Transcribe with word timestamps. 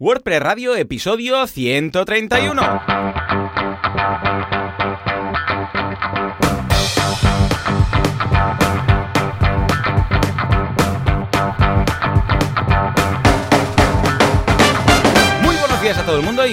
WordPress 0.00 0.40
Radio, 0.40 0.76
episodio 0.76 1.44
131. 1.44 2.80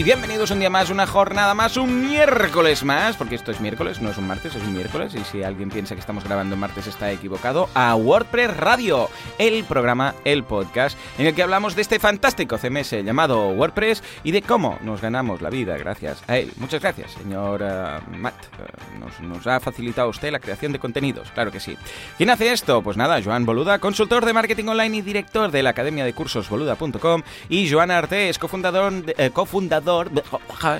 Bienvenidos 0.03 0.51
un 0.51 0.59
día 0.59 0.69
más, 0.69 0.89
una 0.89 1.07
jornada 1.07 1.53
más, 1.53 1.77
un 1.77 2.09
miércoles 2.09 2.83
más, 2.83 3.15
porque 3.15 3.35
esto 3.35 3.51
es 3.51 3.61
miércoles, 3.61 4.01
no 4.01 4.09
es 4.09 4.17
un 4.17 4.27
martes, 4.27 4.53
es 4.53 4.61
un 4.61 4.73
miércoles, 4.73 5.15
y 5.15 5.23
si 5.23 5.41
alguien 5.41 5.69
piensa 5.69 5.95
que 5.95 6.01
estamos 6.01 6.25
grabando 6.25 6.57
martes 6.57 6.87
está 6.87 7.11
equivocado, 7.11 7.69
a 7.73 7.95
WordPress 7.95 8.57
Radio, 8.57 9.09
el 9.37 9.63
programa, 9.63 10.13
el 10.25 10.43
podcast, 10.43 10.97
en 11.17 11.27
el 11.27 11.33
que 11.33 11.43
hablamos 11.43 11.75
de 11.75 11.81
este 11.81 11.99
fantástico 11.99 12.57
CMS 12.57 12.91
llamado 13.03 13.49
WordPress 13.49 14.03
y 14.23 14.31
de 14.31 14.41
cómo 14.41 14.77
nos 14.81 15.01
ganamos 15.01 15.41
la 15.41 15.49
vida 15.49 15.77
gracias 15.77 16.23
a 16.27 16.37
él. 16.37 16.51
Muchas 16.57 16.81
gracias, 16.81 17.11
señor 17.11 17.61
eh, 17.63 17.99
Matt. 18.17 18.35
Eh, 18.43 19.21
nos, 19.21 19.47
ha 19.47 19.59
facilitado 19.61 20.09
usted 20.09 20.31
la 20.31 20.39
creación 20.39 20.73
de 20.73 20.79
contenidos, 20.79 21.31
claro 21.31 21.51
que 21.51 21.61
sí. 21.61 21.77
¿Quién 22.17 22.31
hace 22.31 22.51
esto? 22.51 22.81
Pues 22.81 22.97
nada, 22.97 23.21
Joan 23.23 23.45
Boluda, 23.45 23.79
consultor 23.79 24.25
de 24.25 24.33
marketing 24.33 24.65
online 24.65 24.97
y 24.97 25.01
director 25.01 25.51
de 25.51 25.63
la 25.63 25.69
Academia 25.69 26.03
de 26.03 26.13
Cursos 26.13 26.49
Boluda.com 26.49 27.23
y 27.47 27.71
Joan 27.71 27.91
Artés, 27.91 28.37
cofundador, 28.39 28.93
eh, 29.17 29.29
cofundador 29.31 29.84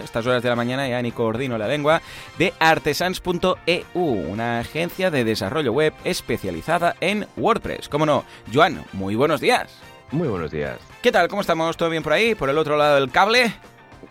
estas 0.04 0.26
horas 0.26 0.44
de 0.44 0.50
la 0.50 0.56
mañana 0.56 0.88
ya 0.88 1.02
ni 1.02 1.12
coordino 1.12 1.58
la 1.58 1.68
lengua, 1.68 2.02
de 2.38 2.54
artesans.eu, 2.60 4.04
una 4.04 4.60
agencia 4.60 5.12
de 5.12 5.24
desarrollo 5.24 5.72
web 5.74 5.94
especializada 6.04 6.96
en 7.00 7.28
WordPress. 7.38 7.90
¿Cómo 7.90 8.06
no? 8.06 8.26
Joan, 8.54 8.84
muy 8.94 9.16
buenos 9.16 9.42
días. 9.42 9.70
Muy 10.12 10.28
buenos 10.28 10.52
días. 10.52 10.80
¿Qué 11.02 11.12
tal? 11.12 11.28
¿Cómo 11.28 11.42
estamos? 11.42 11.78
¿Todo 11.78 11.90
bien 11.90 12.04
por 12.04 12.14
ahí? 12.14 12.36
¿Por 12.36 12.50
el 12.50 12.58
otro 12.58 12.78
lado 12.78 12.96
del 12.96 13.12
cable? 13.12 13.54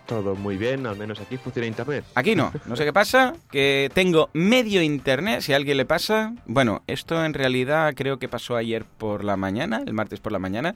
Todo 0.05 0.35
muy 0.35 0.57
bien, 0.57 0.85
al 0.85 0.97
menos 0.97 1.19
aquí 1.19 1.37
funciona 1.37 1.67
internet. 1.67 2.05
Aquí 2.15 2.35
no, 2.35 2.51
no 2.65 2.75
sé 2.75 2.85
qué 2.85 2.93
pasa, 2.93 3.33
que 3.51 3.89
tengo 3.93 4.29
medio 4.33 4.81
internet, 4.81 5.41
si 5.41 5.53
a 5.53 5.55
alguien 5.55 5.77
le 5.77 5.85
pasa, 5.85 6.33
bueno, 6.45 6.83
esto 6.87 7.23
en 7.25 7.33
realidad 7.33 7.93
creo 7.95 8.19
que 8.19 8.29
pasó 8.29 8.55
ayer 8.55 8.85
por 8.85 9.23
la 9.23 9.35
mañana, 9.35 9.81
el 9.85 9.93
martes 9.93 10.19
por 10.19 10.31
la 10.31 10.39
mañana, 10.39 10.75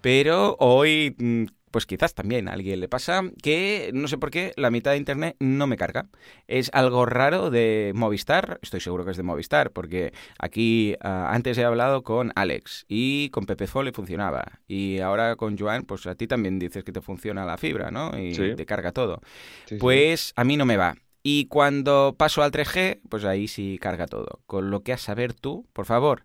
pero 0.00 0.56
hoy 0.60 1.16
mm, 1.18 1.44
pues 1.70 1.86
quizás 1.86 2.14
también 2.14 2.48
a 2.48 2.52
alguien 2.52 2.80
le 2.80 2.88
pasa 2.88 3.22
que 3.42 3.90
no 3.94 4.08
sé 4.08 4.18
por 4.18 4.30
qué 4.30 4.52
la 4.56 4.70
mitad 4.70 4.92
de 4.92 4.96
internet 4.98 5.36
no 5.40 5.66
me 5.66 5.76
carga. 5.76 6.06
Es 6.46 6.70
algo 6.72 7.06
raro 7.06 7.50
de 7.50 7.92
Movistar, 7.94 8.58
estoy 8.62 8.80
seguro 8.80 9.04
que 9.04 9.10
es 9.12 9.16
de 9.16 9.22
Movistar, 9.22 9.70
porque 9.70 10.12
aquí 10.38 10.96
ah, 11.00 11.30
antes 11.32 11.58
he 11.58 11.64
hablado 11.64 12.02
con 12.02 12.32
Alex 12.34 12.84
y 12.88 13.30
con 13.30 13.46
Pepe 13.46 13.66
le 13.82 13.92
funcionaba. 13.92 14.60
Y 14.66 14.98
ahora 15.00 15.36
con 15.36 15.58
Joan, 15.58 15.82
pues 15.84 16.06
a 16.06 16.14
ti 16.14 16.26
también 16.26 16.58
dices 16.58 16.84
que 16.84 16.92
te 16.92 17.00
funciona 17.00 17.44
la 17.44 17.56
fibra, 17.58 17.90
¿no? 17.90 18.18
Y 18.18 18.34
Sí. 18.34 18.54
te 18.56 18.66
carga 18.66 18.92
todo. 18.92 19.20
Sí, 19.66 19.74
sí. 19.74 19.76
Pues 19.80 20.32
a 20.36 20.44
mí 20.44 20.56
no 20.56 20.64
me 20.64 20.76
va. 20.76 20.96
Y 21.22 21.46
cuando 21.46 22.14
paso 22.16 22.42
al 22.42 22.52
3G, 22.52 23.00
pues 23.08 23.24
ahí 23.24 23.48
sí 23.48 23.78
carga 23.80 24.06
todo. 24.06 24.40
Con 24.46 24.70
lo 24.70 24.82
que 24.82 24.92
a 24.92 24.98
saber 24.98 25.34
tú, 25.34 25.66
por 25.72 25.84
favor, 25.84 26.24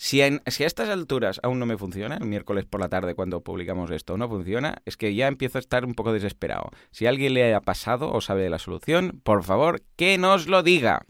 si, 0.00 0.22
en- 0.22 0.40
si 0.46 0.62
a 0.64 0.66
estas 0.66 0.88
alturas 0.88 1.40
aún 1.42 1.58
no 1.58 1.66
me 1.66 1.76
funciona, 1.76 2.16
el 2.16 2.24
miércoles 2.26 2.64
por 2.64 2.80
la 2.80 2.88
tarde 2.88 3.14
cuando 3.14 3.42
publicamos 3.42 3.90
esto 3.90 4.16
no 4.16 4.28
funciona, 4.28 4.76
es 4.86 4.96
que 4.96 5.14
ya 5.14 5.26
empiezo 5.26 5.58
a 5.58 5.60
estar 5.60 5.84
un 5.84 5.94
poco 5.94 6.12
desesperado. 6.12 6.70
Si 6.92 7.06
alguien 7.06 7.34
le 7.34 7.52
ha 7.54 7.60
pasado 7.60 8.10
o 8.12 8.20
sabe 8.20 8.42
de 8.44 8.50
la 8.50 8.58
solución, 8.58 9.20
por 9.24 9.42
favor, 9.42 9.82
que 9.96 10.16
nos 10.16 10.46
lo 10.46 10.62
diga. 10.62 11.04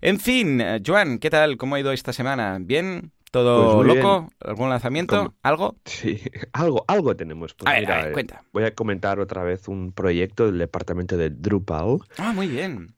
En 0.00 0.18
fin, 0.18 0.60
eh, 0.60 0.80
Joan, 0.84 1.18
¿qué 1.18 1.30
tal? 1.30 1.56
¿Cómo 1.56 1.76
ha 1.76 1.80
ido 1.80 1.92
esta 1.92 2.12
semana? 2.12 2.58
¿Bien? 2.60 3.12
¿Todo 3.30 3.82
Pues 3.82 3.96
loco? 3.96 4.28
¿Algún 4.40 4.68
lanzamiento? 4.68 5.16
¿Cómo? 5.16 5.34
¿Algo? 5.42 5.76
Sí, 5.84 6.20
algo, 6.52 6.84
algo 6.88 7.14
tenemos. 7.16 7.54
Pues 7.54 7.70
a 7.70 7.78
ver, 7.78 7.90
a 7.90 7.96
ver, 7.98 8.08
eh, 8.08 8.12
cuenta. 8.12 8.42
Voy 8.52 8.64
a 8.64 8.74
comentar 8.74 9.20
otra 9.20 9.42
vez 9.42 9.68
un 9.68 9.92
proyecto 9.92 10.46
del 10.46 10.58
departamento 10.58 11.16
de 11.16 11.30
Drupal 11.30 11.98
Ah, 12.18 12.32
muy 12.34 12.48
bien. 12.48 12.94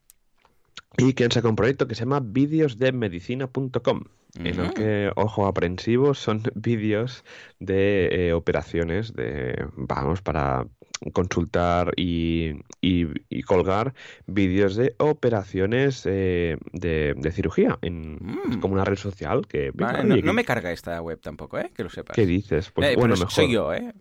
Y 0.98 1.12
que 1.14 1.24
han 1.24 1.30
sacado 1.32 1.50
un 1.50 1.56
proyecto 1.56 1.86
que 1.88 1.94
se 1.94 2.00
llama 2.00 2.20
vídeosdemedicina.com 2.22 4.04
en 4.36 4.46
el 4.46 4.60
Ujú. 4.62 4.74
que, 4.74 5.12
ojo 5.14 5.46
aprensivo, 5.46 6.12
son 6.14 6.42
vídeos 6.54 7.24
de 7.60 8.08
eh, 8.28 8.32
operaciones 8.32 9.12
de, 9.14 9.64
vamos, 9.76 10.22
para 10.22 10.66
consultar 11.12 11.92
y, 11.96 12.52
y- 12.80 13.06
y 13.28 13.42
colgar 13.42 13.94
vídeos 14.26 14.74
de 14.74 14.94
operaciones 14.98 16.02
eh, 16.06 16.56
de, 16.72 17.14
de 17.16 17.32
cirugía 17.32 17.78
en 17.82 18.18
es 18.50 18.56
Mm. 18.56 18.60
como 18.60 18.74
una 18.74 18.84
red 18.84 18.96
social 18.96 19.46
que 19.46 19.70
Vale, 19.74 20.04
no, 20.04 20.14
oye, 20.14 20.22
no 20.22 20.28
¿qué- 20.32 20.34
me 20.36 20.44
carga 20.44 20.72
esta 20.72 21.00
web 21.02 21.20
tampoco, 21.20 21.58
¿eh? 21.58 21.70
Que 21.74 21.82
lo 21.84 21.90
sepas. 21.90 22.14
¿Qué 22.16 22.26
dices? 22.26 22.70
Pues 22.72 22.88
Eh, 22.90 22.96
bueno, 22.96 23.14
mejor. 23.14 23.30
soy 23.30 23.52
yo, 23.52 23.72
¿eh? 23.74 23.92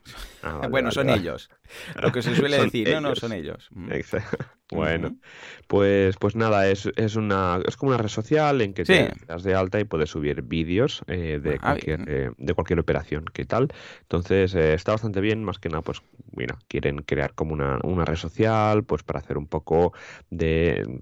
Ah, 0.42 0.54
vale, 0.60 0.70
bueno, 0.70 0.86
vale, 0.88 0.92
son 0.94 1.10
ellos. 1.10 1.50
Lo 2.02 2.12
que 2.12 2.22
se 2.22 2.36
suele 2.36 2.58
decir, 2.58 2.90
no, 2.90 3.02
no, 3.02 3.16
son 3.16 3.34
ellos. 3.34 3.68
Mm. 3.72 3.92
Exacto. 3.92 4.38
Bueno, 4.72 5.16
pues, 5.68 6.18
pues 6.18 6.36
nada, 6.36 6.68
es, 6.68 6.90
es 6.96 7.16
una 7.16 7.60
es 7.68 7.78
como 7.78 7.92
una 7.92 8.00
red 8.02 8.10
social 8.10 8.60
en 8.62 8.74
que 8.74 8.86
Sí. 8.86 8.94
te 8.96 9.12
das 9.28 9.44
de 9.44 9.54
alta 9.54 9.80
y 9.80 9.84
puedes 9.84 10.10
subir 10.10 10.42
vídeos 10.42 11.04
eh, 11.06 11.40
de, 11.44 11.60
Ah, 11.62 11.74
cualquier, 11.74 12.00
bien. 12.00 12.10
eh, 12.10 12.32
de 12.38 12.54
cualquier 12.56 12.80
operación, 12.80 13.26
¿qué 13.34 13.46
tal? 13.46 13.68
Entonces 14.02 14.56
eh, 14.56 14.74
está 14.74 14.94
bastante 14.94 15.22
bien, 15.22 15.44
más 15.44 15.60
que 15.60 15.70
nada, 15.70 15.84
pues 15.84 16.02
mira, 16.36 16.58
quieren 16.68 17.04
crear 17.04 17.36
como 17.36 17.54
una, 17.54 17.80
una 17.84 18.04
red 18.04 18.16
social, 18.16 18.84
pues 18.84 19.04
para 19.04 19.20
hacer 19.20 19.38
un 19.38 19.46
poco 19.46 19.94
de, 20.32 21.02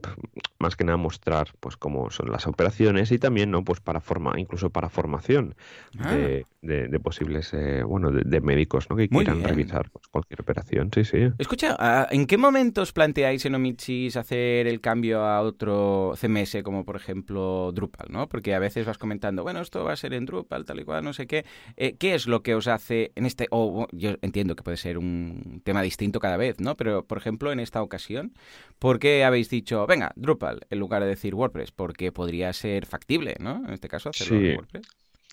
más 0.59 0.75
que 0.75 0.83
nada 0.83 0.97
mostrar, 0.97 1.49
pues 1.59 1.78
cómo 1.78 2.09
son 2.11 2.31
las 2.31 2.47
operaciones 2.47 3.11
y 3.11 3.19
también, 3.19 3.51
¿no? 3.51 3.63
Pues 3.63 3.79
para 3.79 4.01
forma, 4.01 4.33
incluso 4.39 4.69
para 4.69 4.89
formación 4.89 5.55
Ah. 5.99 6.09
de, 6.09 6.45
de- 6.61 6.88
de 6.88 6.99
posibles, 6.99 7.51
bueno, 7.85 8.11
de, 8.11 8.23
de 8.25 8.41
médicos, 8.41 8.89
¿no? 8.89 8.95
Que 8.95 9.09
Muy 9.09 9.23
quieran 9.23 9.43
bien. 9.43 9.47
revisar 9.49 9.89
pues, 9.91 10.07
cualquier 10.09 10.41
operación, 10.41 10.50
sí, 10.94 11.03
sí. 11.03 11.17
Escucha, 11.38 11.75
ah, 11.79 12.07
¿en 12.12 12.25
qué 12.25 12.38
momento 12.38 12.81
os 12.81 12.94
planteáis 12.94 13.45
en 13.45 13.56
Omichis 13.56 14.17
hacer 14.17 14.67
el 14.67 14.81
cambio 14.81 15.25
a 15.25 15.41
otro 15.41 16.13
CMS, 16.19 16.57
como 16.63 16.85
por 16.85 16.95
ejemplo 16.95 17.72
Drupal, 17.73 18.07
¿no? 18.09 18.28
Porque 18.28 18.53
a 18.56 18.59
veces 18.59 18.85
vas 18.85 18.97
comentando, 18.97 19.44
bueno, 19.44 19.61
esto 19.61 19.84
va 19.84 19.94
a 19.94 19.95
ser 19.95 20.13
en 20.13 20.25
Drupal, 20.25 20.66
tal 20.66 20.79
y 20.79 20.84
cual, 20.84 21.03
no 21.03 21.13
sé 21.13 21.28
qué. 21.28 21.45
Eh, 21.78 21.95
¿Qué 21.97 22.16
es 22.16 22.28
lo 22.28 22.44
que 22.44 22.56
os 22.56 22.67
hace 22.67 23.11
en 23.16 23.25
este... 23.25 23.47
O 23.51 23.88
yo 23.91 24.16
entiendo 24.22 24.56
que 24.56 24.63
puede 24.63 24.78
ser 24.78 24.97
un 24.97 25.61
tema 25.63 25.81
distinto 25.81 26.19
cada 26.19 26.38
vez, 26.38 26.59
¿no? 26.59 26.75
Pero, 26.75 27.06
por 27.06 27.17
ejemplo, 27.17 27.51
en 27.51 27.59
esta 27.59 27.81
ocasión, 27.81 28.34
¿por 28.79 29.00
qué 29.00 29.23
habéis 29.23 29.50
dicho, 29.50 29.85
venga, 29.88 30.11
Drupal, 30.16 30.61
en 30.69 30.79
lugar 30.79 31.01
de 31.03 31.09
decir 31.09 31.35
WordPress? 31.35 31.72
Porque 31.72 32.11
podría 32.11 32.53
ser 32.53 32.85
factible, 32.85 33.35
¿no? 33.40 33.63
En 33.66 33.73
este 33.73 33.88
caso, 33.88 34.09
hacerlo 34.09 34.38
en. 34.38 34.56
WordPress. 34.57 34.88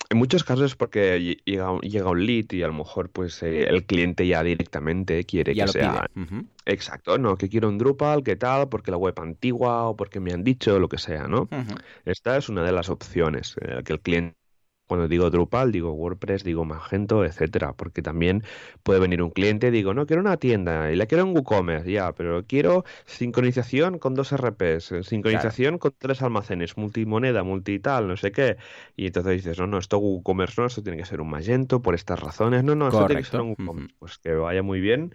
En 0.09 0.17
muchos 0.17 0.43
casos 0.43 0.65
es 0.71 0.75
porque 0.75 1.17
lle- 1.19 1.41
llega, 1.45 1.71
un- 1.71 1.81
llega 1.81 2.09
un 2.09 2.25
lead 2.25 2.45
y 2.51 2.63
a 2.63 2.67
lo 2.67 2.73
mejor 2.73 3.11
pues 3.11 3.43
eh, 3.43 3.63
el 3.69 3.85
cliente 3.85 4.25
ya 4.27 4.43
directamente 4.43 5.23
quiere 5.25 5.53
Ya 5.55 5.65
que 5.65 5.71
sea 5.71 6.07
exacto, 6.65 7.17
no, 7.17 7.37
que 7.37 7.49
quiero 7.49 7.69
un 7.69 7.77
Drupal, 7.79 8.23
qué 8.23 8.35
tal, 8.35 8.69
porque 8.69 8.91
la 8.91 8.97
web 8.97 9.19
antigua 9.19 9.87
o 9.89 9.95
porque 9.97 10.19
me 10.19 10.33
han 10.33 10.43
dicho 10.43 10.79
lo 10.79 10.89
que 10.89 10.97
sea, 10.99 11.27
¿no? 11.27 11.49
Esta 12.05 12.37
es 12.37 12.49
una 12.49 12.63
de 12.63 12.71
las 12.71 12.89
opciones 12.89 13.55
eh, 13.61 13.83
que 13.83 13.93
el 13.93 14.01
cliente 14.01 14.37
cuando 14.89 15.07
digo 15.07 15.29
Drupal, 15.29 15.71
digo 15.71 15.91
WordPress, 15.93 16.43
digo 16.43 16.65
Magento, 16.65 17.23
etcétera, 17.23 17.73
porque 17.73 18.01
también 18.01 18.43
puede 18.81 18.99
venir 18.99 19.21
un 19.21 19.29
cliente 19.29 19.67
y 19.67 19.71
digo, 19.71 19.93
no, 19.93 20.07
quiero 20.07 20.23
una 20.23 20.37
tienda 20.37 20.91
y 20.91 20.95
la 20.95 21.05
quiero 21.05 21.25
en 21.25 21.35
WooCommerce, 21.35 21.91
ya, 21.91 22.11
pero 22.13 22.43
quiero 22.47 22.83
sincronización 23.05 23.99
con 23.99 24.15
dos 24.15 24.31
RPs, 24.31 24.91
eh, 24.91 25.03
sincronización 25.03 25.77
con 25.77 25.93
tres 25.95 26.23
almacenes, 26.23 26.75
multimoneda, 26.75 27.43
multital, 27.43 28.07
no 28.07 28.17
sé 28.17 28.31
qué. 28.31 28.57
Y 28.97 29.05
entonces 29.05 29.33
dices, 29.33 29.59
no, 29.59 29.67
no, 29.67 29.77
esto 29.77 29.99
WooCommerce 29.99 30.59
no, 30.59 30.65
esto 30.65 30.81
tiene 30.81 30.97
que 30.97 31.05
ser 31.05 31.21
un 31.21 31.29
Magento 31.29 31.83
por 31.83 31.93
estas 31.93 32.19
razones, 32.19 32.63
no, 32.63 32.73
no, 32.73 32.87
esto 32.87 33.05
tiene 33.05 33.21
que 33.21 33.29
ser 33.29 33.41
un 33.41 33.53
Correcto, 33.53 33.71
WooCommerce. 33.71 33.95
Pues 33.99 34.17
que 34.17 34.33
vaya 34.33 34.63
muy 34.63 34.79
bien 34.79 35.13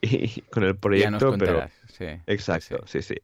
y 0.00 0.42
con 0.50 0.64
el 0.64 0.76
proyecto, 0.78 1.36
pero. 1.36 1.66
Sí, 1.88 2.04
Exacto, 2.26 2.86
sí. 2.86 3.02
sí. 3.02 3.14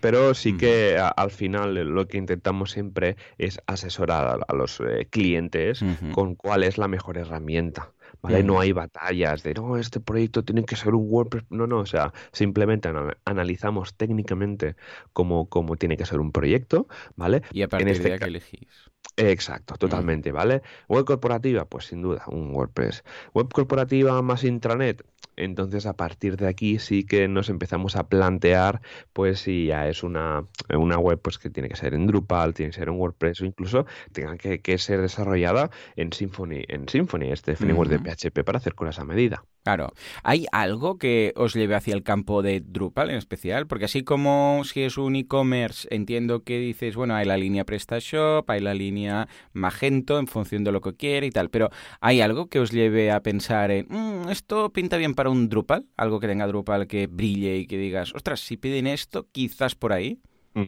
Pero 0.00 0.34
sí 0.34 0.54
que 0.56 0.98
a- 0.98 1.08
al 1.08 1.30
final 1.30 1.74
lo 1.74 2.08
que 2.08 2.18
intentamos 2.18 2.72
siempre 2.72 3.16
es 3.38 3.60
asesorar 3.66 4.26
a, 4.26 4.32
a 4.48 4.54
los 4.54 4.80
eh, 4.80 5.06
clientes 5.10 5.86
con 6.10 6.34
cuál 6.34 6.64
es 6.64 6.76
la 6.78 6.88
mejor 6.88 7.18
herramienta. 7.18 7.92
¿Vale? 8.20 8.42
No 8.42 8.58
hay 8.58 8.72
batallas 8.72 9.42
de, 9.44 9.54
no, 9.54 9.76
este 9.76 10.00
proyecto 10.00 10.42
tiene 10.44 10.64
que 10.64 10.74
ser 10.76 10.94
un 10.94 11.06
WordPress. 11.08 11.44
No, 11.50 11.66
no, 11.68 11.78
o 11.80 11.86
sea, 11.86 12.12
simplemente 12.32 12.88
ana- 12.88 13.16
analizamos 13.24 13.94
técnicamente 13.96 14.74
cómo, 15.12 15.48
cómo 15.48 15.76
tiene 15.76 15.96
que 15.96 16.04
ser 16.06 16.18
un 16.18 16.32
proyecto, 16.32 16.88
¿vale? 17.16 17.42
Y 17.52 17.62
a 17.62 17.68
partir 17.68 17.88
este 17.92 18.10
de 18.10 18.18
que 18.18 18.24
elegís. 18.24 18.68
Exacto, 19.16 19.74
totalmente, 19.74 20.30
¿vale? 20.32 20.62
Web 20.88 21.04
corporativa, 21.04 21.64
pues 21.64 21.86
sin 21.86 22.02
duda, 22.02 22.24
un 22.28 22.54
WordPress. 22.54 23.02
Web 23.34 23.48
corporativa 23.52 24.20
más 24.22 24.44
intranet. 24.44 25.04
Entonces, 25.38 25.86
a 25.86 25.94
partir 25.96 26.36
de 26.36 26.48
aquí 26.48 26.78
sí 26.78 27.04
que 27.04 27.28
nos 27.28 27.48
empezamos 27.48 27.96
a 27.96 28.08
plantear, 28.08 28.80
pues 29.12 29.40
si 29.40 29.66
ya 29.66 29.88
es 29.88 30.02
una, 30.02 30.44
una 30.76 30.98
web 30.98 31.20
pues 31.22 31.38
que 31.38 31.48
tiene 31.50 31.68
que 31.68 31.76
ser 31.76 31.94
en 31.94 32.06
Drupal, 32.06 32.54
tiene 32.54 32.70
que 32.70 32.76
ser 32.78 32.88
en 32.88 32.94
WordPress 32.94 33.40
o 33.40 33.44
incluso 33.46 33.86
tenga 34.12 34.36
que, 34.36 34.60
que 34.60 34.78
ser 34.78 35.00
desarrollada 35.00 35.70
en 35.96 36.12
Symfony, 36.12 36.64
en 36.68 36.88
Symfony, 36.88 37.32
este 37.32 37.56
framework 37.56 37.90
de 37.90 37.98
PHP 37.98 38.44
para 38.44 38.58
hacer 38.58 38.74
cosas 38.74 38.98
a 38.98 39.04
medida. 39.04 39.42
Claro. 39.64 39.92
¿Hay 40.22 40.46
algo 40.50 40.96
que 40.96 41.34
os 41.36 41.54
lleve 41.54 41.74
hacia 41.74 41.94
el 41.94 42.02
campo 42.02 42.40
de 42.42 42.60
Drupal 42.60 43.10
en 43.10 43.16
especial? 43.16 43.66
Porque 43.66 43.84
así 43.84 44.02
como 44.02 44.62
si 44.64 44.82
es 44.82 44.96
un 44.96 45.14
e-commerce, 45.14 45.86
entiendo 45.90 46.42
que 46.42 46.58
dices, 46.58 46.96
bueno, 46.96 47.14
hay 47.14 47.26
la 47.26 47.36
línea 47.36 47.64
PrestaShop, 47.64 48.48
hay 48.48 48.60
la 48.60 48.72
línea 48.72 49.28
Magento 49.52 50.18
en 50.18 50.26
función 50.26 50.64
de 50.64 50.72
lo 50.72 50.80
que 50.80 50.94
quiere 50.94 51.26
y 51.26 51.30
tal, 51.30 51.50
pero 51.50 51.68
¿hay 52.00 52.22
algo 52.22 52.46
que 52.48 52.60
os 52.60 52.70
lleve 52.70 53.10
a 53.10 53.22
pensar 53.22 53.70
en, 53.70 53.86
"Mm, 53.90 54.30
esto 54.30 54.70
pinta 54.72 54.96
bien 54.96 55.14
para 55.14 55.27
para 55.28 55.38
un 55.38 55.48
Drupal? 55.48 55.86
Algo 55.96 56.20
que 56.20 56.26
tenga 56.26 56.46
Drupal 56.46 56.86
que 56.86 57.06
brille 57.06 57.56
y 57.58 57.66
que 57.66 57.76
digas, 57.76 58.14
ostras, 58.14 58.40
si 58.40 58.56
piden 58.56 58.86
esto, 58.86 59.28
quizás 59.30 59.74
por 59.74 59.92
ahí. 59.92 60.20
Mm. 60.54 60.62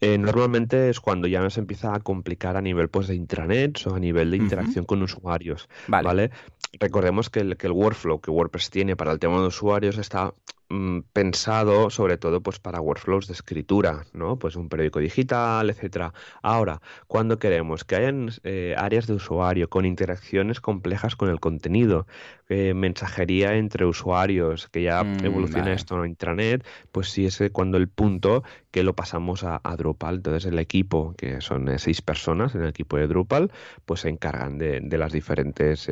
Eh, 0.00 0.18
normalmente 0.18 0.88
es 0.88 1.00
cuando 1.00 1.28
ya 1.28 1.48
se 1.50 1.60
empieza 1.60 1.94
a 1.94 2.00
complicar 2.00 2.56
a 2.56 2.62
nivel 2.62 2.88
pues, 2.88 3.06
de 3.06 3.14
intranet 3.14 3.86
o 3.86 3.94
a 3.94 4.00
nivel 4.00 4.30
de 4.30 4.38
interacción 4.38 4.84
con 4.84 5.02
usuarios. 5.02 5.68
Vale. 5.86 6.30
Recordemos 6.80 7.30
que 7.30 7.40
el, 7.40 7.56
que 7.56 7.66
el 7.66 7.72
workflow 7.72 8.20
que 8.20 8.30
WordPress 8.30 8.70
tiene 8.70 8.96
para 8.96 9.12
el 9.12 9.18
tema 9.18 9.40
de 9.40 9.48
usuarios 9.48 9.98
está 9.98 10.32
Mm, 10.68 11.02
pensado 11.12 11.90
sobre 11.90 12.18
todo 12.18 12.40
pues 12.40 12.58
para 12.58 12.80
workflows 12.80 13.28
de 13.28 13.34
escritura, 13.34 14.04
¿no? 14.12 14.36
Pues 14.36 14.56
un 14.56 14.68
periódico 14.68 14.98
digital, 14.98 15.70
etcétera. 15.70 16.12
Ahora, 16.42 16.82
cuando 17.06 17.38
queremos 17.38 17.84
que 17.84 17.94
hayan 17.94 18.30
eh, 18.42 18.74
áreas 18.76 19.06
de 19.06 19.14
usuario 19.14 19.70
con 19.70 19.86
interacciones 19.86 20.60
complejas 20.60 21.14
con 21.14 21.28
el 21.30 21.38
contenido, 21.38 22.08
eh, 22.48 22.74
mensajería 22.74 23.54
entre 23.54 23.86
usuarios, 23.86 24.68
que 24.68 24.82
ya 24.82 25.04
mm, 25.04 25.24
evoluciona 25.24 25.72
esto 25.72 26.02
en 26.02 26.10
intranet, 26.10 26.66
pues 26.90 27.10
sí 27.10 27.26
es 27.26 27.40
cuando 27.52 27.76
el 27.76 27.86
punto 27.88 28.42
que 28.72 28.82
lo 28.82 28.96
pasamos 28.96 29.44
a, 29.44 29.60
Drupal. 29.76 30.16
Entonces 30.16 30.46
el 30.46 30.58
equipo, 30.58 31.14
que 31.16 31.40
son 31.40 31.68
eh, 31.68 31.78
seis 31.78 32.02
personas 32.02 32.56
en 32.56 32.62
el 32.62 32.70
equipo 32.70 32.96
de 32.96 33.06
Drupal, 33.06 33.52
pues 33.84 34.00
se 34.00 34.08
encargan 34.08 34.58
de, 34.58 34.80
las 34.98 35.12
diferentes, 35.12 35.88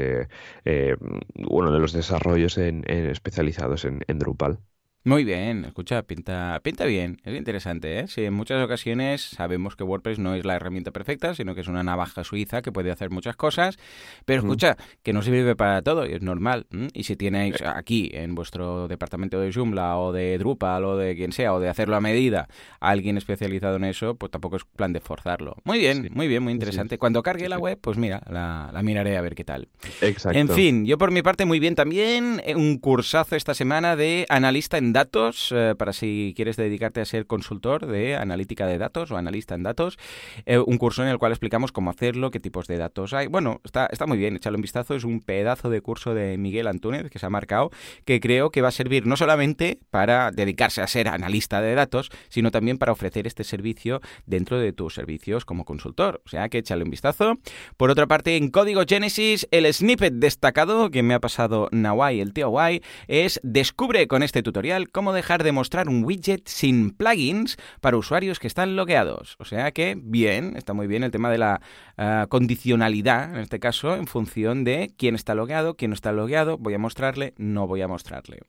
bueno, 1.36 1.70
de 1.70 1.78
los 1.78 1.92
desarrollos 1.92 2.58
especializados 2.58 3.84
en 3.84 4.18
Drupal. 4.18 4.58
Muy 5.06 5.22
bien, 5.24 5.66
escucha, 5.66 6.02
pinta, 6.02 6.58
pinta 6.62 6.86
bien, 6.86 7.20
es 7.24 7.36
interesante, 7.36 7.98
¿eh? 7.98 8.08
Sí, 8.08 8.24
en 8.24 8.32
muchas 8.32 8.64
ocasiones 8.64 9.20
sabemos 9.20 9.76
que 9.76 9.84
WordPress 9.84 10.18
no 10.18 10.34
es 10.34 10.46
la 10.46 10.54
herramienta 10.54 10.92
perfecta, 10.92 11.34
sino 11.34 11.54
que 11.54 11.60
es 11.60 11.68
una 11.68 11.82
navaja 11.82 12.24
suiza 12.24 12.62
que 12.62 12.72
puede 12.72 12.90
hacer 12.90 13.10
muchas 13.10 13.36
cosas, 13.36 13.76
pero 14.24 14.40
escucha, 14.40 14.78
que 15.02 15.12
no 15.12 15.20
sirve 15.20 15.54
para 15.56 15.82
todo 15.82 16.06
y 16.06 16.14
es 16.14 16.22
normal. 16.22 16.66
Y 16.94 17.02
si 17.02 17.16
tenéis 17.16 17.60
aquí 17.60 18.12
en 18.14 18.34
vuestro 18.34 18.88
departamento 18.88 19.38
de 19.38 19.52
Joomla 19.52 19.98
o 19.98 20.10
de 20.10 20.38
Drupal 20.38 20.86
o 20.86 20.96
de 20.96 21.14
quien 21.14 21.32
sea, 21.32 21.52
o 21.52 21.60
de 21.60 21.68
hacerlo 21.68 21.96
a 21.96 22.00
medida, 22.00 22.48
alguien 22.80 23.18
especializado 23.18 23.76
en 23.76 23.84
eso, 23.84 24.14
pues 24.14 24.32
tampoco 24.32 24.56
es 24.56 24.64
plan 24.64 24.94
de 24.94 25.00
forzarlo. 25.00 25.56
Muy 25.64 25.80
bien, 25.80 26.08
muy 26.14 26.28
bien, 26.28 26.42
muy 26.42 26.54
interesante. 26.54 26.96
Cuando 26.96 27.22
cargue 27.22 27.50
la 27.50 27.58
web, 27.58 27.78
pues 27.78 27.98
mira, 27.98 28.22
la, 28.30 28.70
la, 28.72 28.82
miraré 28.82 29.18
a 29.18 29.20
ver 29.20 29.34
qué 29.34 29.44
tal. 29.44 29.68
Exacto. 30.00 30.38
En 30.38 30.48
fin, 30.48 30.86
yo 30.86 30.96
por 30.96 31.10
mi 31.10 31.20
parte 31.20 31.44
muy 31.44 31.60
bien 31.60 31.74
también, 31.74 32.40
eh, 32.46 32.54
un 32.54 32.78
cursazo 32.78 33.36
esta 33.36 33.52
semana 33.52 33.96
de 33.96 34.24
analista 34.30 34.78
en 34.78 34.93
datos, 34.94 35.52
eh, 35.54 35.74
para 35.76 35.92
si 35.92 36.32
quieres 36.34 36.56
dedicarte 36.56 37.02
a 37.02 37.04
ser 37.04 37.26
consultor 37.26 37.86
de 37.86 38.16
analítica 38.16 38.66
de 38.66 38.78
datos 38.78 39.10
o 39.10 39.18
analista 39.18 39.54
en 39.54 39.62
datos. 39.62 39.98
Eh, 40.46 40.58
un 40.58 40.78
curso 40.78 41.02
en 41.02 41.08
el 41.08 41.18
cual 41.18 41.32
explicamos 41.32 41.72
cómo 41.72 41.90
hacerlo, 41.90 42.30
qué 42.30 42.40
tipos 42.40 42.66
de 42.66 42.78
datos 42.78 43.12
hay. 43.12 43.26
Bueno, 43.26 43.60
está, 43.64 43.86
está 43.92 44.06
muy 44.06 44.16
bien, 44.16 44.36
echarle 44.36 44.56
un 44.56 44.62
vistazo. 44.62 44.94
Es 44.94 45.04
un 45.04 45.20
pedazo 45.20 45.68
de 45.68 45.82
curso 45.82 46.14
de 46.14 46.38
Miguel 46.38 46.66
Antúnez 46.66 47.10
que 47.10 47.18
se 47.18 47.26
ha 47.26 47.30
marcado, 47.30 47.70
que 48.06 48.20
creo 48.20 48.50
que 48.50 48.62
va 48.62 48.68
a 48.68 48.72
servir 48.72 49.06
no 49.06 49.18
solamente 49.18 49.80
para 49.90 50.30
dedicarse 50.30 50.80
a 50.80 50.86
ser 50.86 51.08
analista 51.08 51.60
de 51.60 51.74
datos, 51.74 52.10
sino 52.30 52.50
también 52.50 52.78
para 52.78 52.92
ofrecer 52.92 53.26
este 53.26 53.44
servicio 53.44 54.00
dentro 54.24 54.58
de 54.58 54.72
tus 54.72 54.94
servicios 54.94 55.44
como 55.44 55.66
consultor. 55.66 56.22
O 56.24 56.28
sea 56.28 56.48
que 56.48 56.58
échale 56.58 56.84
un 56.84 56.90
vistazo. 56.90 57.38
Por 57.76 57.90
otra 57.90 58.06
parte, 58.06 58.36
en 58.36 58.48
Código 58.50 58.82
Genesis, 58.88 59.46
el 59.50 59.72
snippet 59.74 60.14
destacado 60.14 60.90
que 60.90 61.02
me 61.02 61.14
ha 61.14 61.20
pasado 61.20 61.68
Nawai, 61.72 62.20
el 62.20 62.32
tío 62.32 62.48
Guay, 62.48 62.80
es 63.08 63.40
descubre 63.42 64.06
con 64.06 64.22
este 64.22 64.42
tutorial 64.42 64.83
cómo 64.90 65.12
dejar 65.12 65.42
de 65.42 65.52
mostrar 65.52 65.88
un 65.88 66.04
widget 66.04 66.48
sin 66.48 66.90
plugins 66.90 67.56
para 67.80 67.96
usuarios 67.96 68.38
que 68.38 68.46
están 68.46 68.76
logueados. 68.76 69.36
O 69.38 69.44
sea 69.44 69.72
que, 69.72 69.96
bien, 70.00 70.56
está 70.56 70.72
muy 70.72 70.86
bien 70.86 71.04
el 71.04 71.10
tema 71.10 71.30
de 71.30 71.38
la 71.38 71.60
ah, 71.96 72.26
condicionalidad, 72.28 73.34
en 73.34 73.40
este 73.40 73.60
caso, 73.60 73.96
en 73.96 74.06
función 74.06 74.64
de 74.64 74.92
quién 74.96 75.14
está 75.14 75.34
logueado, 75.34 75.76
quién 75.76 75.90
no 75.90 75.94
está 75.94 76.12
logueado, 76.12 76.58
voy 76.58 76.74
a 76.74 76.78
mostrarle, 76.78 77.34
no 77.36 77.66
voy 77.66 77.82
a 77.82 77.88
mostrarle. 77.88 78.40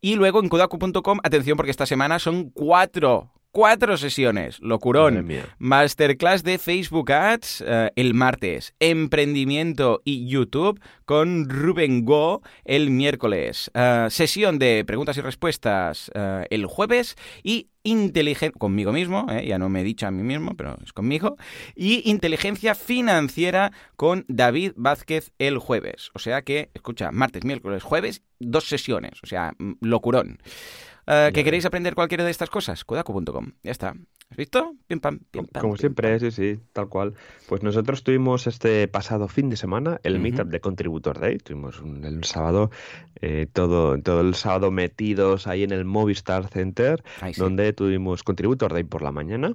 Y 0.00 0.16
luego 0.16 0.40
en 0.40 0.48
kudaku.com, 0.48 1.18
atención 1.22 1.56
porque 1.56 1.70
esta 1.70 1.86
semana 1.86 2.18
son 2.18 2.50
cuatro 2.50 3.32
cuatro 3.54 3.96
sesiones, 3.96 4.58
locurón. 4.60 5.28
Masterclass 5.58 6.42
de 6.42 6.58
Facebook 6.58 7.12
Ads 7.12 7.62
eh, 7.64 7.92
el 7.94 8.12
martes, 8.12 8.74
emprendimiento 8.80 10.02
y 10.04 10.26
YouTube 10.26 10.80
con 11.04 11.48
Rubén 11.48 12.04
Go 12.04 12.42
el 12.64 12.90
miércoles, 12.90 13.70
eh, 13.72 14.08
sesión 14.10 14.58
de 14.58 14.84
preguntas 14.84 15.16
y 15.18 15.20
respuestas 15.20 16.10
eh, 16.14 16.46
el 16.50 16.66
jueves 16.66 17.14
y 17.44 17.68
inteligencia, 17.84 18.58
conmigo 18.58 18.92
mismo, 18.92 19.26
ya 19.44 19.58
no 19.58 19.68
me 19.68 19.82
he 19.82 19.84
dicho 19.84 20.06
a 20.06 20.10
mí 20.10 20.22
mismo, 20.22 20.56
pero 20.56 20.76
es 20.82 20.92
conmigo, 20.92 21.36
y 21.76 22.10
inteligencia 22.10 22.74
financiera 22.74 23.72
con 23.94 24.24
David 24.26 24.72
Vázquez 24.74 25.32
el 25.38 25.58
jueves. 25.58 26.10
O 26.14 26.18
sea 26.18 26.42
que, 26.42 26.70
escucha, 26.74 27.12
martes, 27.12 27.44
miércoles, 27.44 27.82
jueves, 27.82 28.22
dos 28.40 28.64
sesiones, 28.64 29.20
o 29.22 29.26
sea, 29.26 29.52
mm, 29.58 29.74
locurón. 29.82 30.38
Eh, 31.06 31.30
¿Que 31.34 31.44
queréis 31.44 31.64
aprender 31.64 31.94
cualquiera 31.94 32.24
de 32.24 32.30
estas 32.30 32.50
cosas? 32.50 32.84
Kudaku.com. 32.84 33.52
Ya 33.62 33.70
está. 33.70 33.94
¿Has 34.30 34.36
visto? 34.36 34.74
Pim, 34.86 35.00
pam, 35.00 35.20
pim, 35.30 35.46
pam, 35.46 35.60
Como 35.60 35.76
siempre, 35.76 36.18
sí, 36.18 36.30
sí, 36.30 36.60
tal 36.72 36.88
cual. 36.88 37.14
Pues 37.48 37.62
nosotros 37.62 38.02
tuvimos 38.02 38.46
este 38.46 38.88
pasado 38.88 39.28
fin 39.28 39.50
de 39.50 39.56
semana 39.56 40.00
el 40.02 40.18
meetup 40.18 40.48
de 40.48 40.60
Contributor 40.60 41.20
Day. 41.20 41.38
Tuvimos 41.38 41.82
el 42.02 42.24
sábado, 42.24 42.70
eh, 43.20 43.46
todo, 43.52 44.00
todo 44.00 44.22
el 44.22 44.34
sábado 44.34 44.70
metidos 44.70 45.46
ahí 45.46 45.62
en 45.62 45.72
el 45.72 45.84
Movistar 45.84 46.48
Center, 46.48 47.04
donde 47.36 47.72
tuvimos 47.72 48.22
Contributor 48.22 48.72
Day 48.72 48.84
por 48.84 49.02
la 49.02 49.12
mañana. 49.12 49.54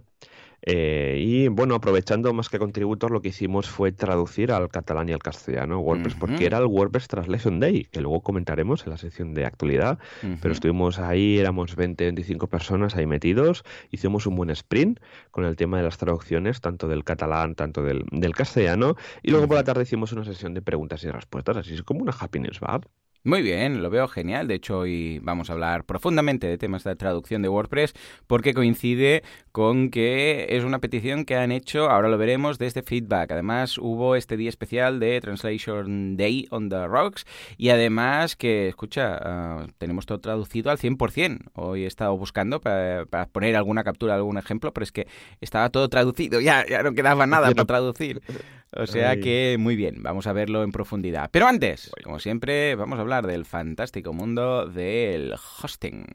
Eh, 0.62 1.18
y 1.20 1.48
bueno, 1.48 1.76
aprovechando 1.76 2.34
más 2.34 2.50
que 2.50 2.60
contributor, 2.60 3.12
lo 3.12 3.22
que 3.22 3.30
hicimos 3.30 3.70
fue 3.70 3.92
traducir 3.92 4.52
al 4.52 4.70
catalán 4.70 5.10
y 5.10 5.14
al 5.14 5.20
castellano 5.20 5.80
WordPress, 5.80 6.16
porque 6.16 6.46
era 6.46 6.58
el 6.58 6.66
WordPress 6.66 7.08
Translation 7.08 7.60
Day, 7.60 7.86
que 7.86 8.02
luego 8.02 8.22
comentaremos 8.22 8.84
en 8.86 8.92
la 8.92 8.98
sección 8.98 9.34
de 9.34 9.46
actualidad. 9.46 10.00
Pero 10.42 10.54
estuvimos 10.54 11.00
ahí, 11.00 11.38
éramos 11.38 11.76
20, 11.76 12.04
25 12.06 12.48
personas 12.48 12.96
ahí 12.96 13.06
metidos, 13.06 13.64
hicimos 13.92 14.26
un 14.26 14.36
buen 14.36 14.50
sprint 14.50 15.00
con 15.32 15.46
el 15.46 15.56
tema 15.56 15.78
de 15.78 15.84
las 15.84 15.98
traducciones, 15.98 16.62
tanto 16.62 16.88
del 16.88 17.04
catalán, 17.04 17.56
tanto 17.56 17.84
del, 17.84 18.06
del 18.12 18.36
castellano, 18.36 18.96
y 19.24 19.32
luego 19.32 19.48
por 19.48 19.58
la 19.58 19.64
tarde 19.64 19.84
hicimos 19.84 20.12
una 20.12 20.26
sesión 20.26 20.54
de 20.54 20.62
preguntas 20.62 21.04
y 21.04 21.10
respuestas, 21.10 21.58
así 21.58 21.74
es 21.74 21.84
como 21.84 22.02
una 22.02 22.14
happiness 22.18 22.60
bar. 22.60 22.82
Muy 23.26 23.42
bien, 23.42 23.84
lo 23.84 23.90
veo 23.90 24.08
genial. 24.08 24.48
De 24.48 24.56
hecho, 24.56 24.80
hoy 24.80 25.20
vamos 25.22 25.50
a 25.50 25.54
hablar 25.54 25.84
profundamente 25.84 26.48
de 26.48 26.58
temas 26.58 26.86
de 26.86 26.96
traducción 26.96 27.42
de 27.42 27.50
WordPress 27.50 27.94
porque 28.28 28.54
coincide 28.54 29.24
con 29.52 29.90
que 29.90 30.48
es 30.52 30.64
una 30.64 30.80
petición 30.80 31.26
que 31.26 31.36
han 31.36 31.52
hecho, 31.52 31.90
ahora 31.90 32.08
lo 32.08 32.18
veremos, 32.18 32.58
desde 32.60 32.82
feedback. 32.82 33.32
Además, 33.32 33.78
hubo 33.78 34.16
este 34.16 34.38
día 34.38 34.48
especial 34.48 35.02
de 35.02 35.20
Translation 35.20 36.16
Day 36.16 36.48
on 36.50 36.70
the 36.70 36.88
Rocks 36.88 37.26
y 37.58 37.70
además 37.70 38.38
que, 38.38 38.70
escucha, 38.70 39.20
ah, 39.22 39.68
tenemos 39.80 40.06
todo 40.06 40.20
traducido 40.20 40.72
al 40.72 40.78
100%. 40.78 41.40
Hoy 41.56 41.84
he 41.84 41.88
estado 41.88 42.18
buscando 42.18 42.62
para, 42.62 43.06
poner 43.34 43.58
alguna 43.58 43.84
captura, 43.84 44.16
algún 44.16 44.38
ejemplo, 44.38 44.74
pero 44.74 44.86
es 44.86 44.94
que 44.94 45.08
estaba 45.42 45.70
todo 45.70 45.90
traducido, 45.90 46.40
ya, 46.40 46.66
ya 46.66 46.84
no 46.84 46.94
quedaba 46.94 47.28
nada 47.28 47.52
para 47.52 47.66
traducir. 47.66 48.22
O 48.72 48.86
sea 48.86 49.20
que 49.20 49.58
muy 49.60 49.76
bien, 49.76 50.04
vamos 50.04 50.28
a 50.28 50.34
verlo 50.34 50.64
en 50.64 50.72
profundidad. 50.72 51.30
Pero 51.32 51.48
antes, 51.48 51.92
como 52.04 52.20
siempre, 52.20 52.76
vamos 52.76 53.00
a 53.00 53.02
hablar 53.02 53.26
del 53.26 53.46
fantástico 53.46 54.14
mundo 54.14 54.68
del 54.68 55.34
hosting. 55.34 56.06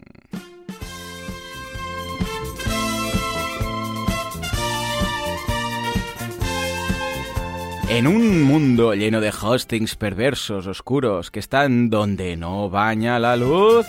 En 7.88 8.06
un 8.06 8.42
mundo 8.42 8.94
lleno 8.94 9.20
de 9.20 9.30
hostings 9.30 9.94
perversos, 9.94 10.66
oscuros, 10.66 11.30
que 11.30 11.38
están 11.38 11.90
donde 11.90 12.36
no 12.36 12.70
baña 12.70 13.18
la 13.18 13.36
luz... 13.36 13.86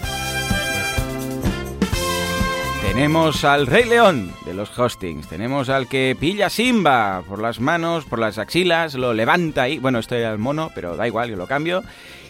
Tenemos 2.95 3.43
al 3.43 3.67
Rey 3.67 3.83
León 3.83 4.31
de 4.45 4.53
los 4.53 4.79
hostings, 4.79 5.27
tenemos 5.27 5.67
al 5.67 5.89
que 5.89 6.15
pilla 6.17 6.49
Simba 6.49 7.23
por 7.27 7.41
las 7.41 7.59
manos, 7.59 8.05
por 8.05 8.19
las 8.19 8.37
axilas, 8.37 8.93
lo 8.93 9.13
levanta 9.13 9.63
ahí, 9.63 9.79
bueno, 9.79 9.99
esto 9.99 10.15
era 10.15 10.31
el 10.31 10.37
mono, 10.37 10.71
pero 10.73 10.95
da 10.95 11.05
igual, 11.05 11.29
yo 11.29 11.35
lo 11.35 11.45
cambio, 11.45 11.83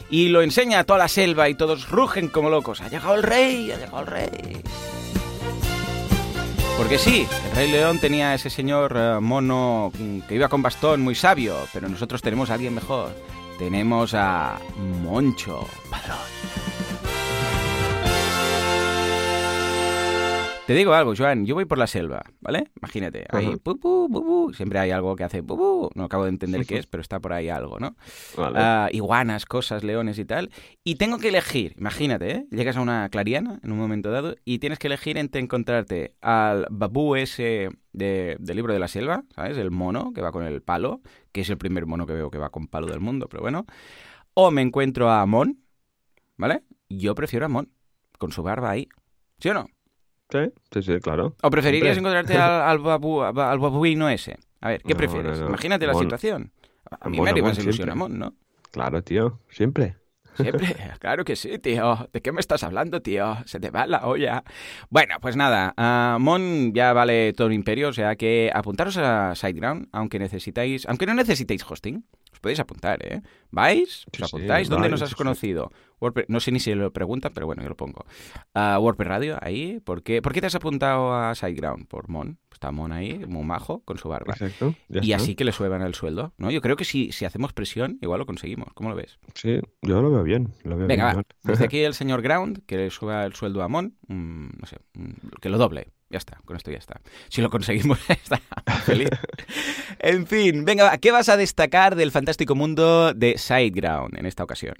y 0.09 0.29
lo 0.29 0.41
enseña 0.41 0.79
a 0.79 0.83
toda 0.83 0.97
la 0.97 1.07
selva 1.07 1.49
y 1.49 1.53
todos 1.53 1.87
rugen 1.91 2.29
como 2.29 2.49
locos. 2.49 2.81
Ha 2.81 2.89
llegado 2.89 3.13
el 3.13 3.21
rey, 3.21 3.71
ha 3.71 3.77
llegado 3.77 3.99
el 3.99 4.07
rey. 4.07 4.57
Porque 6.79 6.97
sí, 6.97 7.27
el 7.51 7.55
Rey 7.55 7.71
León 7.71 7.99
tenía 7.99 8.33
ese 8.33 8.49
señor 8.49 8.95
eh, 8.97 9.19
mono 9.21 9.91
que 10.27 10.33
iba 10.33 10.49
con 10.49 10.63
bastón 10.63 10.99
muy 10.99 11.13
sabio, 11.13 11.55
pero 11.73 11.87
nosotros 11.87 12.23
tenemos 12.23 12.49
a 12.49 12.55
alguien 12.55 12.73
mejor. 12.73 13.11
Tenemos 13.59 14.15
a 14.15 14.57
Moncho 15.03 15.67
Padrón. 15.91 16.84
Te 20.67 20.73
digo 20.73 20.93
algo, 20.95 21.13
Joan, 21.15 21.45
yo 21.45 21.53
voy 21.53 21.65
por 21.65 21.77
la 21.77 21.85
selva, 21.85 22.23
¿vale? 22.41 22.71
Imagínate, 22.81 23.25
ahí, 23.29 23.53
siempre 24.55 24.79
hay 24.79 24.89
algo 24.89 25.15
que 25.15 25.23
hace 25.23 25.43
no 25.43 26.03
acabo 26.03 26.23
de 26.23 26.29
entender 26.29 26.65
qué 26.65 26.77
es, 26.79 26.87
pero 26.87 27.01
está 27.01 27.19
por 27.19 27.33
ahí 27.33 27.49
algo, 27.49 27.79
¿no? 27.79 27.95
Ah, 28.35 28.89
iguanas, 28.91 29.45
cosas, 29.45 29.83
leones 29.83 30.17
y 30.17 30.25
tal. 30.25 30.49
Y 30.83 30.95
tengo 30.95 31.19
que 31.19 31.29
elegir, 31.29 31.75
imagínate, 31.77 32.31
¿eh? 32.31 32.47
Llegas 32.49 32.77
a 32.77 32.81
una 32.81 33.07
clariana 33.09 33.59
en 33.63 33.71
un 33.71 33.77
momento 33.77 34.09
dado 34.09 34.37
y 34.43 34.57
tienes 34.57 34.79
que 34.79 34.87
elegir 34.87 35.19
entre 35.19 35.39
encontrarte 35.39 36.15
al 36.21 36.65
babú 36.71 37.15
ese 37.15 37.69
de, 37.93 38.35
del 38.39 38.55
libro 38.55 38.73
de 38.73 38.79
la 38.79 38.87
selva, 38.87 39.23
¿sabes? 39.35 39.57
El 39.59 39.69
mono 39.69 40.13
que 40.13 40.21
va 40.21 40.31
con 40.31 40.45
el 40.45 40.63
palo, 40.63 41.01
que 41.31 41.41
es 41.41 41.49
el 41.51 41.59
primer 41.59 41.85
mono 41.85 42.07
que 42.07 42.13
veo 42.13 42.31
que 42.31 42.39
va 42.39 42.49
con 42.49 42.67
palo 42.67 42.87
del 42.87 43.01
mundo, 43.01 43.27
pero 43.29 43.43
bueno. 43.43 43.67
O 44.33 44.49
me 44.49 44.63
encuentro 44.63 45.11
a 45.11 45.21
Amon, 45.21 45.59
¿vale? 46.37 46.63
yo 46.89 47.15
prefiero 47.15 47.45
a 47.45 47.49
Mon, 47.49 47.71
con 48.17 48.31
su 48.31 48.43
barba 48.43 48.71
ahí. 48.71 48.87
¿Sí 49.39 49.49
o 49.49 49.53
no? 49.53 49.67
Sí, 50.43 50.51
sí, 50.71 50.81
sí, 50.93 50.99
claro. 50.99 51.35
¿O 51.41 51.49
preferirías 51.49 51.93
Siempre. 51.95 52.11
encontrarte 52.11 52.37
al, 52.37 52.61
al, 52.69 52.79
babu- 52.79 53.23
al 53.23 53.59
babuino 53.59 54.09
ese? 54.09 54.37
A 54.61 54.69
ver, 54.69 54.81
¿qué 54.83 54.93
No, 54.93 54.97
prefieres? 54.97 55.37
no, 55.37 55.43
no. 55.43 55.49
Imagínate 55.49 55.85
la 55.87 55.93
Mon. 55.93 56.03
situación. 56.03 56.51
A 56.99 57.09
mí 57.09 57.17
Mon, 57.17 57.25
me 57.25 57.41
más 57.41 57.57
ilusión 57.57 57.73
siempre. 57.73 57.91
a 57.91 57.95
Mon, 57.95 58.19
¿no? 58.19 58.33
Claro, 58.71 59.01
tío, 59.03 59.39
siempre. 59.49 59.95
Siempre, 60.35 60.75
claro 60.99 61.23
que 61.23 61.35
sí, 61.35 61.57
tío. 61.59 62.09
¿De 62.11 62.21
qué 62.21 62.31
me 62.33 62.41
estás 62.41 62.63
hablando, 62.63 63.01
tío? 63.01 63.37
Se 63.45 63.59
te 63.59 63.69
va 63.69 63.87
la 63.87 64.05
olla. 64.05 64.43
Bueno, 64.89 65.15
pues 65.21 65.35
nada, 65.37 65.73
ah, 65.77 66.17
Mon 66.19 66.73
ya 66.73 66.91
vale 66.93 67.31
todo 67.33 67.47
un 67.47 67.53
imperio, 67.53 67.89
o 67.89 67.93
sea 67.93 68.15
que 68.17 68.51
apuntaros 68.53 68.97
a 68.97 69.33
SiteGround, 69.33 69.87
aunque 69.93 70.19
necesitáis, 70.19 70.85
aunque 70.87 71.05
no 71.05 71.13
necesitéis 71.13 71.63
hosting, 71.69 72.03
os 72.35 72.39
podéis 72.41 72.59
apuntar, 72.59 72.99
¿eh? 73.05 73.21
¿Vais? 73.51 74.05
¿Os 74.11 74.17
sí, 74.17 74.23
apuntáis? 74.23 74.69
¿Dónde 74.69 74.89
vais, 74.89 74.91
nos 74.91 75.01
has 75.01 75.09
sí, 75.09 75.15
conocido? 75.15 75.71
WordPress- 76.01 76.25
no 76.27 76.39
sé 76.41 76.51
ni 76.51 76.59
si 76.59 76.75
lo 76.75 76.91
preguntan, 76.91 77.31
pero 77.33 77.45
bueno, 77.47 77.63
yo 77.63 77.69
lo 77.69 77.77
pongo. 77.77 78.05
Ah, 78.53 78.77
WordPress 78.79 79.07
Radio, 79.07 79.37
ahí. 79.41 79.79
¿Por 79.79 80.03
qué, 80.03 80.21
¿Por 80.21 80.33
qué 80.33 80.41
te 80.41 80.47
has 80.47 80.55
apuntado 80.55 81.13
a 81.13 81.33
SiteGround? 81.33 81.87
Por 81.87 82.09
Mon. 82.09 82.37
Está 82.51 82.71
Mon 82.71 82.91
ahí, 82.91 83.19
muy 83.27 83.43
majo, 83.43 83.81
con 83.85 83.97
su 83.97 84.09
barba. 84.09 84.33
Exacto. 84.33 84.75
Y 84.89 85.11
está. 85.11 85.23
así 85.23 85.35
que 85.35 85.45
le 85.45 85.51
sueban 85.53 85.81
el 85.81 85.93
sueldo, 85.95 86.33
¿no? 86.37 86.51
Yo 86.51 86.61
creo 86.61 86.75
que 86.75 86.85
si, 86.85 87.11
si 87.11 87.23
hacemos 87.25 87.53
presión, 87.53 87.97
igual 88.01 88.19
lo 88.19 88.25
conseguimos. 88.25 88.67
¿Cómo 88.73 88.89
lo 88.89 88.95
ves? 88.95 89.17
Sí, 89.33 89.59
yo 89.81 90.01
lo 90.01 90.11
veo 90.11 90.23
bien. 90.23 90.53
Lo 90.63 90.75
veo 90.77 90.87
Venga, 90.87 91.13
bien, 91.13 91.19
va. 91.19 91.23
Desde 91.43 91.65
aquí 91.65 91.79
el 91.83 91.93
señor 91.93 92.21
Ground, 92.21 92.63
que 92.65 92.75
le 92.77 92.89
suba 92.89 93.25
el 93.25 93.33
sueldo 93.33 93.63
a 93.63 93.67
Mon, 93.69 93.95
mm, 94.07 94.47
no 94.59 94.65
sé, 94.67 94.77
mm, 94.93 95.11
que 95.41 95.49
lo 95.49 95.57
doble. 95.57 95.94
Ya 96.09 96.19
está, 96.19 96.39
con 96.45 96.55
esto 96.55 96.71
ya 96.71 96.77
está. 96.77 97.01
Si 97.29 97.41
lo 97.41 97.49
conseguimos, 97.49 97.99
está 98.09 98.39
feliz. 98.85 99.09
en 99.99 100.27
fin, 100.27 100.63
venga, 100.63 100.97
¿qué 100.97 101.11
vas 101.11 101.29
a 101.29 101.37
destacar 101.37 101.95
del 101.95 102.11
fantástico 102.11 102.55
mundo 102.55 103.13
de 103.13 103.37
SiteGround 103.37 104.17
en 104.17 104.25
esta 104.25 104.43
ocasión? 104.43 104.75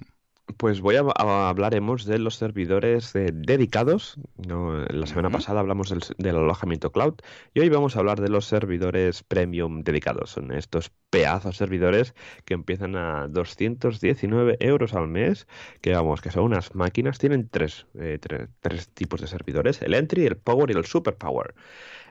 Pues 0.58 0.80
voy 0.80 0.94
a, 0.96 1.00
a- 1.16 1.48
hablaremos 1.48 2.04
de 2.06 2.18
los 2.20 2.36
servidores 2.36 3.14
eh, 3.16 3.30
dedicados. 3.32 4.16
¿no? 4.46 4.76
La 4.86 5.06
semana 5.06 5.28
pasada 5.28 5.58
hablamos 5.60 5.90
del, 5.90 6.00
del 6.18 6.36
alojamiento 6.36 6.92
cloud 6.92 7.14
y 7.52 7.60
hoy 7.60 7.68
vamos 7.68 7.96
a 7.96 7.98
hablar 7.98 8.20
de 8.20 8.28
los 8.28 8.44
servidores 8.46 9.22
premium 9.24 9.82
dedicados. 9.82 10.30
Son 10.30 10.52
estos 10.52 10.92
pedazos 11.10 11.56
servidores 11.56 12.14
que 12.44 12.54
empiezan 12.54 12.94
a 12.96 13.26
219 13.28 14.56
euros 14.60 14.94
al 14.94 15.08
mes, 15.08 15.48
que 15.80 15.92
vamos, 15.94 16.20
que 16.20 16.30
son 16.30 16.44
unas 16.44 16.74
máquinas. 16.76 17.18
Tienen 17.18 17.48
tres, 17.48 17.86
eh, 17.94 18.18
tre- 18.20 18.48
tres 18.60 18.88
tipos 18.90 19.20
de 19.20 19.26
servidores, 19.26 19.82
el 19.82 19.94
entry, 19.94 20.26
el 20.26 20.36
power 20.36 20.70
y 20.70 20.74
el 20.74 20.84
super 20.86 21.16
power. 21.16 21.54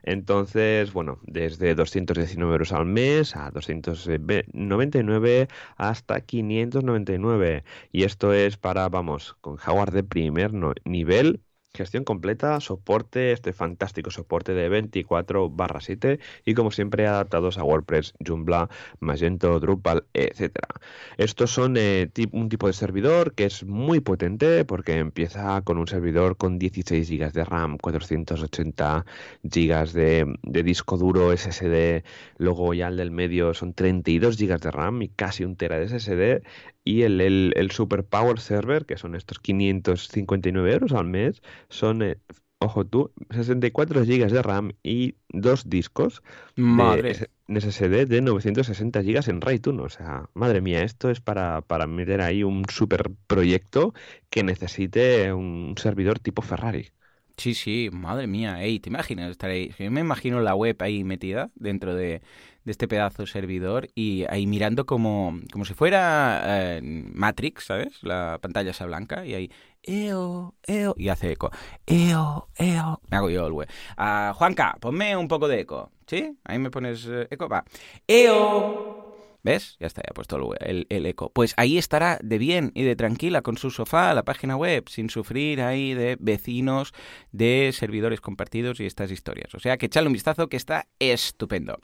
Entonces, 0.05 0.93
bueno, 0.93 1.19
desde 1.23 1.73
219 1.75 2.53
euros 2.53 2.71
al 2.71 2.85
mes 2.85 3.35
a 3.35 3.49
299 3.51 5.47
hasta 5.77 6.21
599. 6.21 7.63
Y 7.91 8.03
esto 8.03 8.31
es 8.33 8.57
para, 8.57 8.87
vamos, 8.89 9.35
con 9.41 9.57
hardware 9.57 9.91
de 9.91 10.03
primer 10.03 10.51
nivel, 10.85 11.41
gestión 11.75 12.03
completa, 12.03 12.59
soporte, 12.59 13.31
este 13.31 13.53
fantástico 13.53 14.11
soporte 14.11 14.53
de 14.53 14.69
24 14.69 15.49
barra 15.49 15.81
7 15.81 16.19
y 16.45 16.53
como 16.53 16.71
siempre 16.71 17.07
adaptados 17.07 17.57
a 17.57 17.63
WordPress, 17.63 18.13
Joomla, 18.25 18.69
Magento, 18.99 19.59
Drupal, 19.59 20.05
etcétera. 20.13 20.69
Estos 21.17 21.51
son 21.51 21.75
eh, 21.77 22.09
un 22.31 22.49
tipo 22.49 22.67
de 22.67 22.73
servidor 22.73 23.33
que 23.33 23.45
es 23.45 23.63
muy 23.65 23.99
potente 23.99 24.65
porque 24.65 24.97
empieza 24.97 25.61
con 25.61 25.77
un 25.77 25.87
servidor 25.87 26.37
con 26.37 26.57
16 26.57 27.09
GB 27.09 27.31
de 27.31 27.43
RAM, 27.43 27.77
480 27.77 29.05
GB 29.43 29.91
de, 29.91 30.35
de 30.43 30.63
disco 30.63 30.97
duro 30.97 31.35
SSD, 31.35 32.03
luego 32.37 32.73
ya 32.73 32.87
el 32.87 32.97
del 32.97 33.11
medio 33.11 33.53
son 33.53 33.73
32 33.73 34.37
GB 34.37 34.59
de 34.59 34.71
RAM 34.71 35.01
y 35.01 35.09
casi 35.09 35.43
un 35.43 35.55
tera 35.55 35.77
de 35.77 35.87
SSD 35.87 36.43
y 36.85 37.03
el, 37.03 37.21
el, 37.21 37.53
el 37.57 37.71
Super 37.71 38.05
Power 38.05 38.39
Server, 38.39 38.85
que 38.87 38.97
son 38.97 39.15
estos 39.15 39.39
559 39.39 40.73
euros 40.73 40.93
al 40.93 41.05
mes, 41.07 41.41
son, 41.69 42.03
eh, 42.03 42.19
ojo 42.59 42.85
tú, 42.87 43.13
64 43.31 44.05
GB 44.05 44.31
de 44.31 44.41
RAM 44.43 44.73
y 44.83 45.15
dos 45.29 45.69
discos 45.69 46.23
Madre. 46.57 47.13
de 47.47 47.61
SSD 47.61 48.05
de 48.07 48.21
960 48.21 49.01
GB 49.03 49.29
en 49.29 49.41
RAID 49.41 49.67
1. 49.67 49.83
O 49.83 49.89
sea, 49.89 50.29
madre 50.33 50.61
mía, 50.61 50.83
esto 50.83 51.09
es 51.11 51.21
para, 51.21 51.61
para 51.61 51.87
meter 51.87 52.21
ahí 52.21 52.43
un 52.43 52.65
super 52.69 53.11
proyecto 53.27 53.93
que 54.29 54.43
necesite 54.43 55.33
un 55.33 55.75
servidor 55.77 56.19
tipo 56.19 56.41
Ferrari. 56.41 56.91
Sí, 57.37 57.53
sí, 57.53 57.89
madre 57.91 58.27
mía. 58.27 58.61
Ey, 58.63 58.79
¿te 58.79 58.89
imaginas 58.89 59.29
estar 59.31 59.49
ahí? 59.49 59.73
Yo 59.77 59.91
me 59.91 59.99
imagino 60.01 60.39
la 60.41 60.55
web 60.55 60.77
ahí 60.81 61.03
metida 61.03 61.51
dentro 61.55 61.93
de, 61.93 62.21
de 62.63 62.71
este 62.71 62.87
pedazo 62.87 63.23
de 63.23 63.27
servidor 63.27 63.89
y 63.93 64.23
ahí 64.29 64.47
mirando 64.47 64.85
como, 64.85 65.39
como 65.51 65.65
si 65.65 65.73
fuera 65.73 66.77
eh, 66.77 66.81
Matrix, 66.81 67.65
¿sabes? 67.65 68.01
La 68.03 68.39
pantalla 68.41 68.71
esa 68.71 68.85
blanca 68.85 69.25
y 69.25 69.33
ahí, 69.33 69.51
eo, 69.83 70.55
eo, 70.63 70.95
y 70.97 71.09
hace 71.09 71.31
eco. 71.33 71.51
Eo, 71.85 72.47
eo. 72.57 73.01
Me 73.09 73.17
hago 73.17 73.29
yo 73.29 73.45
el 73.47 73.53
web. 73.53 73.69
Ah, 73.97 74.33
Juanca, 74.35 74.77
ponme 74.79 75.15
un 75.17 75.27
poco 75.27 75.47
de 75.47 75.59
eco. 75.61 75.91
¿Sí? 76.07 76.37
Ahí 76.45 76.59
me 76.59 76.69
pones 76.71 77.05
eh, 77.07 77.27
eco. 77.31 77.49
Va. 77.49 77.65
Eo. 78.07 79.04
¿Ves? 79.45 79.77
Ya 79.79 79.85
está, 79.85 80.01
ya 80.01 80.09
he 80.09 80.13
puesto 80.15 80.37
el, 80.59 80.87
el- 80.89 81.05
eco. 81.05 81.31
Pues 81.31 81.53
ahí 81.57 81.77
estará 81.77 82.17
de 82.23 82.39
bien 82.39 82.71
y 82.73 82.81
de 82.81 82.95
tranquila 82.95 83.43
con 83.43 83.57
su 83.59 83.69
sofá, 83.69 84.11
la 84.15 84.23
página 84.23 84.57
web, 84.57 84.89
sin 84.89 85.11
sufrir 85.11 85.61
ahí 85.61 85.93
de 85.93 86.17
vecinos, 86.19 86.93
de 87.31 87.69
servidores 87.71 88.21
compartidos 88.21 88.79
y 88.79 88.87
estas 88.87 89.11
historias. 89.11 89.53
O 89.53 89.59
sea 89.59 89.77
que 89.77 89.85
echadle 89.85 90.07
un 90.07 90.13
vistazo 90.13 90.49
que 90.49 90.57
está 90.57 90.87
estupendo. 90.97 91.77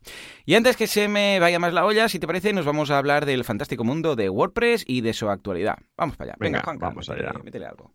Y 0.44 0.56
antes 0.56 0.76
que 0.76 0.88
se 0.88 1.08
me 1.08 1.40
vaya 1.40 1.60
más 1.60 1.72
la 1.72 1.86
olla, 1.86 2.10
si 2.10 2.18
te 2.18 2.26
parece, 2.26 2.52
nos 2.52 2.66
vamos 2.66 2.90
a 2.90 2.98
hablar 2.98 3.28
del 3.28 3.44
fantástico 3.44 3.84
mundo 3.84 4.16
de 4.16 4.28
WordPress 4.30 4.84
y 4.88 5.02
de 5.02 5.14
su 5.14 5.30
actualidad. 5.30 5.78
Vamos 5.96 6.18
para 6.18 6.32
allá. 6.32 6.38
Venga, 6.40 6.58
Venga, 6.58 6.64
Juanca, 6.66 6.86
vamos 6.88 7.08
métele- 7.10 7.30
allá. 7.30 7.44
métele 7.44 7.66
algo. 7.68 7.94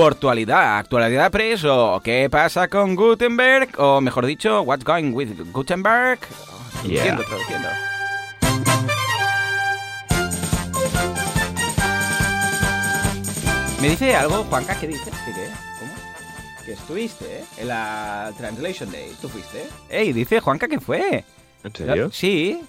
Actualidad, 0.00 0.78
actualidad 0.78 1.30
press 1.30 1.64
o 1.64 2.00
qué 2.02 2.28
pasa 2.30 2.66
con 2.68 2.96
Gutenberg 2.96 3.68
o 3.78 4.00
mejor 4.00 4.24
dicho, 4.26 4.62
what's 4.62 4.84
going 4.84 5.12
with 5.12 5.28
Gutenberg. 5.52 6.18
Oh, 6.48 6.86
Yeah. 6.88 7.16
Traduciendo, 7.16 7.22
traduciendo. 7.24 7.68
¿Me 13.80 13.90
dice 13.90 14.14
algo, 14.14 14.44
Juanca? 14.44 14.78
¿Qué 14.78 14.86
dices? 14.86 15.12
¿Qué 15.26 15.32
qué? 15.32 15.48
¿Cómo? 15.80 15.92
Que 16.64 16.72
estuviste, 16.74 17.38
¿eh? 17.38 17.44
En 17.58 17.68
la 17.68 18.32
Translation 18.38 18.90
Day. 18.92 19.12
¿Tú 19.20 19.28
fuiste? 19.28 19.66
Ey, 19.88 20.12
dice 20.12 20.38
Juanca 20.40 20.68
que 20.68 20.78
fue. 20.80 21.24
¿En 21.64 21.74
serio? 21.74 22.10
Sí. 22.12 22.62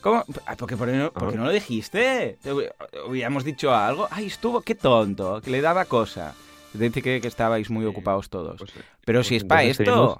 ¿Cómo? 0.00 0.24
Ah, 0.46 0.54
¿Por 0.56 0.68
qué, 0.68 0.76
por 0.76 0.88
qué 0.88 0.94
no, 0.96 1.10
por 1.12 1.30
qué 1.30 1.34
Ah. 1.34 1.38
no 1.40 1.44
lo 1.46 1.50
dijiste? 1.52 2.38
Te 2.42 2.52
hubi- 2.52 2.70
Hubiéramos 3.08 3.42
dicho 3.44 3.74
algo. 3.74 4.06
Ay, 4.12 4.26
estuvo, 4.26 4.60
qué 4.60 4.76
tonto, 4.76 5.40
que 5.42 5.50
le 5.50 5.60
daba 5.60 5.84
cosa. 5.86 6.34
Dice 6.74 7.02
que, 7.02 7.20
que 7.20 7.28
estabais 7.28 7.68
muy 7.70 7.84
ocupados 7.84 8.28
todos. 8.30 8.58
Pues, 8.58 8.76
eh, 8.76 8.80
Pero 9.04 9.18
pues 9.18 9.26
si 9.28 9.36
es 9.36 9.44
para 9.44 9.64
esto... 9.64 9.84
teníamos- 9.84 10.18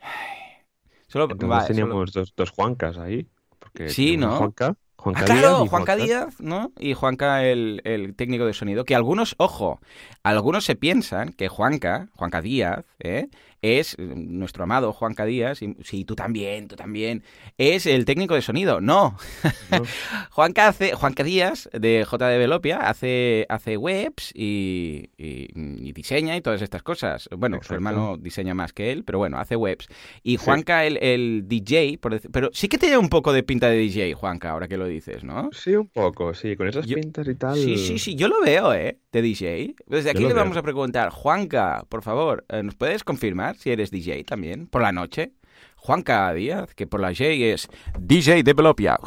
Solo, 1.08 1.24
Entonces 1.24 1.50
va, 1.50 1.60
solo- 1.60 1.68
teníamos 1.68 2.12
dos, 2.12 2.34
dos 2.36 2.50
Juancas 2.50 2.98
ahí. 2.98 3.26
Porque 3.58 3.88
Sí, 3.88 4.16
¿no? 4.16 4.36
Juanca, 4.36 4.74
Juanca 4.96 5.20
Ah, 5.22 5.24
claro, 5.24 5.56
Juanca 5.58 5.68
Juanca. 5.68 5.96
Díaz, 5.96 6.40
¿no? 6.40 6.72
Y 6.78 6.94
Juanca, 6.94 7.44
el, 7.44 7.80
el 7.84 8.14
técnico 8.14 8.46
de 8.46 8.52
sonido. 8.52 8.84
Que 8.84 8.94
algunos, 8.94 9.34
ojo, 9.38 9.80
algunos 10.22 10.64
se 10.64 10.76
piensan 10.76 11.32
que 11.32 11.48
Juanca, 11.48 12.08
Juanca 12.14 12.40
Díaz, 12.40 12.84
¿eh? 12.98 13.28
Es 13.64 13.94
eh, 13.98 14.02
nuestro 14.16 14.64
amado 14.64 14.92
Juanca 14.92 15.24
Díaz, 15.24 15.62
y, 15.62 15.74
sí, 15.82 16.04
tú 16.04 16.14
también, 16.14 16.68
tú 16.68 16.76
también, 16.76 17.22
es 17.58 17.86
el 17.86 18.04
técnico 18.04 18.34
de 18.34 18.42
sonido. 18.42 18.80
No. 18.80 19.16
¿no? 19.70 19.82
Juanca, 20.30 20.68
hace, 20.68 20.94
Juanca 20.94 21.22
Díaz, 21.24 21.68
de 21.72 22.04
J. 22.04 22.28
de 22.28 22.38
Velopia, 22.38 22.78
hace, 22.88 23.46
hace 23.48 23.76
webs 23.76 24.30
y, 24.34 25.10
y- 25.16 25.48
y 25.54 25.92
diseña 25.92 26.36
y 26.36 26.40
todas 26.40 26.62
estas 26.62 26.82
cosas. 26.82 27.28
Bueno, 27.36 27.60
su 27.62 27.74
hermano 27.74 28.16
diseña 28.18 28.54
más 28.54 28.72
que 28.72 28.92
él, 28.92 29.04
pero 29.04 29.18
bueno, 29.18 29.38
hace 29.38 29.56
webs. 29.56 29.88
Y 30.22 30.38
Sí. 30.38 30.44
Juanca, 30.44 30.84
el, 30.84 30.98
el 31.02 31.44
DJ, 31.46 31.98
por 31.98 32.12
decir- 32.12 32.30
pero 32.32 32.50
sí 32.52 32.68
que 32.68 32.76
tiene 32.78 32.98
un 32.98 33.08
poco 33.08 33.32
de 33.32 33.42
pinta 33.42 33.68
de 33.68 33.76
DJ, 33.78 34.14
Juanca, 34.14 34.50
ahora 34.50 34.68
que 34.68 34.76
lo 34.76 34.86
dices, 34.86 35.24
¿no? 35.24 35.48
Sí, 35.52 35.74
un 35.74 35.88
poco, 35.88 36.34
sí, 36.34 36.56
con 36.56 36.68
esas 36.68 36.86
Yo- 36.86 36.96
pintas 36.96 37.26
y 37.28 37.34
tal. 37.34 37.54
Sí, 37.56 37.76
sí, 37.78 37.98
sí, 37.98 38.14
yo 38.14 38.28
lo 38.28 38.40
veo, 38.42 38.72
¿eh? 38.74 38.98
De 39.12 39.22
DJ. 39.22 39.74
Desde 39.86 40.10
aquí 40.10 40.20
le 40.22 40.28
veo. 40.28 40.36
vamos 40.36 40.56
a 40.56 40.62
preguntar, 40.62 41.10
Juanca, 41.10 41.84
por 41.88 42.02
favor, 42.02 42.44
eh, 42.48 42.62
¿nos 42.62 42.74
puedes 42.74 43.04
confirmar 43.04 43.53
si 43.56 43.70
eres 43.70 43.90
DJ 43.90 44.24
también? 44.24 44.66
¿Por 44.66 44.82
la 44.82 44.92
noche? 44.92 45.32
Juanca 45.76 46.32
Díaz, 46.32 46.74
que 46.74 46.86
por 46.86 47.00
la 47.00 47.08
J 47.08 47.24
es 47.24 47.68
DJ 47.98 48.42
de 48.42 48.54
Velopia. 48.54 48.98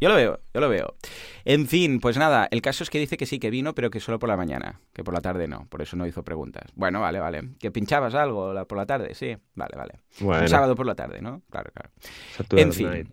Yo 0.00 0.08
lo 0.08 0.16
veo, 0.16 0.40
yo 0.52 0.60
lo 0.60 0.68
veo. 0.68 0.96
En 1.44 1.66
fin, 1.66 2.00
pues 2.00 2.16
nada, 2.16 2.48
el 2.50 2.60
caso 2.60 2.82
es 2.84 2.90
que 2.90 2.98
dice 2.98 3.16
que 3.16 3.24
sí, 3.24 3.38
que 3.38 3.50
vino, 3.50 3.74
pero 3.74 3.88
que 3.90 4.00
solo 4.00 4.18
por 4.18 4.28
la 4.28 4.36
mañana, 4.36 4.80
que 4.92 5.02
por 5.04 5.14
la 5.14 5.20
tarde 5.20 5.48
no, 5.48 5.66
por 5.70 5.80
eso 5.80 5.96
no 5.96 6.06
hizo 6.06 6.22
preguntas. 6.24 6.70
Bueno, 6.74 7.00
vale, 7.00 7.20
vale. 7.20 7.50
¿Que 7.58 7.70
pinchabas 7.70 8.14
algo 8.14 8.52
por 8.66 8.76
la 8.76 8.86
tarde? 8.86 9.14
Sí, 9.14 9.36
vale, 9.54 9.76
vale. 9.76 10.00
Bueno, 10.20 10.42
Un 10.42 10.48
sábado 10.48 10.74
por 10.74 10.86
la 10.86 10.94
tarde, 10.94 11.22
¿no? 11.22 11.42
Claro, 11.50 11.70
claro. 11.72 11.90
Saturday 12.36 12.64
En 12.64 12.72
fin. 12.72 12.90
Night. 12.90 13.08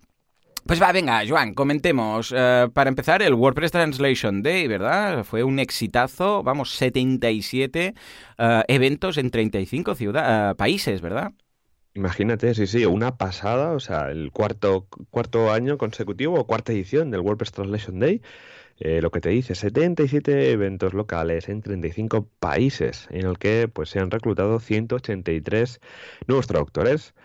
Pues 0.70 0.80
va, 0.80 0.92
venga, 0.92 1.24
Joan, 1.28 1.56
comentemos. 1.56 2.32
Eh, 2.32 2.68
para 2.72 2.90
empezar, 2.90 3.24
el 3.24 3.34
WordPress 3.34 3.72
Translation 3.72 4.44
Day, 4.44 4.68
¿verdad? 4.68 5.24
Fue 5.24 5.44
un 5.44 5.58
exitazo, 5.58 6.44
vamos, 6.44 6.76
77 6.76 7.96
eh, 8.38 8.64
eventos 8.68 9.18
en 9.18 9.32
35 9.32 9.96
ciudad- 9.96 10.52
eh, 10.52 10.54
países, 10.54 11.02
¿verdad? 11.02 11.32
Imagínate, 11.96 12.54
sí, 12.54 12.68
sí, 12.68 12.86
una 12.86 13.18
pasada, 13.18 13.72
o 13.72 13.80
sea, 13.80 14.12
el 14.12 14.32
cuarto, 14.32 14.86
cuarto 15.10 15.52
año 15.52 15.80
consecutivo 15.80 16.40
o 16.40 16.46
cuarta 16.46 16.72
edición 16.72 17.10
del 17.10 17.22
WordPress 17.22 17.52
Translation 17.52 18.00
Day. 18.00 18.22
Lo 18.78 19.10
que 19.10 19.22
te 19.22 19.30
dice, 19.30 19.56
77 19.56 20.52
eventos 20.52 20.94
locales 20.94 21.50
en 21.50 21.64
35 21.64 22.28
países, 22.40 23.08
en 23.10 23.26
el 23.26 23.40
que 23.40 23.68
pues, 23.68 23.90
se 23.90 24.00
han 24.00 24.12
reclutado 24.12 24.60
183 24.60 25.82
nuevos 26.28 26.46
traductores. 26.46 27.16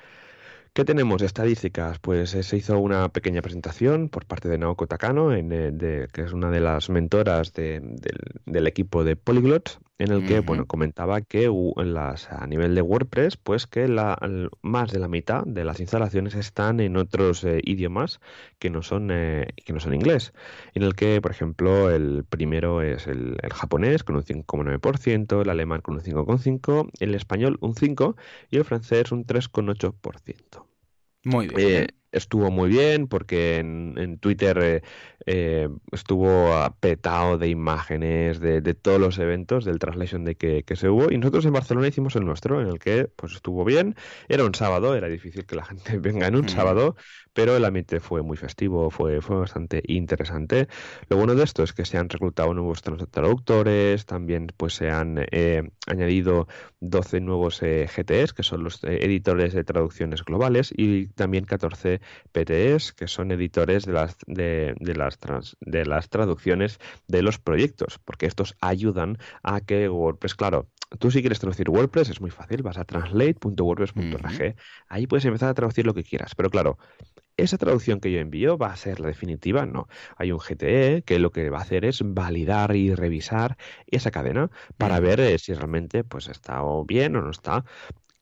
¿Qué 0.74 0.84
tenemos 0.84 1.22
estadísticas? 1.22 2.00
Pues 2.00 2.34
eh, 2.34 2.42
se 2.42 2.56
hizo 2.56 2.80
una 2.80 3.08
pequeña 3.08 3.42
presentación 3.42 4.08
por 4.08 4.26
parte 4.26 4.48
de 4.48 4.58
Naoko 4.58 4.88
Takano, 4.88 5.32
eh, 5.32 6.08
que 6.12 6.22
es 6.22 6.32
una 6.32 6.50
de 6.50 6.58
las 6.58 6.90
mentoras 6.90 7.52
del, 7.52 8.66
equipo 8.66 9.04
de 9.04 9.14
Polyglot, 9.14 9.78
en 9.98 10.10
el 10.10 10.26
que 10.26 10.40
bueno 10.40 10.66
comentaba 10.66 11.20
que 11.20 11.48
las, 11.76 12.30
a 12.30 12.46
nivel 12.46 12.74
de 12.74 12.82
WordPress, 12.82 13.36
pues 13.36 13.66
que 13.66 13.86
la, 13.86 14.18
más 14.62 14.90
de 14.90 14.98
la 14.98 15.08
mitad 15.08 15.44
de 15.44 15.64
las 15.64 15.80
instalaciones 15.80 16.34
están 16.34 16.80
en 16.80 16.96
otros 16.96 17.44
eh, 17.44 17.60
idiomas 17.62 18.20
que 18.58 18.70
no 18.70 18.82
son 18.82 19.08
que 19.08 19.72
no 19.72 19.80
son 19.80 19.94
inglés. 19.94 20.32
En 20.74 20.82
el 20.82 20.94
que, 20.94 21.20
por 21.20 21.30
ejemplo, 21.30 21.90
el 21.90 22.24
primero 22.24 22.82
es 22.82 23.06
el, 23.06 23.36
el 23.40 23.52
japonés 23.52 24.02
con 24.02 24.16
un 24.16 24.24
5,9%, 24.24 25.42
el 25.42 25.50
alemán 25.50 25.80
con 25.80 25.94
un 25.94 26.00
5,5%, 26.00 26.90
el 27.00 27.14
español 27.14 27.58
un 27.60 27.74
5% 27.74 28.16
y 28.50 28.56
el 28.56 28.64
francés 28.64 29.12
un 29.12 29.24
3,8%. 29.26 30.64
Muy 31.24 31.48
bien. 31.48 31.60
Eh, 31.60 31.86
estuvo 32.14 32.50
muy 32.50 32.68
bien 32.70 33.08
porque 33.08 33.58
en, 33.58 34.18
Twitter 34.18 34.58
eh, 34.62 34.82
eh, 35.26 35.68
estuvo 35.92 36.50
petado 36.80 37.38
de 37.38 37.48
imágenes 37.48 38.40
de, 38.40 38.62
todos 38.74 39.00
los 39.00 39.18
eventos 39.18 39.64
del 39.64 39.78
Translation 39.78 40.24
de 40.24 40.36
que, 40.36 40.76
se 40.76 40.88
hubo. 40.88 41.10
Y 41.10 41.18
nosotros 41.18 41.44
en 41.44 41.52
Barcelona 41.52 41.88
hicimos 41.88 42.16
el 42.16 42.24
nuestro 42.24 42.60
en 42.60 42.68
el 42.68 42.78
que 42.78 43.08
pues 43.16 43.34
estuvo 43.34 43.64
bien. 43.64 43.96
Era 44.28 44.44
un 44.44 44.54
sábado 44.54 44.94
era 44.94 45.08
difícil 45.08 45.44
que 45.44 45.56
la 45.56 45.64
gente 45.66 45.98
venga 45.98 46.26
en 46.26 46.36
un 46.36 46.48
sábado 46.48 46.96
pero 47.34 47.56
el 47.56 47.64
ambiente 47.64 48.00
fue 48.00 48.22
muy 48.22 48.36
festivo 48.36 48.90
fue 48.90 49.20
fue 49.20 49.36
bastante 49.36 49.82
interesante. 49.86 50.68
Lo 51.08 51.16
bueno 51.18 51.34
de 51.34 51.44
esto 51.44 51.62
es 51.62 51.72
que 51.72 51.84
se 51.84 51.98
han 51.98 52.08
reclutado 52.08 52.54
nuevos 52.54 52.82
traductores 52.82 54.06
también 54.06 54.46
pues 54.56 54.74
se 54.74 54.90
han 54.90 55.26
añadido 55.86 56.48
12 56.80 57.20
nuevos 57.20 57.60
GTS 57.60 58.32
que 58.32 58.42
son 58.42 58.64
los 58.64 58.82
editores 58.84 59.52
de 59.52 59.64
traducciones 59.64 60.24
globales 60.24 60.72
y 60.76 61.08
también 61.08 61.44
14 61.44 62.00
PTS, 62.32 62.92
que 62.92 63.08
son 63.08 63.30
editores 63.30 63.84
de 63.84 63.92
las, 63.92 64.16
de, 64.26 64.74
las, 64.94 65.18
de 65.60 65.86
las 65.86 66.08
traducciones 66.08 66.78
de 67.08 67.22
los 67.22 67.38
proyectos, 67.38 67.98
porque 68.04 68.26
estos 68.26 68.56
ayudan 68.60 69.18
a 69.42 69.60
que 69.60 69.88
WordPress, 69.88 70.34
claro, 70.34 70.68
tú 70.98 71.10
si 71.10 71.20
quieres 71.20 71.40
traducir 71.40 71.70
WordPress 71.70 72.10
es 72.10 72.20
muy 72.20 72.30
fácil, 72.30 72.62
vas 72.62 72.78
a 72.78 72.84
translate.wordpress.org, 72.84 74.54
ahí 74.88 75.06
puedes 75.06 75.24
empezar 75.24 75.48
a 75.48 75.54
traducir 75.54 75.86
lo 75.86 75.94
que 75.94 76.04
quieras, 76.04 76.34
pero 76.34 76.50
claro, 76.50 76.78
esa 77.36 77.58
traducción 77.58 78.00
que 78.00 78.12
yo 78.12 78.20
envío 78.20 78.58
va 78.58 78.68
a 78.72 78.76
ser 78.76 79.00
la 79.00 79.08
definitiva, 79.08 79.66
no. 79.66 79.88
Hay 80.16 80.32
un 80.32 80.38
GTE 80.38 81.02
que 81.04 81.18
lo 81.18 81.30
que 81.30 81.50
va 81.50 81.58
a 81.58 81.62
hacer 81.62 81.84
es 81.84 82.00
validar 82.04 82.76
y 82.76 82.94
revisar 82.94 83.56
esa 83.86 84.10
cadena 84.10 84.50
para 84.78 85.00
ver 85.00 85.20
eh, 85.20 85.38
si 85.38 85.54
realmente 85.54 86.04
pues 86.04 86.28
está 86.28 86.62
bien 86.86 87.16
o 87.16 87.22
no 87.22 87.30
está 87.30 87.64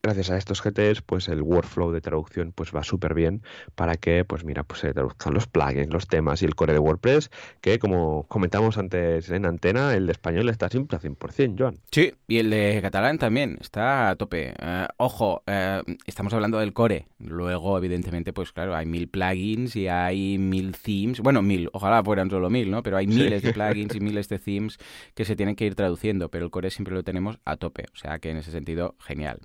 gracias 0.03 0.31
a 0.31 0.37
estos 0.37 0.61
GTs, 0.61 1.01
pues 1.01 1.29
el 1.29 1.41
workflow 1.41 1.93
de 1.93 2.01
traducción 2.01 2.51
pues 2.51 2.75
va 2.75 2.83
súper 2.83 3.13
bien 3.13 3.41
para 3.73 3.95
que, 3.95 4.25
pues 4.25 4.43
mira, 4.43 4.63
pues 4.63 4.81
se 4.81 4.93
traduzcan 4.93 5.33
los 5.33 5.47
plugins, 5.47 5.93
los 5.93 6.07
temas 6.07 6.41
y 6.41 6.45
el 6.45 6.55
core 6.55 6.73
de 6.73 6.79
WordPress, 6.79 7.31
que 7.61 7.79
como 7.79 8.23
comentamos 8.27 8.77
antes 8.77 9.29
en 9.29 9.45
antena, 9.45 9.95
el 9.95 10.05
de 10.05 10.11
español 10.11 10.49
está 10.49 10.67
siempre 10.67 10.97
a 10.97 10.99
100%, 10.99 11.55
Joan. 11.57 11.79
Sí, 11.89 12.13
y 12.27 12.39
el 12.39 12.49
de 12.49 12.79
catalán 12.81 13.17
también 13.17 13.57
está 13.61 14.09
a 14.09 14.15
tope. 14.17 14.53
Eh, 14.59 14.87
ojo, 14.97 15.41
eh, 15.47 15.81
estamos 16.05 16.33
hablando 16.33 16.59
del 16.59 16.73
core. 16.73 17.07
Luego, 17.19 17.77
evidentemente, 17.77 18.33
pues 18.33 18.51
claro, 18.51 18.75
hay 18.75 18.85
mil 18.85 19.07
plugins 19.07 19.77
y 19.77 19.87
hay 19.87 20.37
mil 20.37 20.75
themes. 20.75 21.21
Bueno, 21.21 21.41
mil, 21.41 21.69
ojalá 21.71 22.03
fueran 22.03 22.29
solo 22.29 22.49
mil, 22.49 22.69
¿no? 22.69 22.83
Pero 22.83 22.97
hay 22.97 23.07
miles 23.07 23.41
de 23.41 23.53
plugins 23.53 23.95
y 23.95 24.01
miles 24.01 24.27
de 24.27 24.37
themes 24.37 24.79
que 25.13 25.23
se 25.23 25.37
tienen 25.37 25.55
que 25.55 25.65
ir 25.65 25.75
traduciendo, 25.75 26.29
pero 26.29 26.43
el 26.43 26.51
core 26.51 26.71
siempre 26.71 26.93
lo 26.93 27.03
tenemos 27.03 27.39
a 27.45 27.55
tope. 27.55 27.85
O 27.93 27.95
sea 27.95 28.19
que 28.19 28.31
en 28.31 28.37
ese 28.37 28.51
sentido, 28.51 28.95
genial. 28.99 29.39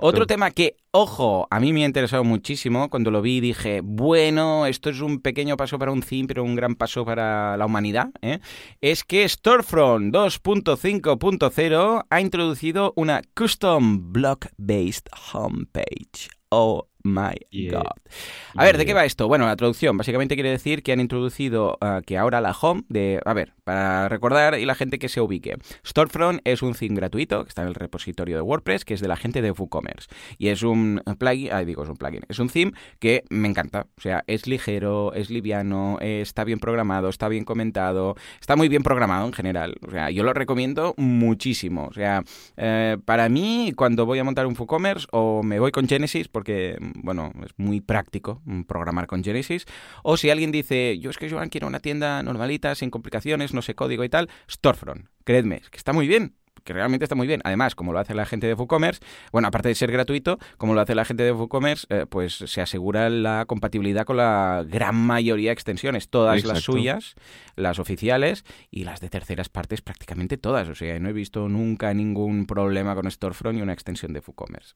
Otro 0.00 0.26
tema 0.26 0.50
que, 0.50 0.76
ojo, 0.90 1.46
a 1.50 1.60
mí 1.60 1.72
me 1.72 1.82
ha 1.82 1.86
interesado 1.86 2.24
muchísimo. 2.24 2.88
Cuando 2.90 3.10
lo 3.10 3.22
vi 3.22 3.40
dije, 3.40 3.80
bueno, 3.82 4.66
esto 4.66 4.90
es 4.90 5.00
un 5.00 5.20
pequeño 5.20 5.56
paso 5.56 5.78
para 5.78 5.92
un 5.92 6.02
theme, 6.02 6.28
pero 6.28 6.44
un 6.44 6.54
gran 6.54 6.74
paso 6.74 7.04
para 7.04 7.56
la 7.56 7.66
humanidad. 7.66 8.10
¿eh? 8.22 8.40
Es 8.80 9.04
que 9.04 9.28
Storefront 9.28 10.14
2.5.0 10.14 12.06
ha 12.08 12.20
introducido 12.20 12.92
una 12.96 13.22
Custom 13.34 14.12
Block-Based 14.12 15.08
Homepage. 15.32 16.28
Oh 16.50 16.88
my 17.04 17.34
God. 17.70 17.84
A 18.54 18.64
ver, 18.64 18.78
¿de 18.78 18.86
qué 18.86 18.94
va 18.94 19.04
esto? 19.04 19.28
Bueno, 19.28 19.46
la 19.46 19.56
traducción 19.56 19.96
básicamente 19.96 20.34
quiere 20.34 20.50
decir 20.50 20.82
que 20.82 20.92
han 20.92 21.00
introducido 21.00 21.78
ah, 21.80 22.00
que 22.04 22.18
ahora 22.18 22.40
la 22.40 22.52
home 22.52 22.82
de... 22.88 23.20
A 23.24 23.34
ver, 23.34 23.52
para 23.64 24.08
recordar 24.08 24.58
y 24.58 24.64
la 24.64 24.74
gente 24.74 24.98
que 24.98 25.08
se 25.08 25.20
ubique. 25.20 25.56
Storefront 25.86 26.40
es 26.44 26.62
un 26.62 26.74
theme 26.74 26.94
gratuito 26.96 27.42
que 27.44 27.48
está 27.48 27.62
en 27.62 27.68
el 27.68 27.74
repositorio 27.74 28.36
de 28.36 28.42
WordPress, 28.42 28.84
que 28.84 28.94
es 28.94 29.00
de 29.00 29.08
la 29.08 29.16
gente 29.16 29.42
de 29.42 29.50
WooCommerce. 29.50 30.08
Y 30.38 30.48
es 30.48 30.62
un 30.62 31.02
plugin, 31.18 31.52
ah, 31.52 31.64
digo, 31.64 31.82
es 31.82 31.88
un 31.88 31.96
plugin, 31.96 32.22
es 32.28 32.38
un 32.38 32.48
theme 32.48 32.72
que 32.98 33.24
me 33.30 33.48
encanta. 33.48 33.86
O 33.96 34.00
sea, 34.00 34.24
es 34.26 34.46
ligero, 34.46 35.12
es 35.14 35.30
liviano, 35.30 35.98
está 36.00 36.44
bien 36.44 36.58
programado, 36.58 37.08
está 37.08 37.28
bien 37.28 37.44
comentado, 37.44 38.16
está 38.40 38.56
muy 38.56 38.68
bien 38.68 38.82
programado 38.82 39.26
en 39.26 39.32
general. 39.32 39.74
O 39.86 39.90
sea, 39.90 40.10
yo 40.10 40.22
lo 40.22 40.32
recomiendo 40.32 40.94
muchísimo. 40.96 41.86
O 41.86 41.92
sea, 41.92 42.22
eh, 42.56 42.96
para 43.04 43.28
mí, 43.28 43.72
cuando 43.76 44.06
voy 44.06 44.18
a 44.18 44.24
montar 44.24 44.46
un 44.46 44.56
WooCommerce 44.58 45.06
o 45.10 45.42
me 45.42 45.58
voy 45.58 45.72
con 45.72 45.88
Genesis, 45.88 46.28
porque 46.28 46.76
bueno, 46.94 47.32
es 47.44 47.52
muy 47.56 47.80
práctico 47.80 48.42
programar 48.66 49.06
con 49.06 49.22
Genesis. 49.22 49.66
O 50.02 50.16
si 50.16 50.30
alguien 50.30 50.52
dice, 50.52 50.98
yo 50.98 51.10
es 51.10 51.18
que 51.18 51.28
yo 51.28 51.38
quiero 51.50 51.66
una 51.66 51.80
tienda 51.80 52.22
normalita, 52.22 52.74
sin 52.74 52.90
complicaciones, 52.90 53.54
no 53.54 53.62
sé 53.62 53.74
código 53.74 54.04
y 54.04 54.08
tal, 54.08 54.30
Storefront. 54.50 55.08
Creedme, 55.24 55.60
que 55.70 55.78
está 55.78 55.92
muy 55.92 56.08
bien 56.08 56.34
que 56.64 56.72
realmente 56.72 57.04
está 57.04 57.14
muy 57.14 57.26
bien. 57.26 57.40
Además, 57.44 57.74
como 57.74 57.92
lo 57.92 57.98
hace 57.98 58.14
la 58.14 58.26
gente 58.26 58.46
de 58.46 58.54
WooCommerce, 58.54 59.00
bueno, 59.32 59.48
aparte 59.48 59.68
de 59.68 59.74
ser 59.74 59.92
gratuito, 59.92 60.38
como 60.56 60.74
lo 60.74 60.80
hace 60.80 60.94
la 60.94 61.04
gente 61.04 61.22
de 61.22 61.32
WooCommerce, 61.32 61.86
eh, 61.90 62.06
pues 62.08 62.34
se 62.34 62.60
asegura 62.60 63.08
la 63.10 63.44
compatibilidad 63.46 64.04
con 64.04 64.16
la 64.16 64.64
gran 64.66 64.96
mayoría 64.96 65.50
de 65.50 65.52
extensiones, 65.52 66.08
todas 66.08 66.44
las 66.44 66.60
suyas, 66.60 67.14
las 67.56 67.78
oficiales 67.78 68.44
y 68.70 68.84
las 68.84 69.00
de 69.00 69.10
terceras 69.10 69.48
partes 69.48 69.82
prácticamente 69.82 70.38
todas. 70.38 70.68
O 70.68 70.74
sea, 70.74 70.98
no 70.98 71.08
he 71.08 71.12
visto 71.12 71.48
nunca 71.48 71.92
ningún 71.94 72.46
problema 72.46 72.94
con 72.94 73.10
Storefront 73.10 73.58
y 73.58 73.62
una 73.62 73.72
extensión 73.72 74.12
de 74.12 74.22
WooCommerce. 74.26 74.74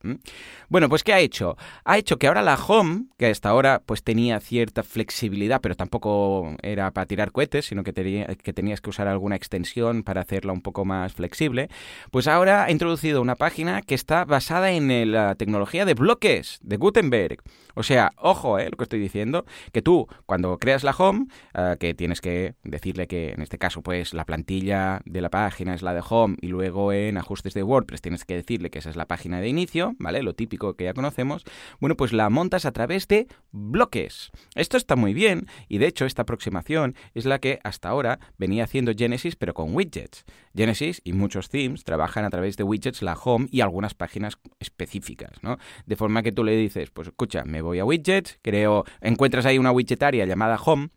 Bueno, 0.69 0.89
pues 0.89 1.03
¿qué 1.03 1.13
ha 1.13 1.19
hecho? 1.19 1.57
Ha 1.83 1.97
hecho 1.97 2.17
que 2.17 2.27
ahora 2.27 2.41
la 2.41 2.55
Home, 2.55 3.05
que 3.17 3.27
hasta 3.27 3.49
ahora 3.49 3.81
pues 3.85 4.03
tenía 4.03 4.39
cierta 4.39 4.83
flexibilidad, 4.83 5.61
pero 5.61 5.75
tampoco 5.75 6.55
era 6.61 6.91
para 6.91 7.07
tirar 7.07 7.31
cohetes, 7.31 7.65
sino 7.65 7.83
que, 7.83 7.93
que 7.93 8.53
tenías 8.53 8.81
que 8.81 8.89
usar 8.89 9.07
alguna 9.07 9.35
extensión 9.35 10.03
para 10.03 10.21
hacerla 10.21 10.53
un 10.53 10.61
poco 10.61 10.85
más 10.85 11.13
flexible, 11.13 11.69
pues 12.11 12.27
ahora 12.27 12.65
ha 12.65 12.71
introducido 12.71 13.21
una 13.21 13.35
página 13.35 13.81
que 13.81 13.95
está 13.95 14.25
basada 14.25 14.71
en 14.71 15.11
la 15.11 15.35
tecnología 15.35 15.85
de 15.85 15.93
bloques 15.93 16.59
de 16.61 16.77
Gutenberg. 16.77 17.41
O 17.79 17.83
sea, 17.83 18.11
ojo, 18.17 18.59
eh, 18.59 18.67
lo 18.69 18.75
que 18.75 18.83
estoy 18.83 18.99
diciendo, 18.99 19.45
que 19.71 19.81
tú 19.81 20.05
cuando 20.25 20.57
creas 20.57 20.83
la 20.83 20.91
home, 20.91 21.27
eh, 21.53 21.77
que 21.79 21.93
tienes 21.93 22.19
que 22.19 22.55
decirle 22.65 23.07
que 23.07 23.29
en 23.31 23.41
este 23.41 23.57
caso 23.57 23.81
pues 23.81 24.13
la 24.13 24.25
plantilla 24.25 24.99
de 25.05 25.21
la 25.21 25.29
página 25.29 25.73
es 25.73 25.81
la 25.81 25.93
de 25.93 26.03
home 26.07 26.35
y 26.41 26.47
luego 26.47 26.91
en 26.91 27.17
ajustes 27.17 27.53
de 27.53 27.63
WordPress 27.63 28.01
tienes 28.01 28.25
que 28.25 28.35
decirle 28.35 28.69
que 28.69 28.79
esa 28.79 28.89
es 28.89 28.97
la 28.97 29.05
página 29.05 29.39
de 29.39 29.47
inicio, 29.47 29.95
¿vale? 29.97 30.23
Lo 30.23 30.33
típico 30.33 30.73
que 30.73 30.83
ya 30.83 30.93
conocemos. 30.93 31.45
Bueno, 31.79 31.95
pues 31.95 32.11
la 32.11 32.29
montas 32.29 32.65
a 32.65 32.73
través 32.73 33.07
de 33.07 33.27
bloques. 33.53 34.31
Esto 34.55 34.75
está 34.75 34.97
muy 34.97 35.13
bien 35.13 35.47
y 35.69 35.77
de 35.77 35.87
hecho 35.87 36.05
esta 36.05 36.23
aproximación 36.23 36.95
es 37.13 37.23
la 37.23 37.39
que 37.39 37.61
hasta 37.63 37.87
ahora 37.87 38.19
venía 38.37 38.65
haciendo 38.65 38.91
Genesis 38.93 39.37
pero 39.37 39.53
con 39.53 39.73
widgets. 39.73 40.25
Genesis 40.53 40.99
y 41.05 41.13
muchos 41.13 41.47
themes 41.47 41.85
trabajan 41.85 42.25
a 42.25 42.29
través 42.29 42.57
de 42.57 42.65
widgets 42.65 43.01
la 43.01 43.13
home 43.13 43.47
y 43.51 43.61
algunas 43.61 43.93
páginas 43.93 44.37
específicas, 44.59 45.31
¿no? 45.43 45.59
De 45.85 45.95
forma 45.95 46.23
que 46.23 46.33
tú 46.33 46.43
le 46.43 46.57
dices, 46.57 46.89
pues 46.89 47.07
escucha, 47.07 47.45
me 47.45 47.61
voy 47.61 47.68
a 47.77 47.85
widgets, 47.85 48.39
creo, 48.41 48.85
encuentras 49.01 49.45
ahí 49.45 49.59
una 49.59 49.71
widgetaria 49.71 50.25
llamada 50.25 50.57
home 50.57 50.89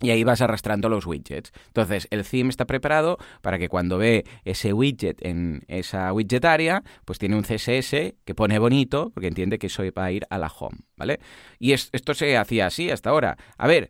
y 0.00 0.10
ahí 0.10 0.24
vas 0.24 0.40
arrastrando 0.40 0.88
los 0.88 1.06
widgets. 1.06 1.52
Entonces, 1.68 2.06
el 2.10 2.24
theme 2.24 2.50
está 2.50 2.66
preparado 2.66 3.18
para 3.40 3.58
que 3.58 3.68
cuando 3.68 3.98
ve 3.98 4.24
ese 4.44 4.72
widget 4.72 5.24
en 5.24 5.64
esa 5.68 6.12
widgetaria, 6.12 6.82
pues 7.04 7.18
tiene 7.18 7.36
un 7.36 7.42
CSS 7.42 8.14
que 8.24 8.34
pone 8.34 8.58
bonito, 8.58 9.10
porque 9.14 9.28
entiende 9.28 9.58
que 9.58 9.68
eso 9.68 9.82
va 9.96 10.04
a 10.04 10.12
ir 10.12 10.26
a 10.30 10.38
la 10.38 10.48
home, 10.48 10.78
¿vale? 10.96 11.20
Y 11.58 11.72
esto 11.72 12.14
se 12.14 12.36
hacía 12.36 12.66
así 12.66 12.90
hasta 12.90 13.10
ahora. 13.10 13.36
A 13.56 13.66
ver, 13.66 13.88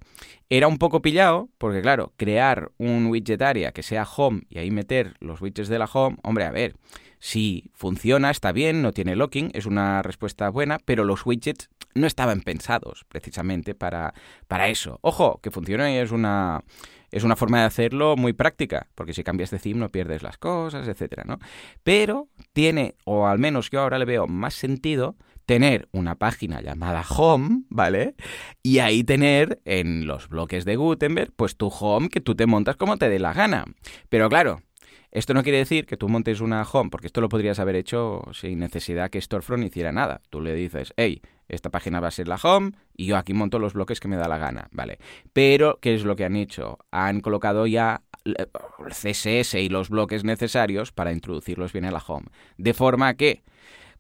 era 0.49 0.69
un 0.69 0.79
poco 0.79 1.03
pillado, 1.03 1.49
porque 1.59 1.83
claro, 1.83 2.13
crear 2.17 2.71
un 2.79 3.07
widgetaria 3.07 3.73
que 3.73 3.83
sea 3.83 4.05
home 4.05 4.43
y 4.49 4.59
ahí 4.59 4.71
meter 4.71 5.15
los 5.21 5.41
widgets 5.41 5.69
de 5.69 5.79
la 5.79 5.89
home, 5.93 6.19
hombre, 6.23 6.45
a 6.45 6.51
ver, 6.51 6.77
si 7.19 7.71
funciona, 7.73 8.31
está 8.31 8.53
bien, 8.53 8.83
no 8.83 8.93
tiene 8.93 9.17
locking, 9.17 9.51
es 9.55 9.65
una 9.65 10.03
respuesta 10.03 10.51
buena, 10.51 10.79
pero 10.85 11.05
los 11.05 11.25
widgets 11.25 11.71
no 11.95 12.07
estaban 12.07 12.41
pensados 12.41 13.05
precisamente 13.09 13.75
para, 13.75 14.15
para 14.49 14.69
eso. 14.69 14.99
Ojo, 15.03 15.41
que 15.43 15.51
funciona 15.51 15.93
y 15.93 15.97
es 15.97 16.11
una, 16.11 16.63
es 17.11 17.25
una 17.25 17.37
forma 17.37 17.61
de 17.61 17.67
hacerlo 17.67 18.17
muy 18.17 18.33
práctica, 18.33 18.89
porque 18.95 19.15
si 19.15 19.23
cambias 19.23 19.51
de 19.51 19.59
theme 19.59 19.81
no 19.81 19.91
pierdes 19.91 20.23
las 20.23 20.39
cosas, 20.39 20.89
etcétera, 20.89 21.25
¿no? 21.25 21.39
Pero 21.83 22.29
tiene, 22.53 22.97
o 23.05 23.27
al 23.27 23.39
menos 23.39 23.71
yo 23.71 23.81
ahora 23.81 23.99
le 23.99 24.05
veo 24.05 24.27
más 24.27 24.55
sentido, 24.55 25.17
tener 25.47 25.89
una 25.93 26.17
página 26.17 26.61
llamada 26.61 27.05
Home, 27.09 27.65
¿vale? 27.69 28.15
Y 28.63 28.79
ahí 28.79 29.05
tener 29.05 29.61
en 29.65 30.07
los 30.07 30.29
bloques 30.29 30.65
de 30.65 30.77
Gutenberg, 30.77 31.33
pues 31.37 31.57
tu 31.57 31.69
home 31.69 32.09
que 32.09 32.21
tú 32.21 32.35
te 32.35 32.47
montas 32.47 32.77
como 32.77 32.97
te 32.97 33.09
dé 33.09 33.19
la 33.19 33.33
gana. 33.33 33.65
Pero 34.09 34.29
claro, 34.29 34.63
esto 35.11 35.35
no 35.35 35.43
quiere 35.43 35.59
decir 35.59 35.87
que 35.87 35.97
tú 35.97 36.09
montes 36.09 36.41
una 36.41 36.63
home, 36.63 36.91
porque 36.91 37.07
esto 37.07 37.21
lo 37.21 37.29
podrías 37.29 37.59
haber 37.59 37.77
hecho 37.77 38.23
sin 38.33 38.59
necesidad 38.59 39.11
que 39.11 39.21
Storefront 39.21 39.65
hiciera 39.65 39.93
nada. 39.93 40.21
Tú 40.31 40.41
le 40.41 40.55
dices, 40.55 40.93
hey, 40.97 41.23
esta 41.49 41.71
página 41.71 42.01
va 42.01 42.09
a 42.09 42.13
ser 42.13 42.29
la 42.29 42.37
home 42.43 42.73
y 42.97 43.07
yo 43.07 43.17
aquí 43.17 43.35
monto 43.35 43.59
los 43.59 43.75
bloques 43.75 44.01
que 44.01 44.09
me 44.09 44.17
da 44.17 44.29
la 44.29 44.39
gana, 44.39 44.69
¿vale? 44.73 44.99
Pero, 45.33 45.79
¿qué 45.81 45.95
es 45.95 46.05
lo 46.05 46.17
que 46.17 46.25
han 46.25 46.37
hecho? 46.37 46.79
Han 46.91 47.21
colocado 47.21 47.67
ya 47.67 48.03
el 48.25 48.37
CSS 48.91 49.55
y 49.55 49.69
los 49.69 49.91
bloques 49.91 50.25
necesarios 50.25 50.93
para 50.93 51.13
introducirlos 51.13 51.73
bien 51.73 51.85
en 51.85 51.93
la 51.93 52.03
home. 52.07 52.27
De 52.57 52.73
forma 52.75 53.15
que 53.15 53.43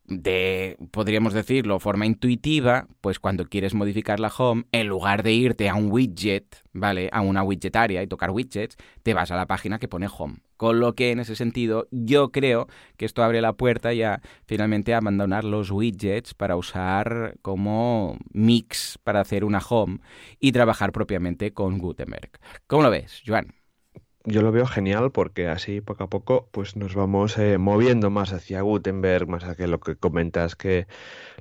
de, 0.06 0.76
podríamos 0.90 1.32
decirlo, 1.32 1.80
forma 1.80 2.06
intuitiva, 2.06 2.86
pues 3.00 3.18
cuando 3.18 3.46
quieres 3.46 3.74
modificar 3.74 4.20
la 4.20 4.32
home, 4.36 4.64
en 4.72 4.86
lugar 4.86 5.22
de 5.22 5.32
irte 5.32 5.68
a 5.68 5.74
un 5.74 5.90
widget, 5.90 6.62
¿vale? 6.72 7.08
A 7.12 7.20
una 7.22 7.42
widgetaria 7.42 8.02
y 8.02 8.06
tocar 8.06 8.30
widgets, 8.30 8.76
te 9.02 9.14
vas 9.14 9.30
a 9.30 9.36
la 9.36 9.46
página 9.46 9.78
que 9.78 9.88
pone 9.88 10.08
home. 10.14 10.36
Con 10.56 10.78
lo 10.78 10.94
que 10.94 11.10
en 11.10 11.20
ese 11.20 11.36
sentido 11.36 11.88
yo 11.90 12.30
creo 12.30 12.68
que 12.96 13.06
esto 13.06 13.22
abre 13.22 13.40
la 13.40 13.54
puerta 13.54 13.92
ya 13.92 14.20
finalmente 14.46 14.94
a 14.94 14.98
abandonar 14.98 15.44
los 15.44 15.70
widgets 15.70 16.34
para 16.34 16.56
usar 16.56 17.34
como 17.42 18.18
mix 18.32 18.98
para 19.02 19.20
hacer 19.20 19.44
una 19.44 19.58
home 19.58 19.98
y 20.38 20.52
trabajar 20.52 20.92
propiamente 20.92 21.52
con 21.52 21.78
Gutenberg. 21.78 22.30
¿Cómo 22.66 22.82
lo 22.82 22.90
ves, 22.90 23.22
Joan? 23.26 23.63
Yo 24.26 24.40
lo 24.40 24.52
veo 24.52 24.66
genial 24.66 25.10
porque 25.12 25.48
así 25.48 25.80
poco 25.82 26.04
a 26.04 26.08
poco 26.08 26.48
pues 26.50 26.76
nos 26.76 26.94
vamos 26.94 27.36
eh, 27.36 27.58
moviendo 27.58 28.08
más 28.08 28.32
hacia 28.32 28.62
Gutenberg, 28.62 29.28
más 29.28 29.44
hacia 29.44 29.66
lo 29.66 29.80
que 29.80 29.96
comentas 29.96 30.56
que 30.56 30.86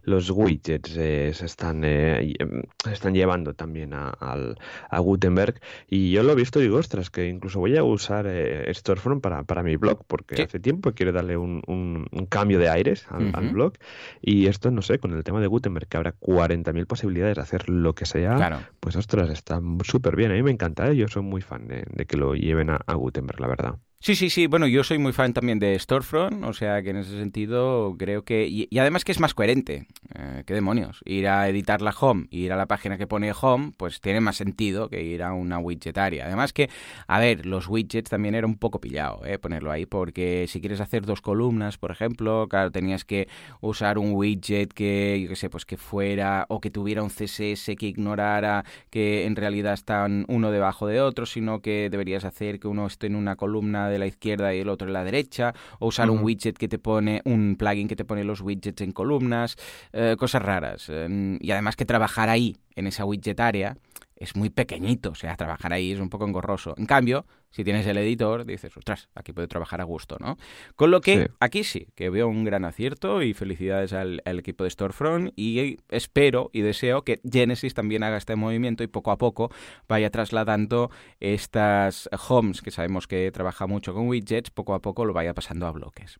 los 0.03 0.29
widgets 0.29 0.97
eh, 0.97 1.31
se 1.33 1.45
están, 1.45 1.85
eh, 1.85 2.33
em, 2.37 2.63
están 2.91 3.13
llevando 3.13 3.53
también 3.53 3.93
a, 3.93 4.09
a, 4.09 4.99
Gutenberg. 4.99 5.61
Y 5.87 6.11
yo 6.11 6.23
lo 6.23 6.33
he 6.33 6.35
visto 6.35 6.59
y 6.59 6.63
digo, 6.63 6.77
ostras, 6.77 7.09
que 7.09 7.29
incluso 7.29 7.59
voy 7.59 7.77
a 7.77 7.85
usar 7.85 8.27
Storefront 8.73 9.21
para, 9.21 9.43
para 9.43 9.63
mi 9.63 9.77
blog 9.77 10.03
porque 10.05 10.41
hace 10.43 10.59
tiempo 10.59 10.91
quiero 10.91 11.13
darle 11.13 11.37
un, 11.37 11.61
un, 11.67 12.25
cambio 12.25 12.59
de 12.59 12.67
aires 12.67 13.05
al, 13.09 13.51
blog. 13.51 13.73
Y 14.21 14.47
esto, 14.47 14.71
no 14.71 14.81
sé, 14.81 14.99
con 14.99 15.13
el 15.13 15.23
tema 15.23 15.39
de 15.39 15.47
Gutenberg 15.47 15.87
que 15.87 15.95
habrá 15.95 16.15
40.000 16.19 16.85
posibilidades 16.85 17.35
de 17.37 17.41
hacer 17.41 17.69
lo 17.69 17.95
que 17.95 18.05
sea, 18.05 18.67
pues 18.81 18.97
ostras, 18.97 19.29
está 19.29 19.61
súper 19.85 20.17
bien, 20.17 20.31
a 20.31 20.33
mí 20.33 20.43
me 20.43 20.51
encanta, 20.51 20.91
yo 20.91 21.07
soy 21.07 21.23
muy 21.23 21.41
fan 21.41 21.67
de, 21.69 21.85
de 21.89 22.05
que 22.05 22.17
lo 22.17 22.35
lleven 22.35 22.69
a 22.69 22.72
a, 22.85 22.93
Gutenberg, 22.93 23.39
la 23.39 23.47
verdad. 23.47 23.75
Sí, 23.99 24.15
sí, 24.15 24.29
sí. 24.29 24.47
Bueno, 24.47 24.67
yo 24.67 24.83
soy 24.83 24.97
muy 24.97 25.13
fan 25.13 25.33
también 25.33 25.59
de 25.59 25.77
Storefront, 25.79 26.43
o 26.43 26.53
sea 26.53 26.81
que 26.81 26.89
en 26.89 26.97
ese 26.97 27.17
sentido 27.17 27.95
creo 27.97 28.23
que... 28.23 28.47
Y, 28.47 28.77
además 28.77 29.05
que 29.05 29.11
es 29.13 29.19
más 29.19 29.33
coherente. 29.33 29.87
Eh, 30.15 30.43
¿Qué 30.45 30.53
demonios? 30.53 31.01
Ir 31.05 31.27
a 31.27 31.49
editar 31.49 31.81
la 31.81 31.89
home, 31.99 32.27
ir 32.29 32.53
a 32.53 32.55
la 32.55 32.67
página 32.67 32.99
que 32.99 33.07
pone 33.07 33.33
home, 33.39 33.71
pues 33.77 33.99
tiene 33.99 34.21
más 34.21 34.35
sentido 34.35 34.87
que 34.87 35.01
ir 35.01 35.23
a 35.23 35.33
una 35.33 35.57
widgetaria. 35.57 36.25
Además 36.25 36.53
que, 36.53 36.69
a 37.07 37.19
ver, 37.19 37.47
los 37.47 37.67
widgets 37.67 38.11
también 38.11 38.35
era 38.35 38.45
un 38.45 38.57
poco 38.57 38.79
pillado, 38.79 39.25
¿eh? 39.25 39.39
Ponerlo 39.39 39.71
ahí, 39.71 39.87
porque 39.87 40.45
si 40.47 40.59
quieres 40.59 40.81
hacer 40.81 41.03
dos 41.03 41.21
columnas, 41.21 41.79
por 41.79 41.89
ejemplo, 41.89 42.47
claro, 42.47 42.69
tenías 42.69 43.05
que 43.05 43.27
usar 43.59 43.97
un 43.97 44.13
widget 44.13 44.71
que, 44.71 45.19
yo 45.23 45.29
qué 45.29 45.35
sé, 45.35 45.49
pues 45.49 45.65
que 45.65 45.77
fuera, 45.77 46.45
o 46.47 46.61
que 46.61 46.69
tuviera 46.69 47.01
un 47.01 47.09
CSS 47.09 47.75
que 47.75 47.87
ignorara 47.87 48.65
que 48.91 49.25
en 49.25 49.35
realidad 49.35 49.73
están 49.73 50.25
uno 50.27 50.51
debajo 50.51 50.85
de 50.85 51.01
otro, 51.01 51.25
sino 51.25 51.61
que 51.61 51.89
deberías 51.89 52.23
hacer 52.23 52.59
que 52.59 52.67
uno 52.67 52.85
esté 52.85 53.07
en 53.07 53.15
una 53.15 53.35
columna 53.35 53.89
de 53.89 53.97
la 53.97 54.05
izquierda 54.05 54.53
y 54.53 54.59
el 54.59 54.69
otro 54.69 54.87
en 54.87 54.93
la 54.93 55.03
derecha, 55.03 55.55
o 55.79 55.87
usar 55.87 56.11
un 56.11 56.19
widget 56.23 56.55
que 56.55 56.67
te 56.67 56.77
pone, 56.77 57.21
un 57.25 57.55
plugin 57.57 57.87
que 57.87 57.95
te 57.95 58.05
pone 58.05 58.23
los 58.23 58.41
widgets 58.41 58.81
en 58.81 58.91
columnas, 58.91 59.57
eh, 59.91 60.02
cosas 60.17 60.41
raras. 60.41 60.89
Em, 60.89 61.37
y 61.41 61.51
además 61.51 61.75
que 61.75 61.85
trabajar 61.85 62.29
ahí, 62.29 62.57
en 62.75 62.87
esa 62.87 63.05
widget 63.05 63.39
área, 63.39 63.77
es 64.15 64.35
muy 64.35 64.49
pequeñito, 64.49 65.11
o 65.11 65.15
sea, 65.15 65.35
trabajar 65.35 65.73
ahí 65.73 65.91
es 65.91 65.99
un 65.99 66.09
poco 66.09 66.25
engorroso. 66.25 66.73
En 66.77 66.85
cambio, 66.85 67.25
si 67.53 67.63
tienes 67.63 67.85
el 67.85 67.97
editor, 67.97 68.45
dices, 68.45 68.75
ostras, 68.75 69.09
aquí 69.13 69.31
puedo 69.31 69.47
trabajar 69.47 69.79
a 69.79 69.83
gusto, 69.83 70.17
¿no? 70.19 70.37
Con 70.75 70.89
lo 70.89 71.01
que 71.01 71.29
aquí 71.39 71.63
sí, 71.63 71.87
que 71.95 72.09
veo 72.09 72.27
un 72.27 72.43
gran 72.43 72.65
acierto 72.65 73.21
y 73.21 73.35
felicidades 73.35 73.93
al, 73.93 74.21
equipo 74.25 74.63
de 74.63 74.71
Storefront 74.71 75.31
y 75.35 75.77
espero 75.89 76.49
y 76.51 76.61
deseo 76.61 77.03
que 77.03 77.21
Genesis 77.31 77.75
también 77.75 78.03
haga 78.03 78.17
este 78.17 78.35
movimiento 78.35 78.83
y 78.83 78.87
poco 78.87 79.11
a 79.11 79.17
poco 79.19 79.51
vaya 79.87 80.09
trasladando 80.09 80.89
estas 81.19 82.09
homes, 82.27 82.63
que 82.63 82.71
sabemos 82.71 83.07
que 83.07 83.31
trabaja 83.31 83.67
mucho 83.67 83.93
con 83.93 84.07
widgets, 84.07 84.49
poco 84.49 84.73
a 84.73 84.81
poco 84.81 85.05
lo 85.05 85.13
vaya 85.13 85.35
pasando 85.35 85.67
a 85.67 85.71
bloques. 85.71 86.19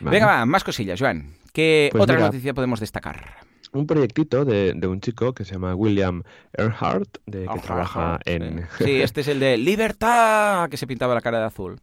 Venga, 0.00 0.26
va, 0.26 0.46
más 0.46 0.64
cosillas, 0.64 0.98
Joan. 0.98 1.34
¿Qué 1.52 1.90
pues 1.92 2.02
otra 2.02 2.18
noticia 2.18 2.54
podemos 2.54 2.80
destacar? 2.80 3.48
un 3.72 3.86
proyectito 3.86 4.44
de, 4.44 4.72
de, 4.74 4.86
un 4.86 5.00
chico 5.00 5.32
que 5.34 5.44
se 5.44 5.52
llama 5.52 5.74
William 5.74 6.22
Earhart, 6.56 7.18
de, 7.26 7.46
que 7.46 7.60
trabaja 7.60 8.18
en... 8.24 8.66
Sí, 8.78 9.00
este 9.00 9.20
es 9.20 9.28
el 9.28 9.40
de 9.40 9.56
Libertad, 9.58 10.37
que 10.70 10.76
se 10.76 10.86
pintaba 10.86 11.14
la 11.14 11.20
cara 11.20 11.38
de 11.38 11.46
azul. 11.46 11.80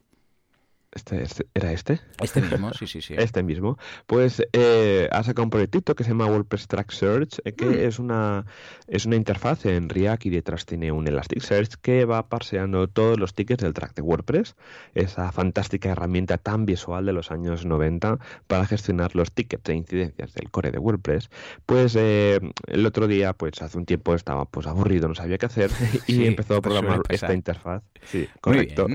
Este, 0.95 1.21
este, 1.21 1.45
¿Era 1.53 1.73
este? 1.73 1.99
Este 2.21 2.41
mismo, 2.41 2.73
sí, 2.73 2.87
sí, 2.87 3.01
sí. 3.01 3.15
Este 3.17 3.43
mismo. 3.43 3.77
Pues 4.07 4.41
eh, 4.53 5.09
ha 5.11 5.23
sacado 5.23 5.43
un 5.43 5.49
proyectito 5.49 5.93
que 5.93 6.05
se 6.05 6.11
llama 6.11 6.25
WordPress 6.27 6.69
Track 6.69 6.91
Search, 6.91 7.39
eh, 7.43 7.51
que 7.51 7.65
mm. 7.65 7.79
es, 7.79 7.99
una, 7.99 8.45
es 8.87 9.05
una 9.05 9.17
interfaz 9.17 9.65
en 9.65 9.89
React 9.89 10.27
y 10.27 10.29
detrás 10.29 10.65
tiene 10.65 10.93
un 10.93 11.05
Elasticsearch 11.05 11.75
que 11.81 12.05
va 12.05 12.29
parseando 12.29 12.87
todos 12.87 13.19
los 13.19 13.33
tickets 13.33 13.61
del 13.61 13.73
track 13.73 13.93
de 13.93 14.03
WordPress, 14.03 14.55
esa 14.93 15.33
fantástica 15.33 15.89
herramienta 15.89 16.37
tan 16.37 16.65
visual 16.65 17.05
de 17.05 17.11
los 17.11 17.29
años 17.29 17.65
90 17.65 18.17
para 18.47 18.65
gestionar 18.65 19.17
los 19.17 19.33
tickets 19.33 19.67
e 19.69 19.73
incidencias 19.73 20.33
del 20.33 20.49
core 20.49 20.71
de 20.71 20.79
WordPress. 20.79 21.29
Pues 21.65 21.97
eh, 21.97 22.39
el 22.67 22.85
otro 22.85 23.07
día, 23.07 23.33
pues 23.33 23.61
hace 23.61 23.77
un 23.77 23.85
tiempo 23.85 24.15
estaba 24.15 24.45
pues 24.45 24.65
aburrido, 24.65 25.09
no 25.09 25.15
sabía 25.15 25.37
qué 25.37 25.47
hacer 25.47 25.71
y 26.07 26.25
empezó 26.25 26.55
a 26.55 26.61
pues 26.61 26.73
programar 26.73 27.01
esta 27.09 27.33
interfaz. 27.33 27.83
Sí, 28.05 28.29
correcto 28.39 28.87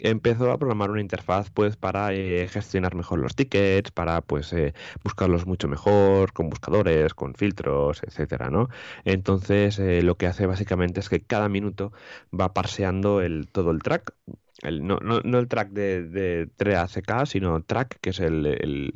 empezó 0.00 0.50
a 0.50 0.58
programar 0.58 0.90
una 0.90 1.00
interfaz 1.00 1.50
pues 1.50 1.76
para 1.76 2.12
eh, 2.12 2.48
gestionar 2.48 2.94
mejor 2.94 3.18
los 3.18 3.34
tickets, 3.34 3.90
para 3.90 4.20
pues 4.20 4.52
eh, 4.52 4.74
buscarlos 5.02 5.46
mucho 5.46 5.68
mejor 5.68 6.32
con 6.32 6.48
buscadores, 6.48 7.14
con 7.14 7.34
filtros, 7.34 8.02
etcétera, 8.02 8.50
¿no? 8.50 8.68
Entonces 9.04 9.78
eh, 9.78 10.02
lo 10.02 10.16
que 10.16 10.26
hace 10.26 10.46
básicamente 10.46 11.00
es 11.00 11.08
que 11.08 11.22
cada 11.22 11.48
minuto 11.48 11.92
va 12.38 12.52
parseando 12.52 13.20
el, 13.22 13.48
todo 13.48 13.70
el 13.70 13.82
track. 13.82 14.14
El, 14.62 14.86
no, 14.86 14.98
no, 15.02 15.20
no, 15.24 15.38
el 15.40 15.48
track 15.48 15.70
de, 15.70 16.04
de 16.04 16.48
TRACK, 16.56 17.26
sino 17.26 17.62
track, 17.62 17.98
que 18.00 18.10
es 18.10 18.20
el, 18.20 18.46
el, 18.46 18.94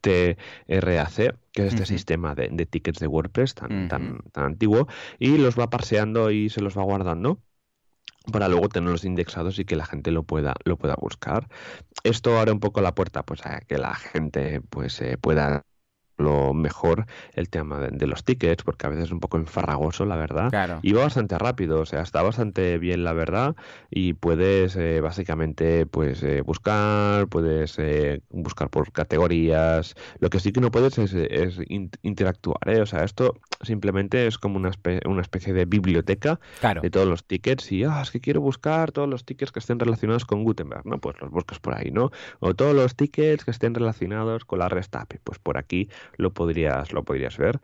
TRAC, 0.00 1.36
que 1.52 1.66
es 1.66 1.72
este 1.72 1.86
sistema 1.86 2.34
de, 2.34 2.48
de, 2.50 2.66
tickets 2.66 2.98
de 2.98 3.06
WordPress 3.06 3.54
tan, 3.54 3.88
tan, 3.88 4.18
tan 4.32 4.44
antiguo, 4.44 4.88
y 5.18 5.38
los 5.38 5.58
va 5.58 5.70
parseando 5.70 6.30
y 6.30 6.50
se 6.50 6.60
los 6.60 6.76
va 6.76 6.82
guardando 6.82 7.40
para 8.32 8.48
luego 8.48 8.68
tenerlos 8.68 9.04
indexados 9.04 9.58
y 9.58 9.64
que 9.64 9.76
la 9.76 9.86
gente 9.86 10.10
lo 10.10 10.22
pueda 10.24 10.54
lo 10.64 10.76
pueda 10.76 10.96
buscar. 10.96 11.48
Esto 12.04 12.38
abre 12.38 12.52
un 12.52 12.60
poco 12.60 12.80
la 12.80 12.94
puerta 12.94 13.24
pues 13.24 13.44
a 13.46 13.60
que 13.60 13.78
la 13.78 13.94
gente 13.94 14.60
pues 14.62 15.00
eh, 15.00 15.18
pueda 15.18 15.64
lo 16.20 16.54
mejor 16.54 17.06
el 17.34 17.48
tema 17.48 17.78
de, 17.78 18.06
los 18.06 18.24
tickets, 18.24 18.62
porque 18.62 18.86
a 18.86 18.90
veces 18.90 19.06
es 19.06 19.12
un 19.12 19.20
poco 19.20 19.36
enfarragoso, 19.36 20.04
la 20.04 20.16
verdad. 20.16 20.80
Y 20.82 20.92
va 20.92 21.02
bastante 21.02 21.38
rápido, 21.38 21.80
o 21.80 21.86
sea, 21.86 22.02
está 22.02 22.22
bastante 22.22 22.78
bien, 22.78 23.04
la 23.04 23.12
verdad, 23.12 23.56
y 23.90 24.14
puedes 24.14 24.76
eh, 24.76 25.00
básicamente 25.00 25.86
pues 25.86 26.22
eh, 26.22 26.42
buscar, 26.42 27.28
puedes 27.28 27.78
eh, 27.78 28.20
buscar 28.30 28.70
por 28.70 28.92
categorías. 28.92 29.94
Lo 30.18 30.30
que 30.30 30.40
sí 30.40 30.52
que 30.52 30.60
no 30.60 30.70
puedes 30.70 30.98
es, 30.98 31.58
interactuar, 32.02 32.80
O 32.80 32.86
sea, 32.86 33.04
esto 33.04 33.36
simplemente 33.62 34.26
es 34.26 34.38
como 34.38 34.56
una, 34.56 34.70
una 35.06 35.22
especie 35.22 35.52
de 35.52 35.64
biblioteca 35.64 36.40
de 36.82 36.90
todos 36.90 37.06
los 37.06 37.24
tickets 37.24 37.70
y, 37.72 37.84
ah, 37.84 38.00
es 38.02 38.10
que 38.10 38.20
quiero 38.20 38.40
buscar 38.40 38.92
todos 38.92 39.08
los 39.08 39.24
tickets 39.24 39.52
que 39.52 39.58
estén 39.58 39.78
relacionados 39.78 40.24
con 40.24 40.44
Gutenberg, 40.44 40.86
¿no? 40.86 40.98
Pues 40.98 41.20
los 41.20 41.30
buscas 41.30 41.58
por 41.58 41.74
ahí, 41.74 41.90
¿no? 41.90 42.10
O 42.40 42.54
todos 42.54 42.74
los 42.74 42.96
tickets 42.96 43.44
que 43.44 43.50
estén 43.50 43.74
relacionados 43.74 44.44
con 44.44 44.58
la 44.58 44.68
REST 44.68 44.96
API, 44.96 45.18
pues 45.22 45.38
por 45.38 45.58
aquí 45.58 45.88
lo 46.16 46.32
podrías, 46.32 46.92
lo 46.92 47.04
podrías 47.04 47.38
ver. 47.38 47.60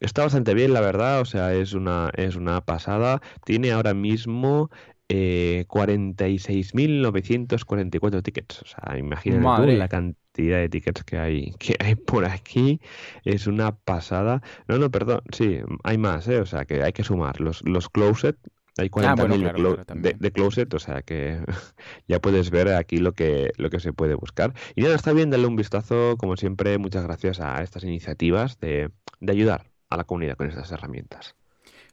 Está 0.00 0.22
bastante 0.22 0.54
bien, 0.54 0.72
la 0.72 0.80
verdad, 0.80 1.20
o 1.20 1.24
sea, 1.24 1.54
es 1.54 1.74
una, 1.74 2.10
es 2.16 2.34
una 2.34 2.60
pasada. 2.60 3.20
Tiene 3.44 3.70
ahora 3.70 3.94
mismo 3.94 4.68
eh, 5.08 5.64
46.944 5.68 8.22
tickets. 8.22 8.62
O 8.62 8.66
sea, 8.66 8.98
imagínate 8.98 9.76
la 9.76 9.88
cantidad 9.88 10.58
de 10.58 10.68
tickets 10.68 11.04
que 11.04 11.18
hay, 11.18 11.52
que 11.58 11.76
hay 11.78 11.94
por 11.94 12.24
aquí. 12.24 12.80
Es 13.24 13.46
una 13.46 13.76
pasada. 13.76 14.42
No, 14.66 14.78
no, 14.78 14.90
perdón, 14.90 15.20
sí, 15.30 15.60
hay 15.84 15.98
más, 15.98 16.26
¿eh? 16.28 16.40
o 16.40 16.46
sea, 16.46 16.64
que 16.64 16.82
hay 16.82 16.92
que 16.92 17.04
sumar. 17.04 17.40
Los, 17.40 17.62
los 17.64 17.88
closet 17.88 18.36
hay 18.78 18.88
40.000 18.88 19.84
ah, 19.88 20.14
de, 20.18 20.32
closet, 20.32 20.72
o 20.74 20.78
sea 20.78 21.02
que 21.02 21.38
ya 22.08 22.20
puedes 22.20 22.50
ver 22.50 22.68
aquí 22.68 22.96
lo 22.98 23.12
que, 23.12 23.52
lo 23.56 23.70
que 23.70 23.80
se 23.80 23.92
puede 23.92 24.14
buscar. 24.14 24.54
Y 24.74 24.82
nada, 24.82 24.94
está 24.94 25.12
bien 25.12 25.30
darle 25.30 25.46
un 25.46 25.56
vistazo, 25.56 26.16
como 26.16 26.36
siempre, 26.36 26.78
muchas 26.78 27.04
gracias 27.04 27.40
a 27.40 27.62
estas 27.62 27.84
iniciativas 27.84 28.58
de, 28.60 28.90
de 29.20 29.32
ayudar 29.32 29.70
a 29.90 29.96
la 29.96 30.04
comunidad 30.04 30.36
con 30.36 30.48
estas 30.48 30.70
herramientas. 30.72 31.34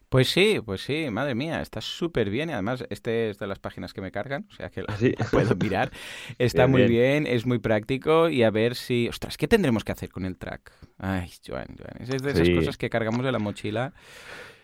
Pues 0.10 0.28
sí, 0.32 0.60
pues 0.66 0.82
sí, 0.82 1.08
madre 1.12 1.36
mía, 1.36 1.62
está 1.62 1.82
súper 1.82 2.32
bien 2.32 2.50
y 2.50 2.54
además 2.54 2.84
este 2.90 3.30
es 3.30 3.38
de 3.38 3.46
las 3.46 3.60
páginas 3.60 3.94
que 3.94 4.02
me 4.02 4.12
cargan, 4.12 4.48
o 4.52 4.56
sea 4.56 4.70
que 4.70 4.82
la, 4.82 4.88
¿Ah, 4.90 4.98
sí? 4.98 5.14
puedo 5.32 5.56
mirar. 5.56 5.92
Está 6.40 6.64
Bien, 6.66 6.72
muy 6.72 6.82
bien. 6.88 7.24
bien, 7.24 7.28
es 7.28 7.46
muy 7.46 7.60
práctico 7.60 8.28
y 8.28 8.42
a 8.42 8.50
ver 8.50 8.74
si... 8.74 9.08
Ostras, 9.08 9.38
¿qué 9.38 9.48
tendremos 9.48 9.84
que 9.84 9.92
hacer 9.92 10.10
con 10.10 10.26
el 10.26 10.36
track? 10.36 10.72
Ay, 10.98 11.30
Joan, 11.46 11.68
Joan, 11.78 12.02
es 12.02 12.24
de 12.24 12.32
esas 12.32 12.48
Sí. 12.48 12.56
cosas 12.56 12.78
que 12.78 12.90
cargamos 12.90 13.24
de 13.24 13.32
la 13.32 13.38
mochila 13.38 13.94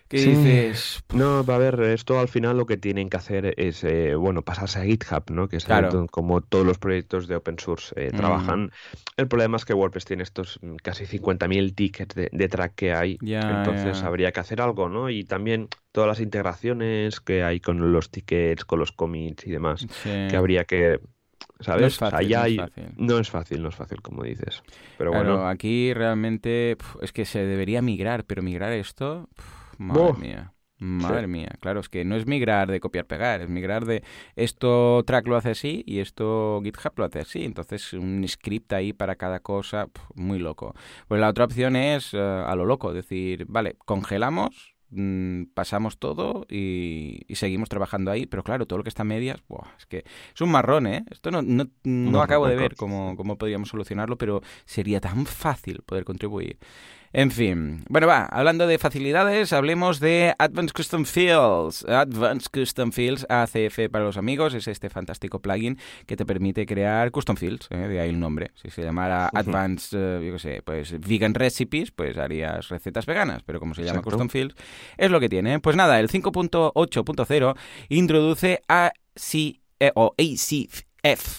que 0.08 0.20
Sí. 0.20 0.30
dices... 0.30 1.04
No, 1.12 1.39
a 1.39 1.58
ver, 1.58 1.80
esto 1.82 2.20
al 2.20 2.28
final 2.28 2.58
lo 2.58 2.65
que 2.65 2.78
tienen 2.78 3.10
que 3.10 3.18
hacer 3.18 3.54
es, 3.58 3.84
eh, 3.84 4.15
bueno, 4.15 4.44
pasarse 4.44 4.80
a 4.80 4.84
GitHub, 4.84 5.24
¿no? 5.32 5.48
Que 5.48 5.58
es 5.58 5.65
Claro. 5.65 6.08
como 6.12 6.41
todos 6.41 6.65
los 6.65 6.78
proyectos 6.78 7.28
de 7.28 7.36
open 7.36 7.58
source 7.58 7.94
eh, 7.98 8.12
Mm. 8.13 8.15
trabajan. 8.18 8.72
El 9.18 9.28
problema 9.28 9.58
es 9.58 9.65
que 9.65 9.74
WordPress 9.74 10.06
tiene 10.06 10.24
estos 10.24 10.60
mm, 10.62 10.76
casi 10.78 11.06
50.000 11.06 11.74
tickets 11.74 12.13
de, 12.15 12.30
de 12.32 12.48
track 12.50 12.76
que 12.76 12.94
hay, 12.94 13.18
Ya, 13.22 13.50
entonces 13.50 14.00
ya. 14.02 14.08
habría 14.08 14.32
que 14.32 14.39
hacer 14.39 14.62
algo, 14.62 14.89
¿no? 14.89 15.10
Y 15.10 15.24
también 15.24 15.70
todas 15.91 16.08
las 16.08 16.20
integraciones 16.20 17.20
que 17.22 17.44
hay 17.44 17.60
con 17.60 17.91
los 17.91 18.10
tickets, 18.12 18.65
con 18.65 18.80
los 18.80 18.91
commits 18.91 19.48
y 19.48 19.52
demás, 19.52 19.82
Sí. 19.89 20.10
que 20.30 20.36
habría 20.36 20.65
que, 20.65 21.00
¿sabes? 21.62 21.82
No 21.82 21.88
es 21.88 21.98
fácil, 21.98 22.28
ya 22.28 22.39
no 22.39 22.46
es 22.46 22.52
hay- 22.52 22.58
fácil. 22.58 22.84
no 22.98 23.20
es 23.20 23.30
fácil, 23.30 23.62
no 23.63 23.70
es 23.70 23.76
fácil, 23.76 24.02
como 24.02 24.24
dices. 24.24 24.62
Pero 24.98 25.12
Claro, 25.12 25.32
bueno, 25.38 25.48
aquí 25.48 25.94
realmente 25.94 26.78
es 27.02 27.12
que 27.12 27.26
se 27.26 27.46
debería 27.46 27.82
migrar, 27.82 28.26
pero 28.26 28.41
migrar 28.44 28.72
esto, 28.74 29.30
madre 29.78 30.14
mía. 30.20 30.56
Madre 30.78 31.28
mía, 31.28 31.56
claro, 31.62 31.80
es 31.80 31.88
que 31.88 32.04
no 32.04 32.18
es 32.18 32.28
migrar 32.28 32.70
de 32.70 32.82
copiar-pegar, 32.82 33.42
es 33.42 33.50
migrar 33.50 33.86
de 33.86 34.04
esto 34.36 35.04
track 35.06 35.26
lo 35.26 35.38
hace 35.38 35.52
así 35.52 35.84
y 35.88 36.00
esto 36.00 36.60
GitHub 36.64 36.92
lo 36.98 37.06
hace 37.06 37.20
así. 37.20 37.46
Entonces, 37.46 37.94
un 37.94 38.26
script 38.28 38.74
ahí 38.74 38.92
para 38.92 39.16
cada 39.16 39.40
cosa, 39.40 39.88
pf, 39.88 40.06
muy 40.16 40.38
loco. 40.38 40.76
Pues 41.08 41.22
la 41.22 41.30
otra 41.30 41.46
opción 41.46 41.78
es 41.78 42.14
eh, 42.14 42.18
a 42.20 42.54
lo 42.56 42.66
loco, 42.66 42.92
decir, 42.92 43.46
vale, 43.48 43.78
congelamos, 43.86 44.76
mm, 44.90 45.44
pasamos 45.54 45.98
todo 45.98 46.46
y, 46.50 47.22
y 47.30 47.36
seguimos 47.36 47.70
trabajando 47.70 48.12
ahí, 48.12 48.26
pero 48.26 48.44
claro, 48.44 48.66
todo 48.66 48.78
lo 48.78 48.84
que 48.84 48.90
está 48.90 49.04
a 49.04 49.06
medias, 49.06 49.42
buah, 49.48 49.70
es 49.80 49.86
que 49.86 50.04
es 50.34 50.42
un 50.42 50.52
marrón, 50.52 50.88
¿eh? 50.88 51.06
Esto 51.10 51.32
no, 51.32 51.42
no, 51.42 51.64
no 51.86 52.12
No, 52.12 52.22
acabo 52.22 52.48
de 52.48 52.58
ver 52.58 52.76
cómo, 52.76 53.16
cómo 53.16 53.38
podríamos 53.38 53.70
solucionarlo, 53.70 54.18
pero 54.18 54.42
sería 54.66 55.00
tan 55.00 55.26
fácil 55.26 55.84
poder 55.86 56.04
contribuir. 56.04 56.60
En 57.17 57.32
fin, 57.32 57.86
bueno, 57.88 58.08
va, 58.08 58.25
hablando 58.25 58.67
de 58.67 58.78
facilidades, 58.78 59.54
hablemos 59.54 60.01
de 60.01 60.36
Advanced 60.38 60.73
Custom 60.73 61.06
Fields. 61.06 61.86
Advanced 61.88 62.49
Custom 62.51 62.91
Fields, 62.91 63.25
ACF 63.30 63.89
para 63.89 64.04
los 64.04 64.17
amigos, 64.17 64.54
es 64.54 64.67
este 64.67 64.89
fantástico 64.89 65.39
plugin 65.39 65.80
que 66.08 66.17
te 66.17 66.25
permite 66.25 66.65
crear 66.65 67.12
custom 67.12 67.38
fields, 67.38 67.69
¿eh? 67.69 67.88
de 67.88 68.01
ahí 68.01 68.10
el 68.10 68.19
nombre. 68.19 68.51
Si 68.56 68.69
se 68.69 68.84
llamara. 68.84 69.30
Advanced, 69.34 69.97
eh, 69.97 70.25
yo 70.25 70.34
qué 70.34 70.39
sé, 70.39 70.62
pues 70.62 70.99
Vegan 70.99 71.34
Recipes, 71.34 71.91
pues 71.91 72.17
harías 72.17 72.67
recetas 72.67 73.06
veganas, 73.06 73.43
pero 73.43 73.62
como 73.62 73.75
se 73.75 73.84
llama 73.84 73.99
Exacto. 73.99 74.10
Custom 74.10 74.28
Fields, 74.28 74.56
es 74.97 75.10
lo 75.10 75.21
que 75.21 75.30
tiene. 75.30 75.62
Pues 75.62 75.78
nada, 75.78 76.01
el 76.01 76.10
5.8.0 76.10 77.56
introduce 77.88 78.62
AC 78.67 79.62
eh, 79.80 79.91
o 79.95 80.13
ACF 80.17 80.85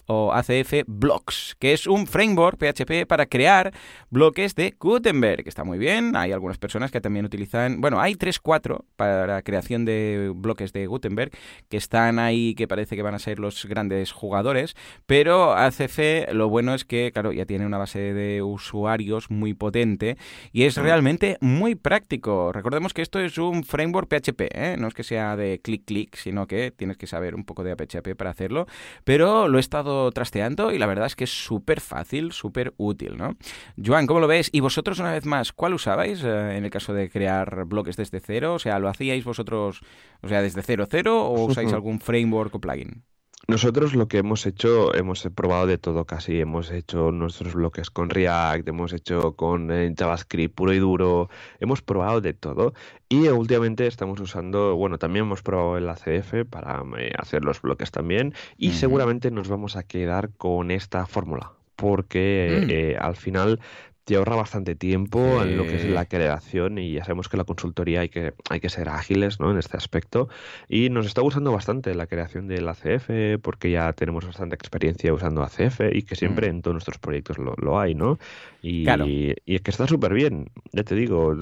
o 0.07 0.33
ACF 0.33 0.85
Blocks, 0.87 1.57
que 1.59 1.73
es 1.73 1.89
un 1.89 2.07
framework 2.07 2.57
PHP 2.57 3.07
para 3.09 3.27
crear 3.27 3.73
bloques 4.11 4.55
de 4.55 4.77
Gutenberg, 4.79 5.43
que 5.43 5.49
está 5.49 5.65
muy 5.65 5.77
bien. 5.77 6.15
Hay 6.15 6.31
algunas 6.31 6.57
personas 6.57 6.93
que 6.93 7.01
también 7.01 7.25
utilizan, 7.25 7.81
bueno, 7.81 8.01
hay 8.01 8.15
3, 8.15 8.39
4 8.39 8.85
para 8.95 9.43
creación 9.43 9.85
de 9.85 10.33
bloques 10.35 10.73
de 10.73 10.87
Gutenberg, 10.87 11.33
que 11.69 11.79
están 11.79 12.21
ahí, 12.21 12.55
que 12.55 12.69
parece 12.69 12.95
que 12.95 13.03
van 13.03 13.15
a 13.15 13.19
ser 13.19 13.41
los 13.41 13.67
grandes 13.67 14.13
jugadores, 14.13 14.77
pero 15.07 15.55
ACF 15.55 15.99
lo 16.33 16.49
bueno 16.49 16.75
es 16.75 16.85
que, 16.85 17.11
claro, 17.13 17.33
ya 17.33 17.45
tiene 17.45 17.67
una 17.67 17.79
base 17.79 18.15
de 18.15 18.43
usuarios 18.43 19.31
muy 19.31 19.55
potente 19.55 20.17
y 20.53 20.63
es 20.63 20.77
realmente 20.77 21.39
muy 21.41 21.75
práctico. 21.75 22.53
Recordemos 22.53 22.95
que 22.95 23.03
esto 23.03 23.19
es 23.19 23.37
un 23.37 23.65
framework 23.65 24.09
PHP, 24.09 24.43
¿eh? 24.53 24.77
no 24.79 24.87
es 24.87 24.95
que 24.95 25.03
sea 25.03 25.35
de 25.35 25.61
clic 25.61 25.85
clic, 25.85 26.15
sino 26.15 26.47
que 26.47 26.71
tienes 26.71 26.97
que 26.97 27.09
saber 27.09 27.35
un 27.35 27.45
poco 27.45 27.65
de 27.65 27.75
PHP 27.75 28.15
para 28.17 28.31
hacerlo, 28.31 28.67
pero 29.03 29.49
lo 29.57 29.59
he 29.59 29.61
estado 29.61 30.13
trasteando 30.13 30.71
y 30.71 30.79
la 30.79 30.85
verdad 30.85 31.07
es 31.07 31.17
que 31.17 31.25
es 31.25 31.31
súper 31.31 31.81
fácil, 31.81 32.33
súper 32.33 32.75
útil, 32.77 33.17
¿no? 33.17 33.37
Joan, 33.83 34.07
¿cómo 34.07 34.21
lo 34.21 34.29
ves? 34.29 34.51
Y 34.53 34.61
vosotros, 34.61 34.99
una 34.99 35.13
vez 35.13 35.25
más, 35.25 35.55
¿cuál 35.55 35.73
usabais 35.73 36.23
eh, 36.23 36.59
en 36.59 36.65
el 36.67 36.71
caso 36.71 36.93
de 36.93 37.09
crear 37.09 37.65
bloques 37.65 37.97
desde 37.97 38.21
cero? 38.21 38.53
O 38.53 38.59
sea, 38.59 38.79
¿lo 38.79 38.91
hacíais 38.91 39.25
vosotros, 39.25 39.81
o 40.21 40.29
sea, 40.29 40.43
desde 40.43 40.63
cero 40.63 40.87
cero 40.91 41.25
o 41.25 41.45
usáis 41.47 41.73
algún 41.73 42.01
framework 42.01 42.55
o 42.55 42.61
plugin? 42.61 43.03
Nosotros 43.49 43.95
lo 43.95 44.09
que 44.09 44.19
hemos 44.19 44.45
hecho, 44.45 44.93
hemos 44.95 45.23
probado 45.35 45.69
de 45.69 45.79
todo 45.79 46.05
casi. 46.05 46.41
Hemos 46.41 46.73
hecho 46.73 47.13
nuestros 47.13 47.55
bloques 47.55 47.91
con 47.91 48.11
React, 48.11 48.67
hemos 48.67 48.93
hecho 48.93 49.37
con 49.37 49.71
eh, 49.71 49.95
JavaScript 49.97 50.53
puro 50.53 50.73
y 50.73 50.81
duro, 50.81 51.31
hemos 51.61 51.81
probado 51.81 52.21
de 52.21 52.35
todo. 52.35 52.75
Y 53.09 53.29
últimamente 53.29 53.87
estamos 53.87 54.19
usando, 54.19 54.75
bueno, 54.75 54.99
también 54.99 55.27
hemos 55.27 55.43
probado 55.43 55.77
el 55.77 55.89
ACF 55.89 56.45
para 56.51 56.83
eh, 56.99 57.13
hacer 57.19 57.45
los 57.45 57.63
bloques 57.63 57.93
también. 57.93 58.35
Y 58.57 58.73
seguramente 58.73 59.31
nos 59.31 59.49
vamos 59.49 59.77
a 59.77 59.85
quedar 59.85 60.31
con 60.37 60.73
esta 60.73 61.07
fórmula, 61.07 61.53
porque 61.77 62.63
Mm. 62.67 62.71
eh, 62.71 62.97
al 62.99 63.15
final 63.15 63.61
te 64.07 64.15
ahorra 64.15 64.37
bastante 64.37 64.77
tiempo 64.77 65.43
en 65.43 65.57
lo 65.57 65.65
que 65.65 65.75
es 65.77 65.83
Sí. 65.83 65.89
la 65.89 66.05
creación 66.05 66.79
y 66.79 66.93
ya 66.93 67.03
sabemos 67.03 67.29
que 67.29 67.37
la 67.37 67.43
consultoría 67.43 68.01
hay 68.03 68.09
que, 68.09 68.35
hay 68.49 68.61
que 68.61 68.69
ser 68.69 68.89
ágiles, 68.89 69.41
¿no? 69.41 69.51
en 69.51 69.59
este 69.59 69.77
aspecto. 69.77 70.29
Y 70.69 70.91
nos 70.91 71.07
está 71.07 71.23
gustando 71.23 71.51
bastante 71.51 71.93
la 71.93 72.07
creación 72.07 72.47
del 72.47 72.69
ACF 72.69 73.11
porque 73.43 73.73
ya 73.73 73.93
tenemos 73.95 74.25
bastante 74.25 74.55
experiencia 74.55 75.13
usando 75.13 75.43
ACF 75.43 75.81
y 75.93 76.03
que 76.03 76.15
siempre 76.15 76.47
en 76.47 76.63
todos 76.63 76.75
nuestros 76.77 76.99
proyectos 76.99 77.37
lo, 77.39 77.55
lo 77.59 77.81
hay, 77.81 77.97
¿no? 77.97 78.19
Y, 78.63 78.83
Mm. 78.83 78.85
Claro. 78.85 79.07
y 79.09 79.35
es 79.47 79.61
que 79.63 79.73
está 79.73 79.89
súper 79.89 80.15
bien, 80.15 80.51
ya 80.73 80.85
te 80.85 80.95
digo, 80.95 81.35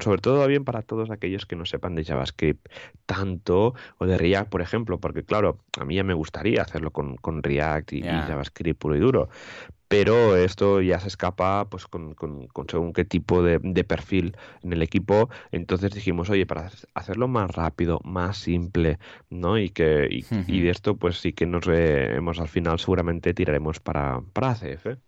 sobre 0.00 0.20
todo 0.20 0.46
bien 0.46 0.64
para 0.64 0.82
todos 0.82 1.10
aquellos 1.10 1.46
que 1.46 1.56
no 1.56 1.64
sepan 1.66 1.96
de 1.96 2.04
JavaScript 2.04 2.64
tanto 3.06 3.74
o 3.98 4.06
de 4.06 4.16
React, 4.18 4.50
por 4.50 4.62
ejemplo, 4.62 4.98
porque 5.00 5.24
claro, 5.24 5.58
a 5.80 5.84
mí 5.84 5.96
ya 5.96 6.04
me 6.04 6.14
gustaría 6.14 6.62
hacerlo 6.62 6.90
con, 6.92 7.16
con 7.16 7.42
React 7.42 7.92
y. 7.92 8.02
JavaScript 8.02 8.78
puro 8.80 8.94
y 8.96 9.00
duro. 9.00 9.28
Pero 9.88 10.36
esto 10.36 10.80
ya 10.80 10.98
se 11.00 11.08
escapa 11.08 11.68
pues 11.68 11.86
con, 11.86 12.14
con- 12.14 12.46
con 12.48 12.68
según 12.68 12.92
qué 12.92 13.04
tipo 13.04 13.42
de, 13.42 13.58
de 13.62 13.84
perfil 13.84 14.36
en 14.62 14.72
el 14.72 14.82
equipo. 14.82 15.28
Entonces 15.52 15.92
dijimos, 15.92 16.30
oye, 16.30 16.46
para 16.46 16.70
hacerlo 16.94 17.28
más 17.28 17.50
rápido, 17.50 18.00
más 18.04 18.38
simple, 18.38 18.98
¿no? 19.30 19.58
Y 19.58 19.70
que 19.70 20.08
y, 20.10 20.26
y 20.46 20.62
de 20.62 20.70
esto 20.70 20.96
pues 20.96 21.18
sí 21.20 21.32
que 21.32 21.46
nos 21.46 21.66
hemos 21.68 22.40
al 22.40 22.48
final 22.48 22.78
seguramente 22.78 23.34
tiraremos 23.34 23.80
para, 23.80 24.20
para 24.32 24.50
ACF. 24.52 24.98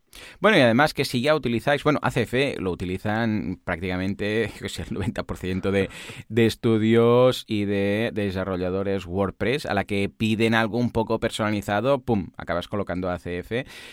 Bueno, 0.41 0.59
y 0.59 0.61
además 0.61 0.95
que 0.95 1.05
si 1.05 1.21
ya 1.21 1.35
utilizáis, 1.35 1.83
bueno, 1.85 1.99
ACF 2.03 2.59
lo 2.59 2.71
utilizan 2.71 3.61
prácticamente, 3.65 4.45
el 4.61 4.89
90% 4.89 5.71
de, 5.71 5.91
de 6.29 6.47
estudios 6.47 7.45
y 7.47 7.65
de 7.65 8.11
desarrolladores 8.13 9.07
WordPress 9.07 9.67
a 9.67 9.75
la 9.75 9.85
que 9.85 10.09
piden 10.09 10.55
algo 10.55 10.79
un 10.79 10.91
poco 10.91 11.21
personalizado, 11.21 12.01
pum, 12.01 12.29
acabas 12.37 12.69
colocando 12.69 13.11
ACF. 13.11 13.53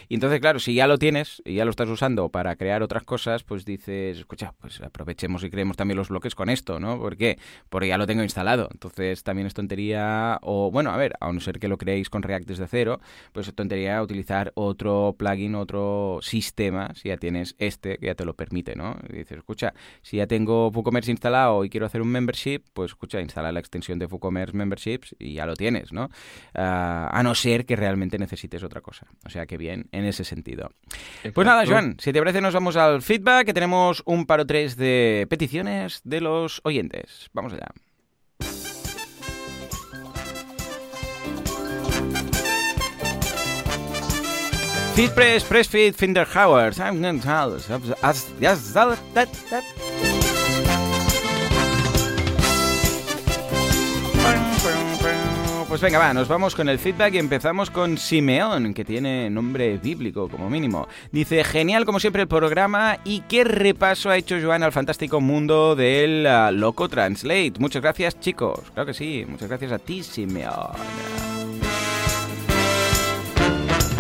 Y 0.10 0.16
entonces, 0.16 0.40
claro, 0.40 0.60
si 0.60 0.74
ya 0.74 0.88
lo 0.88 0.98
tienes 0.98 1.42
y 1.46 1.56
ya 1.56 1.66
lo 1.66 1.72
estás 1.72 1.90
usando 1.90 2.30
para 2.30 2.56
crear 2.56 2.84
otras 2.84 3.04
cosas, 3.04 3.44
pues 3.44 3.66
dices, 3.66 4.18
escucha, 4.18 4.54
pues 4.60 4.82
aprovechemos 4.82 5.44
y 5.44 5.50
creemos 5.50 5.78
también 5.78 5.98
los 5.98 6.10
bloques 6.10 6.36
con 6.36 6.50
esto, 6.50 6.80
¿no? 6.80 7.00
¿Por 7.00 7.18
qué? 7.18 7.38
Porque 7.70 7.88
ya 7.88 7.98
lo 7.98 8.08
tengo 8.08 8.24
instalado. 8.24 8.70
Entonces 8.72 9.24
también 9.24 9.48
es 9.48 9.54
tontería, 9.54 10.40
o 10.42 10.72
bueno, 10.72 10.92
a 10.92 10.98
ver, 10.98 11.14
a 11.20 11.32
no 11.32 11.40
ser 11.40 11.60
que 11.60 11.68
lo 11.68 11.78
creéis 11.78 12.10
con 12.10 12.24
React 12.24 12.48
desde 12.48 12.68
cero, 12.68 13.00
pues 13.32 13.48
es 13.48 13.56
tontería 13.56 14.02
utilizar 14.02 14.52
otro 14.56 15.16
plugin, 15.18 15.56
otro 15.56 16.13
sistema, 16.22 16.94
si 16.96 17.10
ya 17.10 17.18
tienes 17.18 17.56
este, 17.58 17.98
que 17.98 18.08
ya 18.08 18.16
te 18.16 18.26
lo 18.26 18.36
permite, 18.36 18.76
¿no? 18.76 18.98
Y 19.10 19.18
dices, 19.18 19.38
escucha, 19.38 19.74
si 20.02 20.18
ya 20.18 20.28
tengo 20.28 20.70
WooCommerce 20.70 21.12
instalado 21.12 21.64
y 21.66 21.70
quiero 21.70 21.86
hacer 21.86 22.02
un 22.02 22.10
membership, 22.10 22.64
pues 22.74 22.92
escucha, 22.92 23.22
instala 23.22 23.52
la 23.52 23.60
extensión 23.60 24.00
de 24.00 24.06
WooCommerce 24.06 24.56
Memberships 24.56 25.16
y 25.20 25.34
ya 25.34 25.46
lo 25.46 25.56
tienes, 25.56 25.92
¿no? 25.92 26.10
Ah, 26.54 27.10
a 27.12 27.24
no 27.24 27.36
ser 27.36 27.66
que 27.66 27.76
realmente 27.76 28.18
necesites 28.18 28.64
otra 28.64 28.82
cosa. 28.82 29.08
O 29.26 29.30
sea 29.30 29.46
que 29.46 29.58
bien, 29.58 29.88
en 29.92 30.06
ese 30.06 30.24
sentido. 30.24 30.72
Pues 31.34 31.46
nada. 31.46 31.66
Joan, 31.66 31.98
si 32.00 32.12
te 32.12 32.20
parece 32.20 32.42
nos 32.42 32.54
vamos 32.54 32.76
al 32.76 33.02
feedback, 33.02 33.46
que 33.46 33.54
tenemos 33.54 34.04
un 34.06 34.26
paro 34.26 34.46
tres 34.46 34.76
de 34.76 35.28
peticiones 35.30 36.02
de 36.04 36.22
los 36.22 36.62
oyentes. 36.64 37.30
Vamos 37.34 37.54
allá. 37.54 37.68
Feed 44.96 45.10
Press, 45.10 45.44
Press 45.44 45.68
Feed, 45.68 45.96
Finder 45.96 46.28
Howard. 46.36 46.76
Pues 55.68 55.82
venga, 55.82 55.98
va, 55.98 56.14
nos 56.14 56.28
vamos 56.28 56.54
con 56.54 56.70
el 56.70 56.78
feedback 56.78 57.16
y 57.16 57.18
empezamos 57.18 57.72
con 57.72 57.98
Simeón, 57.98 58.76
que 58.76 58.86
tiene 58.86 59.32
nombre 59.32 59.80
bíblico 59.80 60.30
como 60.30 60.48
mínimo. 60.48 60.88
Dice, 61.12 61.44
genial 61.44 61.86
como 61.86 62.00
siempre 62.00 62.22
el 62.22 62.28
programa 62.28 63.00
y 63.04 63.22
qué 63.22 63.44
repaso 63.44 64.12
ha 64.12 64.18
hecho 64.18 64.38
Joan 64.40 64.62
al 64.62 64.72
fantástico 64.72 65.20
mundo 65.20 65.76
del 65.76 66.28
ah, 66.28 66.52
Loco 66.52 66.88
Translate. 66.88 67.54
Muchas 67.58 67.82
gracias 67.82 68.20
chicos, 68.20 68.60
claro 68.76 68.86
que 68.86 68.94
sí, 68.94 69.26
muchas 69.28 69.50
gracias 69.50 69.72
a 69.72 69.80
ti 69.80 70.04
Simeón. 70.04 71.73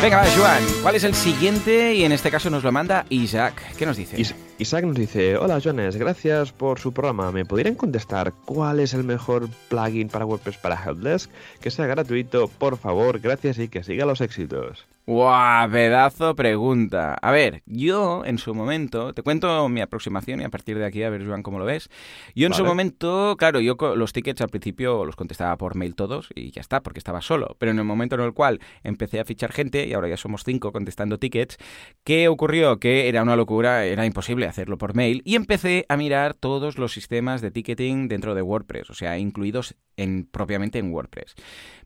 Venga, 0.03 0.17
va, 0.17 0.25
Joan, 0.35 0.61
¿cuál 0.81 0.95
es 0.95 1.05
el 1.05 1.15
siguiente? 1.15 1.93
Y 1.95 2.03
en 2.03 2.11
este 2.11 2.29
caso 2.29 2.49
nos 2.49 2.61
lo 2.61 2.73
manda 2.73 3.05
Isaac. 3.07 3.53
¿Qué 3.77 3.85
nos 3.85 3.95
dice? 3.95 4.19
Is- 4.19 4.35
Isaac 4.59 4.85
nos 4.85 4.95
dice, 4.95 5.35
hola 5.35 5.59
Jones, 5.63 5.97
gracias 5.97 6.51
por 6.51 6.79
su 6.79 6.93
programa. 6.93 7.31
¿Me 7.31 7.43
podrían 7.43 7.73
contestar 7.73 8.33
cuál 8.45 8.79
es 8.79 8.93
el 8.93 9.03
mejor 9.03 9.49
plugin 9.67 10.09
para 10.09 10.25
WordPress 10.25 10.57
para 10.57 10.81
Helpdesk? 10.81 11.31
Que 11.59 11.71
sea 11.71 11.87
gratuito, 11.87 12.47
por 12.47 12.77
favor, 12.77 13.19
gracias 13.19 13.57
y 13.57 13.67
que 13.67 13.83
siga 13.83 14.05
los 14.05 14.21
éxitos. 14.21 14.85
¡Guau! 15.05 15.69
Pedazo 15.69 16.33
pregunta. 16.33 17.15
A 17.21 17.31
ver, 17.31 17.61
yo 17.65 18.23
en 18.25 18.37
su 18.37 18.55
momento, 18.55 19.13
te 19.13 19.21
cuento 19.21 19.67
mi 19.67 19.81
aproximación 19.81 20.39
y 20.39 20.45
a 20.45 20.49
partir 20.49 20.77
de 20.77 20.85
aquí 20.85 21.03
a 21.03 21.09
ver, 21.09 21.27
Joan, 21.27 21.43
cómo 21.43 21.59
lo 21.59 21.65
ves. 21.65 21.89
Yo 22.35 22.47
en 22.47 22.53
su 22.53 22.63
momento, 22.63 23.35
claro, 23.37 23.59
yo 23.59 23.75
los 23.97 24.13
tickets 24.13 24.39
al 24.39 24.47
principio 24.47 25.03
los 25.03 25.17
contestaba 25.17 25.57
por 25.57 25.75
mail 25.75 25.95
todos 25.95 26.29
y 26.35 26.51
ya 26.51 26.61
está, 26.61 26.79
porque 26.79 26.99
estaba 26.99 27.19
solo. 27.19 27.57
Pero 27.59 27.73
en 27.73 27.79
el 27.79 27.83
momento 27.83 28.15
en 28.15 28.21
el 28.21 28.33
cual 28.33 28.61
empecé 28.83 29.19
a 29.19 29.25
fichar 29.25 29.51
gente, 29.51 29.85
y 29.85 29.93
ahora 29.93 30.07
ya 30.07 30.15
somos 30.15 30.45
cinco 30.45 30.71
contestando 30.71 31.19
tickets, 31.19 31.57
¿qué 32.05 32.29
ocurrió? 32.29 32.79
Que 32.79 33.09
era 33.09 33.23
una 33.23 33.35
locura, 33.35 33.83
era 33.83 34.05
imposible 34.05 34.45
hacerlo 34.53 34.77
por 34.77 34.95
mail 34.95 35.21
y 35.25 35.35
empecé 35.35 35.85
a 35.89 35.97
mirar 35.97 36.35
todos 36.35 36.77
los 36.77 36.93
sistemas 36.93 37.41
de 37.41 37.51
ticketing 37.51 38.07
dentro 38.07 38.35
de 38.35 38.41
WordPress, 38.41 38.89
o 38.89 38.93
sea, 38.93 39.17
incluidos 39.17 39.75
en, 39.97 40.25
propiamente 40.25 40.79
en 40.79 40.91
WordPress. 40.93 41.35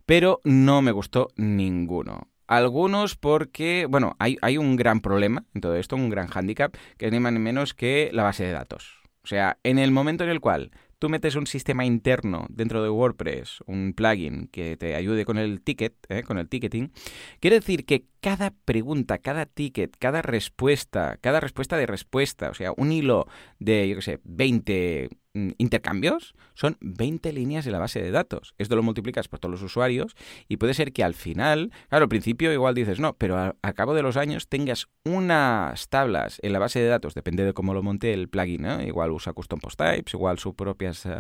Pero 0.06 0.42
no 0.44 0.82
me 0.82 0.92
gustó 0.92 1.30
ninguno. 1.36 2.28
Algunos 2.46 3.16
porque, 3.16 3.88
bueno, 3.90 4.16
hay, 4.20 4.38
hay 4.42 4.58
un 4.58 4.76
gran 4.76 5.02
problema 5.02 5.44
en 5.54 5.62
todo 5.62 5.76
esto, 5.76 5.96
un 5.96 6.10
gran 6.10 6.28
hándicap, 6.28 6.76
que 6.98 7.08
es 7.08 7.12
ni 7.12 7.20
más 7.20 7.34
ni 7.34 7.40
menos 7.40 7.74
que 7.74 8.10
la 8.14 8.24
base 8.24 8.44
de 8.44 8.52
datos. 8.52 9.02
O 9.24 9.28
sea, 9.28 9.58
en 9.64 9.80
el 9.80 9.92
momento 9.92 10.24
en 10.24 10.30
el 10.30 10.40
cual 10.40 10.72
tú 11.00 11.10
metes 11.10 11.36
un 11.36 11.48
sistema 11.48 11.86
interno 11.86 12.48
dentro 12.50 12.82
de 12.84 12.90
WordPress, 12.90 13.62
un 13.66 13.94
plugin 13.94 14.48
que 14.48 14.78
te 14.78 14.96
ayude 14.96 15.26
con 15.26 15.38
el 15.38 15.62
ticket, 15.62 15.96
¿eh? 16.10 16.24
con 16.24 16.38
el 16.38 16.50
ticketing, 16.50 16.92
quiere 17.40 17.60
decir 17.60 17.86
que 17.86 18.06
cada 18.20 18.52
pregunta, 18.66 19.20
cada 19.20 19.46
ticket, 19.46 19.96
cada 19.98 20.22
respuesta, 20.22 21.18
cada 21.22 21.40
respuesta 21.40 21.78
de 21.78 21.86
respuesta, 21.86 22.50
o 22.50 22.54
sea, 22.54 22.74
un 22.76 22.92
hilo 22.92 23.28
de, 23.60 23.88
yo 23.88 23.96
qué 23.98 24.02
sé, 24.02 24.20
20 24.24 25.10
mm, 25.12 25.18
intercambios, 25.58 26.34
son 26.54 26.78
20 26.82 27.32
líneas 27.34 27.66
de 27.66 27.72
la 27.72 27.80
base 27.80 28.02
de 28.02 28.12
datos. 28.12 28.54
Esto 28.58 28.76
lo 28.76 28.84
multiplicas 28.84 29.28
por 29.28 29.40
todos 29.40 29.52
los 29.52 29.62
usuarios 29.62 30.16
y 30.48 30.58
puede 30.58 30.74
ser 30.74 30.94
que 30.94 31.04
al 31.04 31.14
final, 31.14 31.72
claro, 31.90 32.04
al 32.04 32.10
principio 32.10 32.54
igual 32.54 32.76
dices 32.76 33.00
no, 33.00 33.14
pero 33.14 33.38
al, 33.38 33.74
cabo 33.74 33.94
de 33.94 34.02
los 34.02 34.18
años 34.18 34.48
tengas 34.48 34.88
unas 35.06 35.88
tablas 35.90 36.40
en 36.42 36.54
la 36.54 36.60
base 36.60 36.80
de 36.80 36.88
datos, 36.88 37.14
depende 37.14 37.44
de 37.44 37.54
cómo 37.54 37.74
lo 37.74 37.84
monte 37.84 38.14
el 38.14 38.30
plugin, 38.30 38.66
igual 38.82 39.12
usa 39.12 39.34
custom 39.34 39.60
post 39.60 39.80
types, 39.80 40.14
igual 40.14 40.40
sus 40.40 40.56
propias 40.56 41.06
eh, 41.06 41.12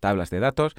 tablas 0.00 0.30
de 0.30 0.40
datos, 0.40 0.74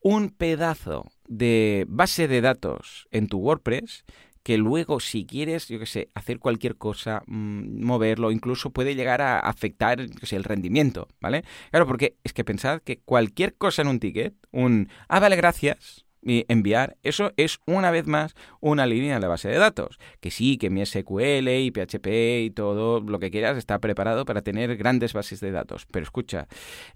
un 0.00 0.30
pedazo 0.30 1.06
de 1.28 1.84
base 1.88 2.26
de 2.28 2.40
datos 2.40 3.06
en 3.10 3.28
tu 3.28 3.38
WordPress 3.38 4.04
que 4.42 4.58
luego 4.58 5.00
si 5.00 5.24
quieres, 5.24 5.68
yo 5.68 5.78
qué 5.78 5.86
sé, 5.86 6.10
hacer 6.14 6.38
cualquier 6.38 6.76
cosa, 6.76 7.22
mm, 7.26 7.84
moverlo, 7.84 8.30
incluso 8.30 8.70
puede 8.70 8.94
llegar 8.94 9.20
a 9.22 9.38
afectar 9.38 10.00
el 10.00 10.44
rendimiento, 10.44 11.08
¿vale? 11.20 11.44
Claro, 11.70 11.86
porque 11.86 12.16
es 12.24 12.32
que 12.32 12.44
pensad 12.44 12.80
que 12.82 13.00
cualquier 13.00 13.54
cosa 13.54 13.82
en 13.82 13.88
un 13.88 14.00
ticket, 14.00 14.34
un, 14.50 14.88
ah, 15.08 15.20
vale, 15.20 15.36
gracias, 15.36 16.04
enviar, 16.24 16.96
eso 17.02 17.32
es 17.36 17.58
una 17.66 17.90
vez 17.90 18.06
más 18.06 18.34
una 18.60 18.86
línea 18.86 19.16
en 19.16 19.22
la 19.22 19.28
base 19.28 19.48
de 19.48 19.58
datos. 19.58 19.98
Que 20.20 20.30
sí, 20.30 20.56
que 20.56 20.70
mi 20.70 20.84
SQL 20.84 21.48
y 21.48 21.70
PHP 21.70 22.06
y 22.44 22.50
todo 22.50 23.00
lo 23.00 23.18
que 23.18 23.30
quieras 23.30 23.56
está 23.56 23.78
preparado 23.78 24.24
para 24.24 24.42
tener 24.42 24.76
grandes 24.76 25.12
bases 25.12 25.40
de 25.40 25.50
datos. 25.50 25.86
Pero 25.90 26.04
escucha, 26.04 26.46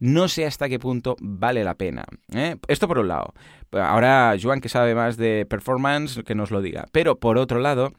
no 0.01 0.29
sé 0.29 0.47
hasta 0.47 0.69
qué 0.69 0.79
punto 0.79 1.17
vale 1.21 1.65
la 1.65 1.75
pena. 1.75 2.05
¿eh? 2.33 2.57
Esto 2.69 2.89
por 2.89 2.99
un 2.99 3.09
lado. 3.09 3.35
Ahora, 3.73 4.35
Joan, 4.41 4.61
que 4.61 4.69
sabe 4.69 4.95
más 4.95 5.17
de 5.17 5.47
performance, 5.47 6.23
que 6.25 6.35
nos 6.35 6.51
lo 6.51 6.63
diga. 6.63 6.87
Pero 6.93 7.19
por 7.19 7.39
otro 7.39 7.59
lado, 7.59 7.93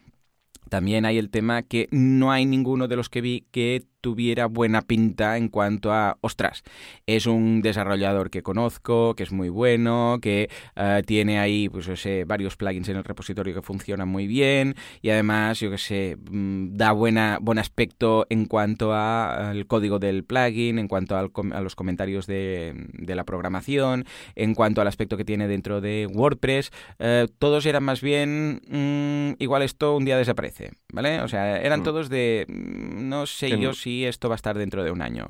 también 0.70 1.06
hay 1.06 1.18
el 1.18 1.30
tema 1.30 1.63
que 1.63 1.88
no 1.92 2.32
hay 2.32 2.46
ninguno 2.46 2.88
de 2.88 2.96
los 2.96 3.10
que 3.10 3.22
vi 3.22 3.46
que 3.52 3.84
tuviera 4.01 4.45
buena 4.45 4.81
pinta 4.81 5.38
en 5.38 5.49
cuanto 5.49 5.91
a, 5.91 6.17
ostras, 6.21 6.63
es 7.05 7.25
un 7.25 7.62
desarrollador 7.62 8.29
que 8.29 8.43
conozco, 8.43 9.15
que 9.15 9.23
es 9.23 9.31
muy 9.31 9.49
bueno, 9.49 10.19
que 10.21 10.49
eh, 10.75 11.01
tiene 11.05 11.39
ahí, 11.39 11.69
pues 11.69 11.86
sé, 11.99 12.23
varios 12.25 12.55
plugins 12.55 12.89
en 12.89 12.97
el 12.97 13.03
repositorio 13.03 13.53
que 13.53 13.62
funcionan 13.62 14.07
muy 14.07 14.27
bien 14.27 14.75
y 15.01 15.10
además, 15.10 15.60
yo 15.60 15.71
que 15.71 15.77
sé, 15.77 16.17
mm, 16.29 16.75
da 16.75 16.91
buena, 16.91 17.39
buen 17.41 17.60
aspecto 17.60 18.25
en 18.29 18.45
cuanto 18.45 18.93
al 18.93 19.65
código 19.67 19.99
del 19.99 20.23
plugin, 20.23 20.79
en 20.79 20.88
cuanto 20.88 21.17
a 21.17 21.62
los 21.62 21.75
comentarios 21.75 22.27
de, 22.27 22.75
la 23.07 23.23
programación, 23.23 24.05
en 24.36 24.53
cuanto 24.53 24.81
al 24.81 24.88
aspecto 24.88 25.17
que 25.17 25.25
tiene 25.25 25.47
dentro 25.47 25.81
de 25.81 26.07
WordPress, 26.13 26.71
eh, 26.99 27.27
todos 27.39 27.65
eran 27.65 27.83
más 27.83 28.01
bien, 28.01 28.62
mm, 28.67 29.41
igual 29.41 29.63
esto 29.63 29.95
un 29.95 30.05
día 30.05 30.17
desaparece, 30.17 30.71
¿vale? 30.93 31.21
O 31.21 31.27
sea, 31.27 31.60
eran 31.60 31.79
mm. 31.79 31.83
todos 31.83 32.10
de, 32.10 32.45
no 32.47 33.25
sé 33.25 33.57
yo 33.57 33.73
si 33.73 33.87
esto 34.06 34.30
va 34.30 34.36
a 34.36 34.38
estar 34.38 34.58
dentro 34.58 34.84
de 34.84 34.91
un 34.91 35.02
año. 35.02 35.28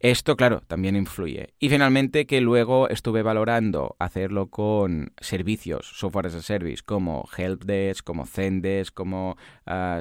Esto, 0.00 0.36
claro, 0.36 0.62
también 0.66 0.96
influye. 0.96 1.54
Y 1.58 1.68
finalmente 1.68 2.26
que 2.26 2.40
luego 2.40 2.88
estuve 2.88 3.22
valorando 3.22 3.96
hacerlo 3.98 4.48
con 4.48 5.12
servicios, 5.20 5.90
software 5.94 6.26
as 6.26 6.34
a 6.34 6.42
service, 6.42 6.82
como 6.84 7.28
Helpdesk, 7.36 8.04
como 8.04 8.26
Zendesk, 8.26 8.94
como 8.94 9.36
uh, 9.66 10.00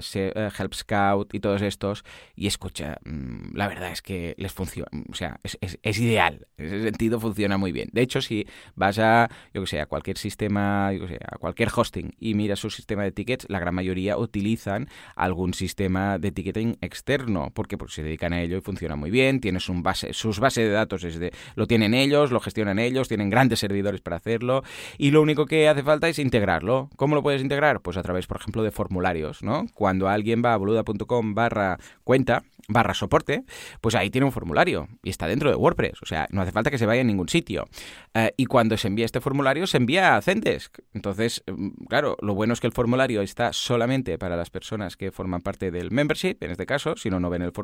Help 0.57 0.73
Scout 0.73 1.33
y 1.33 1.39
todos 1.39 1.61
estos. 1.61 2.03
Y 2.35 2.47
escucha, 2.47 2.97
mm, 3.05 3.55
la 3.55 3.67
verdad 3.67 3.91
es 3.91 4.01
que 4.01 4.35
les 4.37 4.51
funciona, 4.51 4.89
o 5.09 5.15
sea, 5.15 5.39
es, 5.43 5.57
es, 5.61 5.99
ideal. 5.99 6.47
En 6.57 6.65
ese 6.65 6.83
sentido 6.83 7.19
funciona 7.19 7.57
muy 7.57 7.71
bien. 7.71 7.89
De 7.91 8.01
hecho, 8.01 8.21
si 8.21 8.47
vas 8.75 8.99
a, 8.99 9.29
yo 9.53 9.61
que 9.61 9.67
sé, 9.67 9.79
a 9.79 9.85
cualquier 9.85 10.17
sistema, 10.17 10.91
yo 10.93 11.01
que 11.01 11.15
sé, 11.15 11.19
a 11.23 11.37
cualquier 11.37 11.69
hosting 11.75 12.15
y 12.19 12.33
miras 12.33 12.59
su 12.59 12.69
sistema 12.69 13.03
de 13.03 13.11
tickets, 13.11 13.45
la 13.49 13.59
gran 13.59 13.75
mayoría 13.75 14.17
utilizan 14.17 14.87
algún 15.15 15.53
sistema 15.53 16.17
de 16.17 16.31
ticketing 16.31 16.77
externo, 16.81 17.51
porque 17.53 17.70
porque 17.77 17.93
se 17.93 18.03
dedican 18.03 18.33
a 18.33 18.41
ello 18.41 18.57
y 18.57 18.61
funciona 18.61 18.95
muy 18.95 19.11
bien, 19.11 19.39
tienes 19.39 19.69
un 19.69 19.83
base, 19.83 20.13
sus 20.13 20.39
bases 20.39 20.65
de 20.65 20.71
datos 20.71 21.03
es 21.03 21.19
de, 21.19 21.31
lo 21.55 21.67
tienen 21.67 21.93
ellos, 21.93 22.31
lo 22.31 22.39
gestionan 22.39 22.79
ellos, 22.79 23.07
tienen 23.07 23.29
grandes 23.29 23.59
servidores 23.59 24.01
para 24.01 24.17
hacerlo 24.17 24.63
y 24.97 25.11
lo 25.11 25.21
único 25.21 25.45
que 25.45 25.67
hace 25.67 25.83
falta 25.83 26.09
es 26.09 26.19
integrarlo. 26.19 26.89
¿Cómo 26.95 27.15
lo 27.15 27.23
puedes 27.23 27.41
integrar? 27.41 27.81
Pues 27.81 27.97
a 27.97 28.03
través, 28.03 28.27
por 28.27 28.37
ejemplo, 28.37 28.63
de 28.63 28.71
formularios, 28.71 29.43
¿no? 29.43 29.65
Cuando 29.73 30.09
alguien 30.09 30.41
va 30.43 30.53
a 30.53 30.57
boluda.com 30.57 31.33
barra 31.33 31.77
cuenta, 32.03 32.43
barra 32.67 32.93
soporte, 32.93 33.43
pues 33.81 33.95
ahí 33.95 34.09
tiene 34.09 34.25
un 34.25 34.31
formulario 34.31 34.87
y 35.03 35.09
está 35.09 35.27
dentro 35.27 35.49
de 35.49 35.55
WordPress, 35.55 36.01
o 36.01 36.05
sea, 36.05 36.27
no 36.31 36.41
hace 36.41 36.51
falta 36.51 36.71
que 36.71 36.77
se 36.77 36.85
vaya 36.85 37.01
a 37.01 37.03
ningún 37.03 37.29
sitio. 37.29 37.67
Eh, 38.13 38.33
y 38.37 38.45
cuando 38.45 38.77
se 38.77 38.87
envía 38.87 39.05
este 39.05 39.21
formulario, 39.21 39.67
se 39.67 39.77
envía 39.77 40.15
a 40.15 40.21
Zendesk. 40.21 40.79
Entonces, 40.93 41.43
mm, 41.47 41.85
claro, 41.87 42.17
lo 42.21 42.33
bueno 42.33 42.53
es 42.53 42.59
que 42.59 42.67
el 42.67 42.73
formulario 42.73 43.21
está 43.21 43.53
solamente 43.53 44.17
para 44.17 44.35
las 44.35 44.49
personas 44.49 44.97
que 44.97 45.11
forman 45.11 45.41
parte 45.41 45.71
del 45.71 45.91
membership, 45.91 46.37
en 46.41 46.51
este 46.51 46.65
caso, 46.65 46.95
si 46.95 47.09
no, 47.09 47.19
no 47.19 47.29
ven 47.29 47.41
el 47.41 47.51
formulario, 47.51 47.60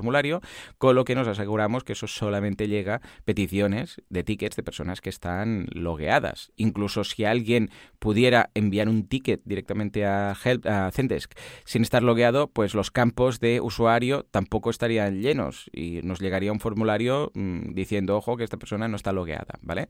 con 0.77 0.95
lo 0.95 1.05
que 1.05 1.15
nos 1.15 1.27
aseguramos 1.27 1.83
que 1.83 1.93
eso 1.93 2.07
solamente 2.07 2.67
llega 2.67 3.01
peticiones 3.25 4.01
de 4.09 4.23
tickets 4.23 4.55
de 4.55 4.63
personas 4.63 5.01
que 5.01 5.09
están 5.09 5.67
logueadas. 5.71 6.51
Incluso 6.55 7.03
si 7.03 7.25
alguien 7.25 7.69
pudiera 7.99 8.49
enviar 8.53 8.89
un 8.89 9.07
ticket 9.07 9.41
directamente 9.45 10.05
a, 10.05 10.35
Help, 10.43 10.65
a 10.65 10.91
Zendesk 10.91 11.33
sin 11.65 11.81
estar 11.81 12.03
logueado, 12.03 12.47
pues 12.47 12.73
los 12.73 12.91
campos 12.91 13.39
de 13.39 13.61
usuario 13.61 14.25
tampoco 14.29 14.69
estarían 14.69 15.21
llenos 15.21 15.69
y 15.73 16.01
nos 16.03 16.19
llegaría 16.19 16.51
un 16.51 16.59
formulario 16.59 17.31
mm, 17.33 17.73
diciendo, 17.73 18.17
ojo, 18.17 18.37
que 18.37 18.43
esta 18.43 18.57
persona 18.57 18.87
no 18.87 18.95
está 18.95 19.11
logueada, 19.11 19.59
¿vale? 19.61 19.89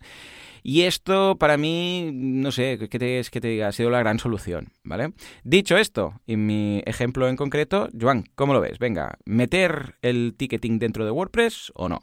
Y 0.63 0.81
esto 0.81 1.37
para 1.37 1.57
mí, 1.57 2.09
no 2.13 2.51
sé, 2.51 2.77
¿qué 2.89 2.99
te, 2.99 3.21
que 3.31 3.41
te 3.41 3.47
diga? 3.47 3.67
Ha 3.67 3.71
sido 3.71 3.89
la 3.89 3.99
gran 3.99 4.19
solución, 4.19 4.73
¿vale? 4.83 5.13
Dicho 5.43 5.77
esto, 5.77 6.19
y 6.25 6.35
mi 6.37 6.81
ejemplo 6.85 7.27
en 7.27 7.35
concreto, 7.35 7.89
Joan, 7.99 8.25
¿cómo 8.35 8.53
lo 8.53 8.61
ves? 8.61 8.79
Venga, 8.79 9.17
¿meter 9.25 9.95
el 10.01 10.35
ticketing 10.37 10.79
dentro 10.79 11.05
de 11.05 11.11
WordPress 11.11 11.71
o 11.75 11.89
no? 11.89 12.01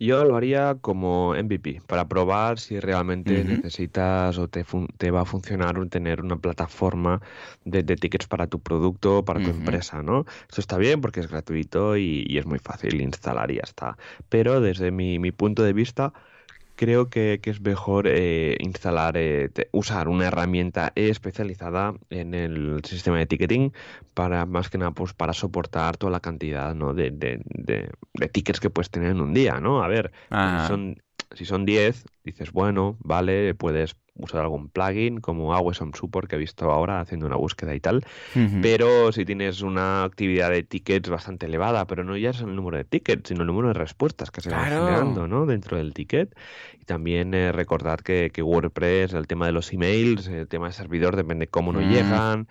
Yo 0.00 0.24
lo 0.24 0.36
haría 0.36 0.76
como 0.80 1.34
MVP, 1.34 1.82
para 1.88 2.06
probar 2.06 2.60
si 2.60 2.78
realmente 2.78 3.42
necesitas 3.42 4.38
o 4.38 4.46
te, 4.46 4.64
te, 4.96 5.10
va 5.10 5.22
a 5.22 5.24
funcionar 5.24 5.74
tener 5.88 6.20
una 6.22 6.36
plataforma 6.36 7.20
de, 7.64 7.82
tickets 7.82 8.28
para 8.28 8.46
tu 8.46 8.60
producto, 8.60 9.24
para 9.24 9.42
tu 9.42 9.50
empresa, 9.50 10.04
¿no? 10.04 10.24
Esto 10.48 10.60
está 10.60 10.78
bien 10.78 11.00
porque 11.00 11.18
es 11.18 11.26
gratuito 11.26 11.96
y, 11.96 12.38
es 12.38 12.46
muy 12.46 12.60
fácil 12.60 13.00
instalar 13.00 13.50
y 13.50 13.56
ya 13.56 13.62
está. 13.64 13.98
Pero 14.28 14.60
desde 14.60 14.92
mi, 14.92 15.18
mi 15.18 15.32
punto 15.32 15.64
de 15.64 15.72
vista, 15.72 16.12
creo 16.78 17.10
que, 17.10 17.40
es 17.42 17.60
mejor 17.60 18.06
eh, 18.06 18.56
instalar, 18.60 19.16
eh, 19.16 19.50
usar 19.72 20.06
una 20.08 20.28
herramienta 20.28 20.92
especializada 20.94 21.94
en 22.08 22.34
el 22.34 22.80
sistema 22.84 23.18
de 23.18 23.26
ticketing 23.26 23.72
para 24.14 24.46
más 24.46 24.70
que 24.70 24.78
nada 24.78 24.92
pues 24.92 25.12
para 25.12 25.32
soportar 25.32 25.96
toda 25.96 26.12
la 26.12 26.20
cantidad 26.20 26.76
¿no? 26.76 26.94
de, 26.94 27.10
de, 27.10 27.42
de, 27.48 28.28
tickets 28.28 28.60
que 28.60 28.70
puedes 28.70 28.90
tener 28.90 29.10
en 29.10 29.20
un 29.20 29.34
día, 29.34 29.58
¿no? 29.60 29.82
A 29.82 29.88
ver, 29.88 30.12
si 30.30 30.68
son, 30.68 31.02
si 31.34 31.44
son 31.44 31.66
10, 31.66 32.04
dices, 32.22 32.52
bueno, 32.52 32.96
vale, 33.00 33.54
puedes 33.54 33.96
usar 34.18 34.42
algún 34.42 34.68
plugin 34.68 35.20
como 35.20 35.54
Awesome 35.54 35.92
Support 35.94 36.28
que 36.28 36.36
he 36.36 36.38
visto 36.38 36.70
ahora 36.70 37.00
haciendo 37.00 37.26
una 37.26 37.36
búsqueda 37.36 37.74
y 37.74 37.80
tal. 37.80 38.04
Pero 38.62 39.12
si 39.12 39.24
tienes 39.24 39.62
una 39.62 40.04
actividad 40.04 40.50
de 40.50 40.62
tickets 40.62 41.08
bastante 41.08 41.46
elevada, 41.46 41.86
pero 41.86 42.04
no 42.04 42.16
ya 42.16 42.30
es 42.30 42.40
el 42.40 42.54
número 42.54 42.76
de 42.76 42.84
tickets, 42.84 43.28
sino 43.28 43.42
el 43.42 43.46
número 43.46 43.68
de 43.68 43.74
respuestas 43.74 44.30
que 44.30 44.40
se 44.40 44.50
van 44.50 44.64
generando 44.64 45.28
¿no? 45.28 45.46
dentro 45.46 45.76
del 45.76 45.94
ticket. 45.94 46.36
Y 46.80 46.84
también 46.84 47.32
eh, 47.34 47.52
recordar 47.52 48.02
que, 48.02 48.30
WordPress, 48.42 49.12
el 49.14 49.26
tema 49.26 49.46
de 49.46 49.52
los 49.52 49.72
emails, 49.72 50.26
el 50.28 50.48
tema 50.48 50.66
de 50.66 50.72
servidor, 50.72 51.16
depende 51.16 51.46
cómo 51.46 51.72
nos 51.72 51.84
mm. 51.84 51.90
llegan. 51.90 52.48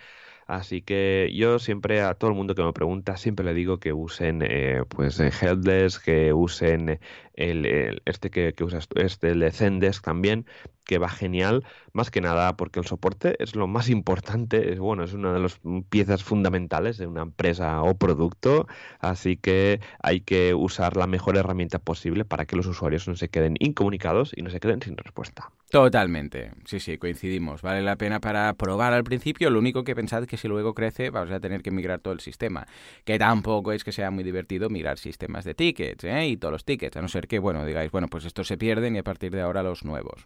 Así 0.48 0.82
que 0.82 1.30
yo 1.36 1.60
siempre 1.60 2.02
a 2.02 2.14
todo 2.14 2.32
el 2.32 2.38
mundo 2.38 2.56
que 2.56 2.64
me 2.64 2.72
pregunta, 2.72 3.18
siempre 3.18 3.46
le 3.46 3.54
digo 3.54 3.80
que 3.80 3.92
usen 3.92 4.42
eh, 4.42 4.84
pues 4.88 5.20
Helpdesk, 5.20 6.04
que 6.06 6.32
usen 6.32 7.02
el, 7.34 8.02
este 8.06 8.30
que, 8.32 8.54
que, 8.54 8.64
usas 8.64 8.88
este 8.96 9.32
el 9.32 9.42
de 9.42 9.52
Zendesk 9.52 10.04
también, 10.06 10.46
que 10.86 11.00
va 11.00 11.10
genial, 11.10 11.66
más 11.92 12.12
que 12.12 12.22
nada 12.22 12.56
porque 12.56 12.80
el 12.80 12.86
soporte 12.86 13.36
es 13.44 13.58
lo 13.58 13.68
más 13.68 13.90
importante, 13.90 14.72
es 14.72 14.80
bueno, 14.80 15.04
es 15.04 15.14
una 15.14 15.34
de 15.34 15.42
las 15.42 15.60
piezas 15.90 16.24
fundamentales 16.24 16.98
de 16.98 17.08
una 17.08 17.24
empresa 17.24 17.82
o 17.84 17.98
producto, 17.98 18.68
así 19.00 19.36
que 19.36 19.82
hay 20.02 20.22
que 20.22 20.54
usar 20.54 20.96
la 20.96 21.08
mejor 21.08 21.36
herramienta 21.38 21.80
posible 21.80 22.24
para 22.24 22.46
que 22.46 22.56
los 22.56 22.68
usuarios 22.68 23.06
no 23.08 23.18
se 23.18 23.30
queden 23.30 23.56
incomunicados 23.60 24.32
y 24.36 24.44
no 24.44 24.50
se 24.50 24.62
queden 24.62 24.82
sin 24.82 24.96
respuesta. 24.96 25.52
Totalmente, 25.70 26.52
sí, 26.64 26.80
sí, 26.80 26.98
coincidimos. 26.98 27.62
Vale 27.62 27.82
la 27.82 27.98
pena 27.98 28.22
para 28.22 28.54
probar 28.54 28.94
al 28.94 29.04
principio, 29.04 29.50
lo 29.50 29.60
único 29.60 29.84
que 29.84 29.96
pensad 29.96 30.24
es 30.24 30.30
que 30.30 30.38
si 30.38 30.48
luego 30.48 30.74
crece 30.74 31.10
vamos 31.10 31.30
a 31.30 31.42
tener 31.42 31.62
que 31.62 31.72
migrar 31.72 32.00
todo 32.00 32.14
el 32.14 32.22
sistema, 32.22 32.66
que 33.04 33.20
tampoco 33.20 33.74
es 33.74 33.84
que 33.84 33.92
sea 33.92 34.10
muy 34.10 34.24
divertido 34.24 34.70
migrar 34.70 34.98
sistemas 34.98 35.44
de 35.44 35.56
tickets 35.56 36.06
¿eh? 36.06 36.26
y 36.26 36.38
todos 36.38 36.54
los 36.54 36.64
tickets, 36.64 36.96
a 36.96 37.02
no 37.02 37.10
ser 37.10 37.28
que, 37.28 37.40
bueno, 37.40 37.66
digáis, 37.66 37.92
bueno, 37.92 38.08
pues 38.08 38.24
estos 38.24 38.48
se 38.48 38.58
pierden 38.58 38.96
y 38.96 39.00
a 39.00 39.04
partir 39.04 39.34
de 39.34 39.42
ahora 39.42 39.62
los 39.62 39.84
nuevos. 39.84 40.26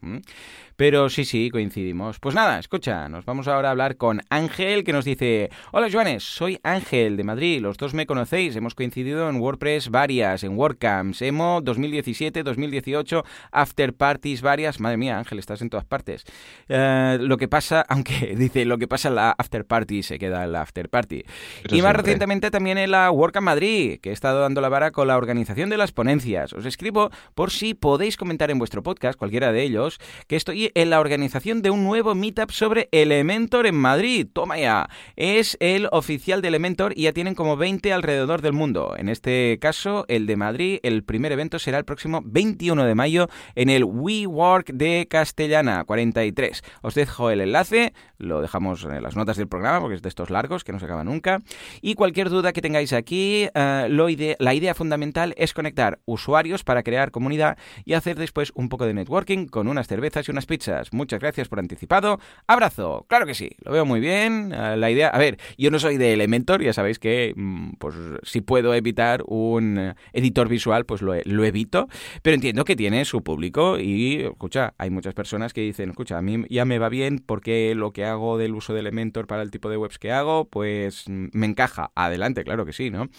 Pero 0.76 1.10
sí, 1.10 1.26
sí, 1.26 1.50
coincidimos. 1.50 2.20
Pues 2.20 2.36
nada, 2.36 2.60
escucha, 2.60 3.10
nos 3.10 3.26
vamos 3.26 3.48
ahora 3.48 3.70
a 3.70 3.72
hablar 3.72 3.98
con 3.98 4.22
Ángel, 4.30 4.84
que 4.84 4.94
nos 4.94 5.06
dice, 5.06 5.50
hola 5.72 5.88
Joanes, 5.92 6.24
soy 6.24 6.60
Ángel 6.62 7.18
de 7.18 7.24
Madrid, 7.24 7.62
los 7.62 7.78
dos 7.78 7.96
me 7.96 8.06
conocéis, 8.06 8.56
hemos 8.56 8.76
coincidido 8.76 9.28
en 9.28 9.38
WordPress 9.38 9.90
varias, 9.90 10.44
en 10.44 10.56
WordCamps, 10.56 11.24
Emo 11.24 11.62
2017, 11.64 12.44
2018, 12.44 13.24
After 13.52 13.94
Parties 13.96 14.44
varias, 14.44 14.80
madre 14.80 14.98
mía 14.98 15.18
Ángel, 15.18 15.31
estás 15.40 15.62
en 15.62 15.70
todas 15.70 15.86
partes. 15.86 16.24
Eh, 16.68 17.18
lo 17.22 17.38
que 17.38 17.48
pasa, 17.48 17.82
aunque 17.90 18.36
dice, 18.36 18.66
lo 18.66 18.78
que 18.78 18.88
pasa 18.88 19.10
en 19.10 19.16
la 19.16 19.32
After 19.32 19.66
Party 19.66 20.04
se 20.04 20.20
queda 20.20 20.44
en 20.44 20.52
la 20.52 20.62
After 20.62 20.90
Party. 20.90 21.24
y 21.70 21.82
más 21.82 21.96
recientemente 21.96 22.52
también 22.52 22.78
en 22.78 22.92
la 22.92 23.12
WordCamp 23.12 23.46
Madrid, 23.46 24.00
que 24.02 24.10
he 24.10 24.14
estado 24.14 24.42
dando 24.42 24.62
la 24.62 24.70
vara 24.70 24.92
con 24.92 25.08
la 25.08 25.18
organización 25.18 25.70
de 25.70 25.78
las 25.78 25.92
ponencias. 25.92 26.54
Os 26.54 26.66
escribo 26.66 27.10
por 27.36 27.52
si 27.52 27.74
podéis 27.74 28.18
comentar 28.18 28.52
en 28.52 28.60
vuestro 28.60 28.84
podcast, 28.84 29.18
cualquiera 29.18 29.52
de 29.52 29.64
ellos, 29.64 30.00
que 30.28 30.36
estoy 30.36 30.72
en 30.76 30.90
la 30.90 31.00
organización 31.00 31.62
de 31.62 31.70
un 31.70 31.84
nuevo 31.84 32.16
meetup 32.16 32.52
sobre 32.52 32.90
Elementor 32.92 33.66
en 33.66 33.76
Madrid. 33.76 34.28
Toma 34.32 34.58
ya. 34.58 34.90
Es 35.16 35.58
el 35.60 35.88
oficial 35.92 36.42
de 36.42 36.50
Elementor 36.50 36.94
y 36.96 37.04
ya 37.04 37.14
tienen 37.14 37.36
como 37.36 37.58
20 37.58 37.94
alrededor 37.94 38.42
del 38.42 38.54
mundo. 38.54 38.96
En 38.98 39.10
este 39.10 39.58
caso, 39.60 40.06
el 40.08 40.28
de 40.28 40.36
Madrid, 40.36 40.80
el 40.84 41.04
primer 41.04 41.32
evento 41.32 41.60
será 41.60 41.78
el 41.78 41.86
próximo 41.86 42.22
21 42.24 42.86
de 42.86 42.96
mayo 42.96 43.28
en 43.56 43.70
el 43.70 43.84
WeWork 43.84 44.72
de 44.74 45.08
Castellana 45.22 45.84
43. 45.84 46.64
Os 46.82 46.96
dejo 46.96 47.30
el 47.30 47.42
enlace, 47.42 47.94
lo 48.18 48.42
dejamos 48.42 48.84
en 48.86 49.04
las 49.04 49.16
notas 49.16 49.38
del 49.38 49.48
programa 49.48 49.80
porque 49.80 49.98
es 49.98 50.02
de 50.02 50.10
estos 50.10 50.32
largos 50.32 50.64
que 50.64 50.72
no 50.72 50.80
se 50.80 50.86
acaba 50.86 51.04
nunca. 51.04 51.42
Y 51.80 51.94
cualquier 51.94 52.32
duda 52.32 52.54
que 52.54 52.62
tengáis 52.62 52.92
aquí, 52.92 53.48
uh, 53.54 53.88
lo 53.88 54.10
ide 54.10 54.36
la 54.40 54.56
idea 54.56 54.74
fundamental 54.74 55.36
es 55.38 55.54
conectar 55.54 56.00
usuarios 56.06 56.64
para 56.64 56.82
crear 56.82 57.12
comunidad 57.12 57.60
y 57.86 57.94
hacer 57.94 58.18
después 58.18 58.52
un 58.56 58.68
poco 58.68 58.88
de 58.88 58.96
networking 58.96 59.46
con 59.46 59.68
unas 59.68 59.88
cervezas 59.88 60.28
y 60.28 60.32
unas 60.32 60.48
pizzas. 60.48 60.92
Muchas 60.92 61.20
gracias 61.20 61.48
por 61.48 61.60
anticipado. 61.60 62.20
Abrazo. 62.48 63.06
Claro 63.08 63.28
que 63.28 63.36
sí, 63.36 63.52
lo 63.64 63.74
veo 63.74 63.86
muy 63.86 64.00
bien. 64.00 64.52
Uh, 64.52 64.76
la 64.76 64.90
idea, 64.90 65.10
a 65.10 65.20
ver, 65.20 65.38
yo 65.56 65.70
no 65.70 65.78
soy 65.78 65.98
de 65.98 66.14
Elementor, 66.14 66.64
ya 66.64 66.74
sabéis 66.74 66.98
que 66.98 67.34
mm, 67.36 67.74
pues 67.78 67.94
si 68.24 68.42
puedo 68.42 68.74
evitar 68.74 69.22
un 69.28 69.94
editor 70.14 70.50
visual, 70.50 70.88
pues 70.88 71.04
lo, 71.04 71.14
lo 71.26 71.46
evito, 71.46 71.88
pero 72.24 72.34
entiendo 72.34 72.66
que 72.66 72.76
tiene 72.76 73.06
su 73.06 73.22
público 73.22 73.78
y 73.78 74.22
escucha, 74.22 74.74
hay 74.80 74.90
muchas 74.90 75.11
personas 75.14 75.54
que 75.54 75.62
dicen, 75.62 75.90
escucha, 75.90 76.18
a 76.18 76.22
mí 76.22 76.46
ya 76.50 76.66
me 76.66 76.80
va 76.80 76.90
bien 76.90 77.20
porque 77.20 77.74
lo 77.76 77.92
que 77.92 78.06
hago 78.06 78.38
del 78.38 78.56
uso 78.56 78.74
de 78.74 78.82
Elementor 78.82 79.28
para 79.28 79.42
el 79.42 79.52
tipo 79.52 79.70
de 79.70 79.78
webs 79.78 80.00
que 80.00 80.12
hago, 80.12 80.46
pues 80.46 81.06
mm, 81.08 81.28
me 81.34 81.46
encaja. 81.46 81.92
Adelante, 81.96 82.44
claro 82.44 82.66
que 82.66 82.74
sí, 82.74 82.90
¿no? 82.90 83.10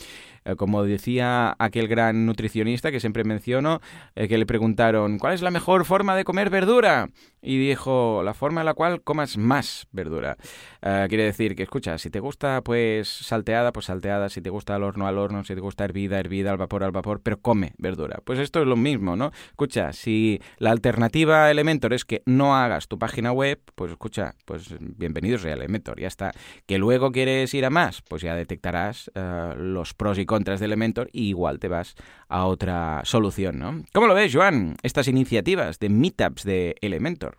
Eh, 0.44 0.56
como 0.56 0.82
decía 0.82 1.54
aquel 1.58 1.88
gran 1.88 2.26
nutricionista 2.26 2.90
que 2.90 3.00
siempre 3.00 3.24
menciono, 3.24 3.80
eh, 4.14 4.28
que 4.28 4.38
le 4.38 4.46
preguntaron, 4.46 5.18
¿cuál 5.18 5.34
es 5.34 5.42
la 5.42 5.50
mejor 5.50 5.84
forma 5.84 6.16
de 6.16 6.24
comer 6.24 6.50
verdura? 6.50 7.10
Y 7.40 7.58
dijo, 7.58 8.22
la 8.24 8.34
forma 8.34 8.60
en 8.60 8.66
la 8.66 8.74
cual 8.74 9.02
comas 9.02 9.36
más 9.36 9.88
verdura. 9.90 10.36
Uh, 10.80 11.08
quiere 11.08 11.24
decir 11.24 11.56
que, 11.56 11.64
escucha, 11.64 11.98
si 11.98 12.08
te 12.08 12.20
gusta 12.20 12.60
pues 12.62 13.08
salteada, 13.08 13.72
pues 13.72 13.86
salteada, 13.86 14.28
si 14.28 14.40
te 14.40 14.50
gusta 14.50 14.76
al 14.76 14.84
horno, 14.84 15.08
al 15.08 15.18
horno, 15.18 15.42
si 15.42 15.54
te 15.54 15.60
gusta 15.60 15.84
hervida, 15.84 16.20
hervida, 16.20 16.52
al 16.52 16.56
vapor, 16.56 16.84
al 16.84 16.92
vapor, 16.92 17.20
pero 17.20 17.40
come 17.40 17.72
verdura. 17.78 18.20
Pues 18.24 18.38
esto 18.38 18.60
es 18.60 18.66
lo 18.68 18.76
mismo, 18.76 19.16
¿no? 19.16 19.32
Escucha, 19.48 19.92
si 19.92 20.40
la 20.58 20.70
alternativa 20.70 21.46
a 21.46 21.50
Es 21.90 22.04
que 22.04 22.22
no 22.26 22.54
hagas 22.54 22.86
tu 22.86 22.96
página 22.96 23.32
web, 23.32 23.60
pues 23.74 23.90
escucha, 23.90 24.34
pues 24.44 24.76
bienvenidos 24.78 25.44
a 25.44 25.52
Elementor, 25.52 25.98
ya 25.98 26.06
está. 26.06 26.32
Que 26.66 26.78
luego 26.78 27.10
quieres 27.10 27.52
ir 27.54 27.64
a 27.64 27.70
más, 27.70 28.02
pues 28.02 28.22
ya 28.22 28.36
detectarás 28.36 29.10
uh, 29.16 29.58
los 29.58 29.92
pros 29.92 30.18
y 30.18 30.24
contras 30.24 30.60
de 30.60 30.66
Elementor 30.66 31.08
y 31.12 31.28
igual 31.28 31.58
te 31.58 31.66
vas 31.66 31.96
a 32.28 32.44
otra 32.44 33.00
solución, 33.04 33.58
¿no? 33.58 33.82
¿Cómo 33.92 34.06
lo 34.06 34.14
ves, 34.14 34.32
Joan? 34.32 34.76
Estas 34.84 35.08
iniciativas 35.08 35.80
de 35.80 35.88
meetups 35.88 36.44
de 36.44 36.76
Elementor. 36.80 37.36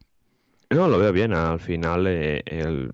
No, 0.69 0.89
lo 0.89 0.99
veo 0.99 1.13
bien. 1.13 1.33
Al 1.33 1.59
final, 1.59 2.05
eh, 2.07 2.41
el, 2.45 2.91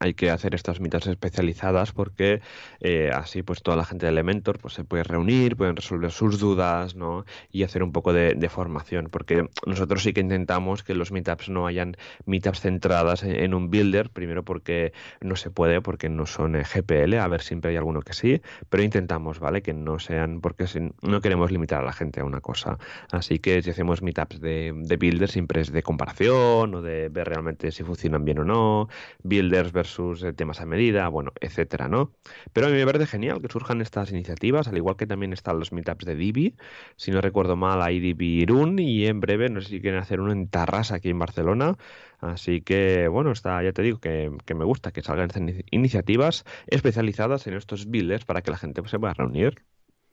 hay 0.00 0.14
que 0.14 0.30
hacer 0.30 0.54
estas 0.54 0.80
mitas 0.80 1.06
especializadas 1.06 1.92
porque 1.92 2.40
eh, 2.80 3.10
así 3.12 3.42
pues 3.42 3.62
toda 3.62 3.76
la 3.76 3.84
gente 3.84 4.06
de 4.06 4.12
Elementor 4.12 4.58
pues 4.58 4.74
se 4.74 4.84
puede 4.84 5.02
reunir, 5.02 5.56
pueden 5.56 5.76
resolver 5.76 6.10
sus 6.10 6.38
dudas, 6.38 6.94
¿no? 6.94 7.24
Y 7.50 7.64
hacer 7.64 7.82
un 7.82 7.92
poco 7.92 8.12
de, 8.12 8.48
formación, 8.48 9.08
porque 9.10 9.46
nosotros 9.66 10.02
sí 10.02 10.14
que 10.14 10.20
intentamos 10.20 10.82
que 10.82 10.94
los 10.94 11.12
meetups 11.12 11.50
no 11.50 11.66
hayan 11.66 11.96
meetups 12.24 12.60
centradas 12.60 13.22
en, 13.22 13.52
un 13.52 13.68
builder, 13.68 14.08
primero 14.08 14.42
porque 14.42 14.94
no 15.20 15.36
se 15.36 15.50
puede, 15.50 15.82
porque 15.82 16.08
no 16.08 16.24
son 16.24 16.54
GPL, 16.54 17.14
a 17.16 17.28
ver, 17.28 17.42
siempre 17.42 17.72
hay 17.72 17.76
alguno 17.76 18.00
que 18.00 18.14
sí, 18.14 18.40
pero 18.70 18.82
intentamos, 18.82 19.38
¿vale? 19.38 19.60
Que 19.60 19.74
no 19.74 19.98
sean, 19.98 20.40
porque 20.40 20.64
no 21.02 21.20
queremos 21.20 21.50
limitar 21.50 21.82
a 21.82 21.84
la 21.84 21.92
gente 21.92 22.20
a 22.20 22.24
una 22.24 22.40
cosa. 22.40 22.78
Así 23.12 23.38
que 23.38 23.60
si 23.60 23.68
hacemos 23.68 24.00
meetups 24.00 24.40
de, 24.40 24.72
de 24.74 24.96
builders, 24.96 25.32
siempre 25.32 25.60
es 25.60 25.70
de 25.70 25.82
comparación 25.82 26.74
o 26.74 26.80
de 26.80 27.10
ver 27.10 27.28
realmente 27.28 27.70
si 27.70 27.84
funcionan 27.84 28.24
bien 28.24 28.38
o 28.38 28.44
no, 28.44 28.88
builders 29.22 29.72
versus 29.72 29.87
sus 29.88 30.22
eh, 30.22 30.32
temas 30.32 30.60
a 30.60 30.66
medida, 30.66 31.08
bueno, 31.08 31.32
etcétera, 31.40 31.88
¿no? 31.88 32.12
Pero 32.52 32.66
a 32.68 32.70
mí 32.70 32.76
me 32.76 32.86
parece 32.86 33.06
genial 33.06 33.40
que 33.42 33.48
surjan 33.48 33.80
estas 33.80 34.10
iniciativas, 34.12 34.68
al 34.68 34.76
igual 34.76 34.96
que 34.96 35.06
también 35.06 35.32
están 35.32 35.58
los 35.58 35.72
meetups 35.72 36.04
de 36.04 36.14
Divi, 36.16 36.56
si 36.96 37.10
no 37.10 37.20
recuerdo 37.20 37.56
mal, 37.56 37.82
hay 37.82 38.00
Divi 38.00 38.40
Irún 38.42 38.78
y 38.78 39.06
en 39.06 39.20
breve, 39.20 39.48
no 39.50 39.60
sé 39.60 39.68
si 39.68 39.80
quieren 39.80 40.00
hacer 40.00 40.20
uno 40.20 40.32
en 40.32 40.48
Tarrasa 40.48 40.96
aquí 40.96 41.10
en 41.10 41.18
Barcelona, 41.18 41.76
así 42.20 42.60
que, 42.62 43.08
bueno, 43.08 43.32
está, 43.32 43.62
ya 43.62 43.72
te 43.72 43.82
digo 43.82 43.98
que, 44.00 44.30
que 44.44 44.54
me 44.54 44.64
gusta 44.64 44.92
que 44.92 45.02
salgan 45.02 45.26
estas 45.26 45.42
iniciativas 45.70 46.44
especializadas 46.66 47.46
en 47.46 47.54
estos 47.54 47.86
builders 47.86 48.24
para 48.24 48.42
que 48.42 48.50
la 48.50 48.58
gente 48.58 48.82
pues, 48.82 48.90
se 48.90 48.98
pueda 48.98 49.14
reunir. 49.14 49.64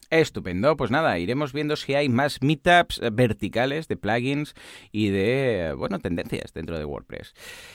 Estupendo, 0.10 0.78
pues 0.78 0.92
nada, 0.92 1.18
iremos 1.20 1.54
viendo 1.54 1.76
si 1.76 1.96
hay 1.96 2.10
más 2.10 2.42
meetups 2.42 3.00
eh, 3.00 3.10
verticales 3.12 3.88
de 3.88 3.98
plugins 3.98 4.54
y 4.92 5.10
de, 5.10 5.74
bueno, 5.78 6.00
tendencias 6.00 6.54
dentro 6.54 6.78
de 6.78 6.86
WordPress. 6.86 7.34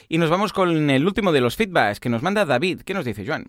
Y 0.08 0.18
nos 0.18 0.30
vamos 0.30 0.52
con 0.52 0.90
el 0.90 1.06
último 1.06 1.32
de 1.32 1.40
los 1.40 1.56
feedbacks 1.56 2.00
que 2.00 2.08
nos 2.08 2.22
manda 2.22 2.44
David. 2.44 2.82
¿Qué 2.82 2.94
nos 2.94 3.04
dice, 3.04 3.26
Joan? 3.26 3.48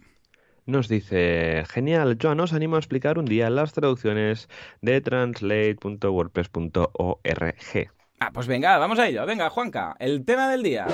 Nos 0.66 0.88
dice, 0.88 1.64
genial, 1.70 2.18
Joan, 2.22 2.40
os 2.40 2.54
animo 2.54 2.76
a 2.76 2.80
explicar 2.80 3.18
un 3.18 3.26
día 3.26 3.50
las 3.50 3.74
traducciones 3.74 4.48
de 4.82 5.02
translate.wordpress.org. 5.02 7.90
Ah, 8.20 8.30
pues 8.32 8.46
venga, 8.46 8.78
vamos 8.78 9.00
a 9.00 9.08
ello. 9.08 9.26
Venga, 9.26 9.50
Juanca, 9.50 9.96
el 10.00 10.24
tema 10.24 10.50
del 10.50 10.62
día. 10.62 10.86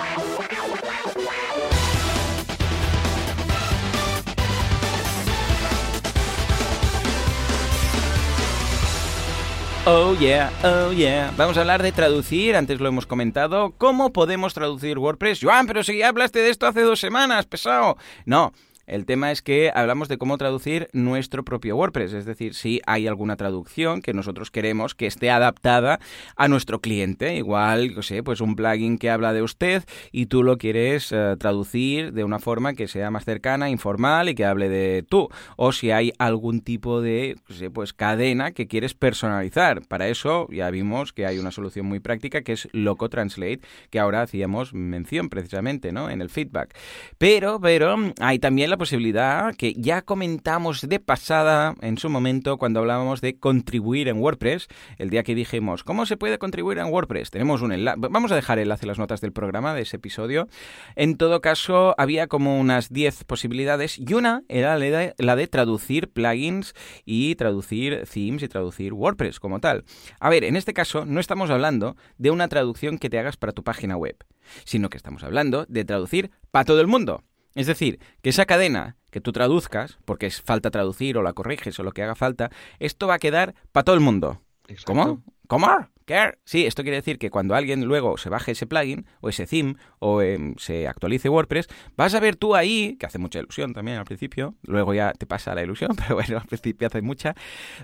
Oh 9.90 10.14
yeah, 10.20 10.52
oh 10.66 10.92
yeah. 10.92 11.32
Vamos 11.38 11.56
a 11.56 11.62
hablar 11.62 11.82
de 11.82 11.94
traducir, 11.94 12.58
antes 12.58 12.82
lo 12.82 12.90
hemos 12.90 13.06
comentado. 13.06 13.74
¿Cómo 13.78 14.12
podemos 14.12 14.54
traducir 14.54 15.00
WordPress? 15.00 15.40
Joan, 15.42 15.66
pero 15.66 15.82
si 15.82 16.02
hablaste 16.02 16.40
de 16.40 16.50
esto 16.50 16.68
hace 16.68 16.82
dos 16.82 17.00
semanas, 17.00 17.46
pesado. 17.46 17.96
No, 18.26 18.52
el 18.88 19.06
tema 19.06 19.32
es 19.32 19.42
que 19.42 19.70
hablamos 19.76 20.08
de 20.08 20.18
cómo 20.18 20.38
traducir 20.38 20.88
nuestro 20.94 21.44
propio 21.44 21.76
WordPress, 21.76 22.14
es 22.14 22.26
decir, 22.26 22.54
si 22.54 22.82
hay 22.88 23.06
alguna 23.06 23.36
traducción 23.36 24.02
que 24.02 24.14
nosotros 24.14 24.50
queremos 24.50 24.96
que 24.96 25.08
esté 25.08 25.30
adaptada 25.30 26.00
a 26.38 26.48
nuestro 26.48 26.80
cliente. 26.80 27.36
Igual, 27.36 27.96
no 27.96 28.02
sé, 28.02 28.24
pues 28.24 28.40
un 28.40 28.56
plugin 28.56 28.98
que 28.98 29.10
habla 29.10 29.34
de 29.34 29.42
usted 29.42 29.84
y 30.12 30.28
tú 30.28 30.42
lo 30.42 30.58
quieres 30.58 31.12
uh, 31.12 31.36
traducir 31.38 32.14
de 32.14 32.24
una 32.24 32.40
forma 32.40 32.74
que 32.76 32.88
sea 32.88 33.12
más 33.12 33.26
cercana, 33.26 33.70
informal 33.70 34.30
y 34.30 34.36
que 34.36 34.46
hable 34.46 34.70
de 34.70 35.04
tú. 35.08 35.28
O 35.58 35.74
si 35.74 35.92
hay 35.92 36.14
algún 36.18 36.62
tipo 36.62 37.02
de, 37.02 37.36
pues 37.74 37.92
cadena 37.92 38.52
que 38.52 38.68
quieres 38.68 38.94
personalizar. 38.94 39.82
Para 39.88 40.08
eso 40.08 40.48
ya 40.50 40.70
vimos 40.70 41.12
que 41.12 41.26
hay 41.26 41.40
una 41.40 41.52
solución 41.52 41.86
muy 41.86 42.00
práctica 42.00 42.42
que 42.42 42.54
es 42.54 42.70
Loco 42.72 43.10
Translate, 43.10 43.60
que 43.90 44.00
ahora 44.00 44.22
hacíamos 44.22 44.74
mención 44.74 45.28
precisamente, 45.28 45.92
¿no? 45.92 46.10
En 46.10 46.22
el 46.22 46.30
feedback. 46.30 46.74
Pero, 47.18 47.60
pero 47.60 47.98
hay 48.22 48.40
también 48.40 48.70
la 48.70 48.77
la 48.78 48.80
posibilidad 48.80 49.56
que 49.56 49.74
ya 49.74 50.04
comentamos 50.04 50.88
de 50.88 51.00
pasada 51.00 51.74
en 51.82 51.98
su 51.98 52.12
momento 52.12 52.60
cuando 52.60 52.80
hablábamos 52.80 53.22
de 53.22 53.40
contribuir 53.40 54.08
en 54.08 54.20
WordPress, 54.20 54.68
el 55.00 55.10
día 55.10 55.24
que 55.24 55.34
dijimos, 55.34 55.84
¿cómo 55.84 56.06
se 56.06 56.16
puede 56.16 56.38
contribuir 56.38 56.78
en 56.78 56.86
WordPress? 56.86 57.32
Tenemos 57.32 57.64
un 57.64 57.72
enlace, 57.72 57.98
vamos 58.00 58.32
a 58.32 58.36
dejar 58.36 58.60
el 58.60 58.66
enlace 58.66 58.86
en 58.86 58.90
las 58.90 59.00
notas 59.00 59.20
del 59.20 59.32
programa 59.32 59.74
de 59.74 59.82
ese 59.82 59.96
episodio. 59.96 60.48
En 60.96 61.18
todo 61.18 61.42
caso, 61.42 61.96
había 61.98 62.28
como 62.28 62.60
unas 62.60 62.94
10 62.94 63.24
posibilidades 63.24 63.98
y 63.98 64.14
una 64.14 64.44
era 64.48 64.78
la 64.78 65.36
de 65.36 65.48
traducir 65.48 66.10
plugins 66.10 66.76
y 67.04 67.34
traducir 67.34 68.04
themes 68.14 68.44
y 68.44 68.48
traducir 68.48 68.94
WordPress 68.94 69.40
como 69.40 69.60
tal. 69.60 69.86
A 70.20 70.30
ver, 70.30 70.44
en 70.44 70.56
este 70.56 70.76
caso 70.76 71.04
no 71.04 71.20
estamos 71.20 71.50
hablando 71.50 71.98
de 72.20 72.30
una 72.30 72.48
traducción 72.48 73.00
que 73.00 73.10
te 73.10 73.18
hagas 73.18 73.38
para 73.38 73.54
tu 73.54 73.64
página 73.64 73.98
web, 73.98 74.18
sino 74.66 74.92
que 74.92 74.98
estamos 74.98 75.24
hablando 75.24 75.66
de 75.68 75.84
traducir 75.84 76.30
para 76.52 76.66
todo 76.66 76.80
el 76.80 76.86
mundo. 76.86 77.24
Es 77.58 77.66
decir, 77.66 78.00
que 78.22 78.30
esa 78.30 78.46
cadena 78.46 78.98
que 79.10 79.20
tú 79.20 79.32
traduzcas, 79.32 79.98
porque 80.06 80.28
es 80.28 80.44
falta 80.44 80.70
traducir 80.70 81.18
o 81.18 81.24
la 81.24 81.34
corriges 81.34 81.80
o 81.80 81.84
lo 81.84 81.92
que 81.92 82.04
haga 82.04 82.14
falta, 82.14 82.52
esto 82.78 83.08
va 83.08 83.16
a 83.16 83.20
quedar 83.20 83.56
para 83.72 83.84
todo 83.84 83.96
el 83.96 84.02
mundo. 84.02 84.44
¿Cómo? 84.86 85.24
¿Cómo? 85.48 85.68
¿Qué? 86.06 86.38
Sí, 86.46 86.68
esto 86.68 86.84
quiere 86.84 86.98
decir 86.98 87.18
que 87.18 87.32
cuando 87.32 87.56
alguien 87.56 87.86
luego 87.86 88.20
se 88.20 88.30
baje 88.30 88.52
ese 88.52 88.68
plugin 88.68 89.08
o 89.22 89.30
ese 89.30 89.48
theme 89.48 89.76
o 89.98 90.22
em, 90.22 90.54
se 90.60 90.88
actualice 90.88 91.30
WordPress, 91.30 91.68
vas 91.96 92.14
a 92.14 92.20
ver 92.20 92.36
tú 92.36 92.54
ahí, 92.54 92.96
que 93.00 93.08
hace 93.08 93.18
mucha 93.18 93.40
ilusión 93.40 93.74
también 93.74 93.98
al 93.98 94.06
principio, 94.06 94.54
luego 94.62 94.94
ya 94.94 95.14
te 95.14 95.26
pasa 95.26 95.56
la 95.56 95.64
ilusión, 95.64 95.96
pero 95.98 96.14
bueno, 96.14 96.38
al 96.38 96.46
principio 96.46 96.88
hace 96.88 97.02
mucha, 97.02 97.34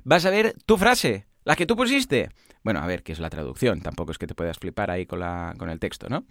vas 0.03 0.23
a 0.27 0.29
ver 0.29 0.53
tu 0.67 0.77
frase, 0.77 1.25
la 1.43 1.55
que 1.55 1.65
tú 1.65 1.75
pusiste. 1.75 2.29
Bueno, 2.63 2.79
a 2.79 2.87
ver, 2.87 3.03
¿qué 3.03 3.11
es 3.11 3.19
la 3.19 3.29
traducción? 3.29 3.81
Tampoco 3.81 4.13
es 4.13 4.17
que 4.17 4.25
te 4.25 4.35
puedas 4.35 4.57
flipar 4.57 4.89
ahí 4.89 5.05
con, 5.05 5.19
la, 5.19 5.53
con 5.57 5.69
el 5.69 5.79
texto, 5.79 6.07
¿no? 6.09 6.23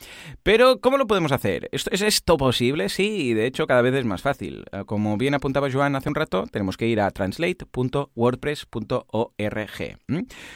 Pero, 0.42 0.80
¿cómo 0.80 0.96
lo 0.96 1.06
podemos 1.06 1.30
hacer? 1.30 1.68
¿Esto, 1.72 1.90
¿Es 1.92 2.00
esto 2.00 2.38
posible? 2.38 2.88
Sí, 2.88 3.28
y 3.28 3.34
de 3.34 3.44
hecho 3.46 3.66
cada 3.66 3.82
vez 3.82 3.94
es 3.94 4.06
más 4.06 4.22
fácil. 4.22 4.64
Eh, 4.72 4.84
como 4.86 5.18
bien 5.18 5.34
apuntaba 5.34 5.70
Joan 5.70 5.94
hace 5.94 6.08
un 6.08 6.14
rato, 6.14 6.46
tenemos 6.50 6.78
que 6.78 6.86
ir 6.86 7.00
a 7.00 7.10
translate.wordpress.org. 7.10 9.98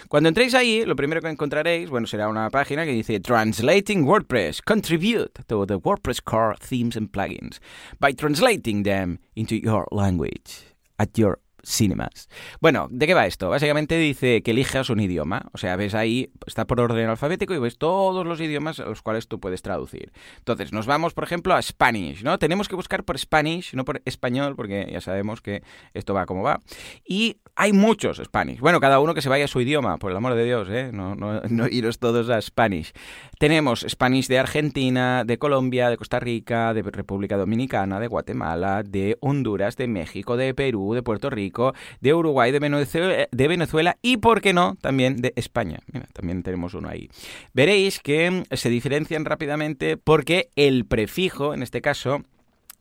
Cuando 0.09 0.29
entréis 0.29 0.55
ahí, 0.55 0.85
lo 0.87 0.97
primero 0.97 1.21
que 1.21 1.29
encontraréis, 1.29 1.91
bueno, 1.91 2.07
será 2.07 2.29
una 2.29 2.49
página 2.49 2.87
que 2.87 2.93
dice 2.93 3.21
Translating 3.21 4.05
WordPress. 4.05 4.63
Contribute 4.63 5.43
to 5.47 5.67
the 5.67 5.77
WordPress 5.77 6.23
core 6.23 6.57
themes 6.59 6.97
and 6.97 7.11
plugins 7.11 7.61
by 7.99 8.15
translating 8.15 8.83
them 8.83 9.19
into 9.35 9.57
your 9.57 9.87
language 9.91 10.75
at 10.99 11.19
your 11.19 11.39
cinemas. 11.67 12.29
Bueno, 12.61 12.89
¿de 12.91 13.07
qué 13.07 13.15
va 13.15 13.27
esto? 13.27 13.51
Básicamente 13.51 13.99
dice 13.99 14.43
que 14.43 14.53
elijas 14.53 14.89
un 14.91 15.01
idioma. 15.01 15.47
O 15.53 15.59
sea, 15.59 15.77
ves 15.77 15.95
ahí, 15.95 16.31
está 16.47 16.67
por 16.67 16.81
orden 16.81 17.09
alfabético 17.09 17.55
y 17.55 17.59
ves 17.59 17.77
todos 17.77 18.25
los 18.25 18.41
idiomas 18.41 18.81
a 18.81 18.85
los 18.85 19.03
cuales 19.03 19.29
tú 19.29 19.41
puedes 19.41 19.63
traducir. 19.63 20.13
Entonces, 20.39 20.73
nos 20.73 20.87
vamos, 20.87 21.15
por 21.15 21.25
ejemplo, 21.25 21.55
a 21.55 21.63
Spanish, 21.63 22.23
¿no? 22.23 22.39
Tenemos 22.39 22.69
que 22.69 22.77
buscar 22.77 23.05
por 23.05 23.19
Spanish, 23.19 23.75
no 23.75 23.85
por 23.85 24.01
español, 24.05 24.55
porque 24.57 24.89
ya 24.91 25.01
sabemos 25.01 25.41
que 25.41 25.63
esto 25.95 26.15
va 26.15 26.27
como 26.27 26.43
va. 26.43 26.61
Y 27.05 27.39
hay 27.57 27.73
muchos 27.73 28.19
Spanish. 28.19 28.61
Bueno, 28.61 28.81
cada 28.81 29.01
uno 29.01 29.15
que 29.15 29.23
se 29.23 29.31
vaya 29.31 29.47
a 29.47 29.49
su 29.49 29.61
idioma, 29.61 29.97
por 29.97 30.11
el 30.11 30.17
amor 30.17 30.35
de 30.35 30.45
Dios, 30.45 30.69
¿eh? 30.71 30.91
No, 30.93 31.15
no, 31.15 31.41
no 31.41 31.67
iros 31.67 31.99
todos 31.99 32.29
a 32.29 32.41
Spanish. 32.41 32.93
Tenemos 33.39 33.85
Spanish 33.89 34.29
de 34.29 34.39
Argentina, 34.39 35.25
de 35.25 35.39
Colombia, 35.39 35.89
de 35.89 35.97
Costa 35.97 36.21
Rica, 36.21 36.75
de 36.75 36.83
República 36.83 37.39
Dominicana, 37.39 37.99
de 37.99 38.09
Guatemala, 38.09 38.83
de 38.83 39.17
Honduras, 39.21 39.77
de 39.77 39.89
México, 39.89 40.37
de 40.37 40.53
Perú, 40.55 40.93
de 40.93 41.03
Puerto 41.03 41.31
Rico, 41.31 41.75
de 42.01 42.13
Uruguay, 42.13 42.53
de 42.53 42.59
Venezuela, 42.59 43.27
de 43.31 43.49
Venezuela 43.49 43.97
y, 44.03 44.19
¿por 44.19 44.43
qué 44.43 44.53
no?, 44.53 44.77
también 44.83 45.17
de 45.17 45.33
España. 45.37 45.81
Mira, 45.93 46.07
también 46.13 46.43
tenemos 46.43 46.75
uno 46.75 46.89
ahí. 46.89 47.09
Veréis 47.55 48.01
que 48.01 48.45
se 48.53 48.69
diferencian 48.69 49.25
rápidamente 49.25 49.97
porque 49.97 50.51
el 50.57 50.85
prefijo, 50.85 51.55
en 51.55 51.63
este 51.63 51.81
caso, 51.81 52.23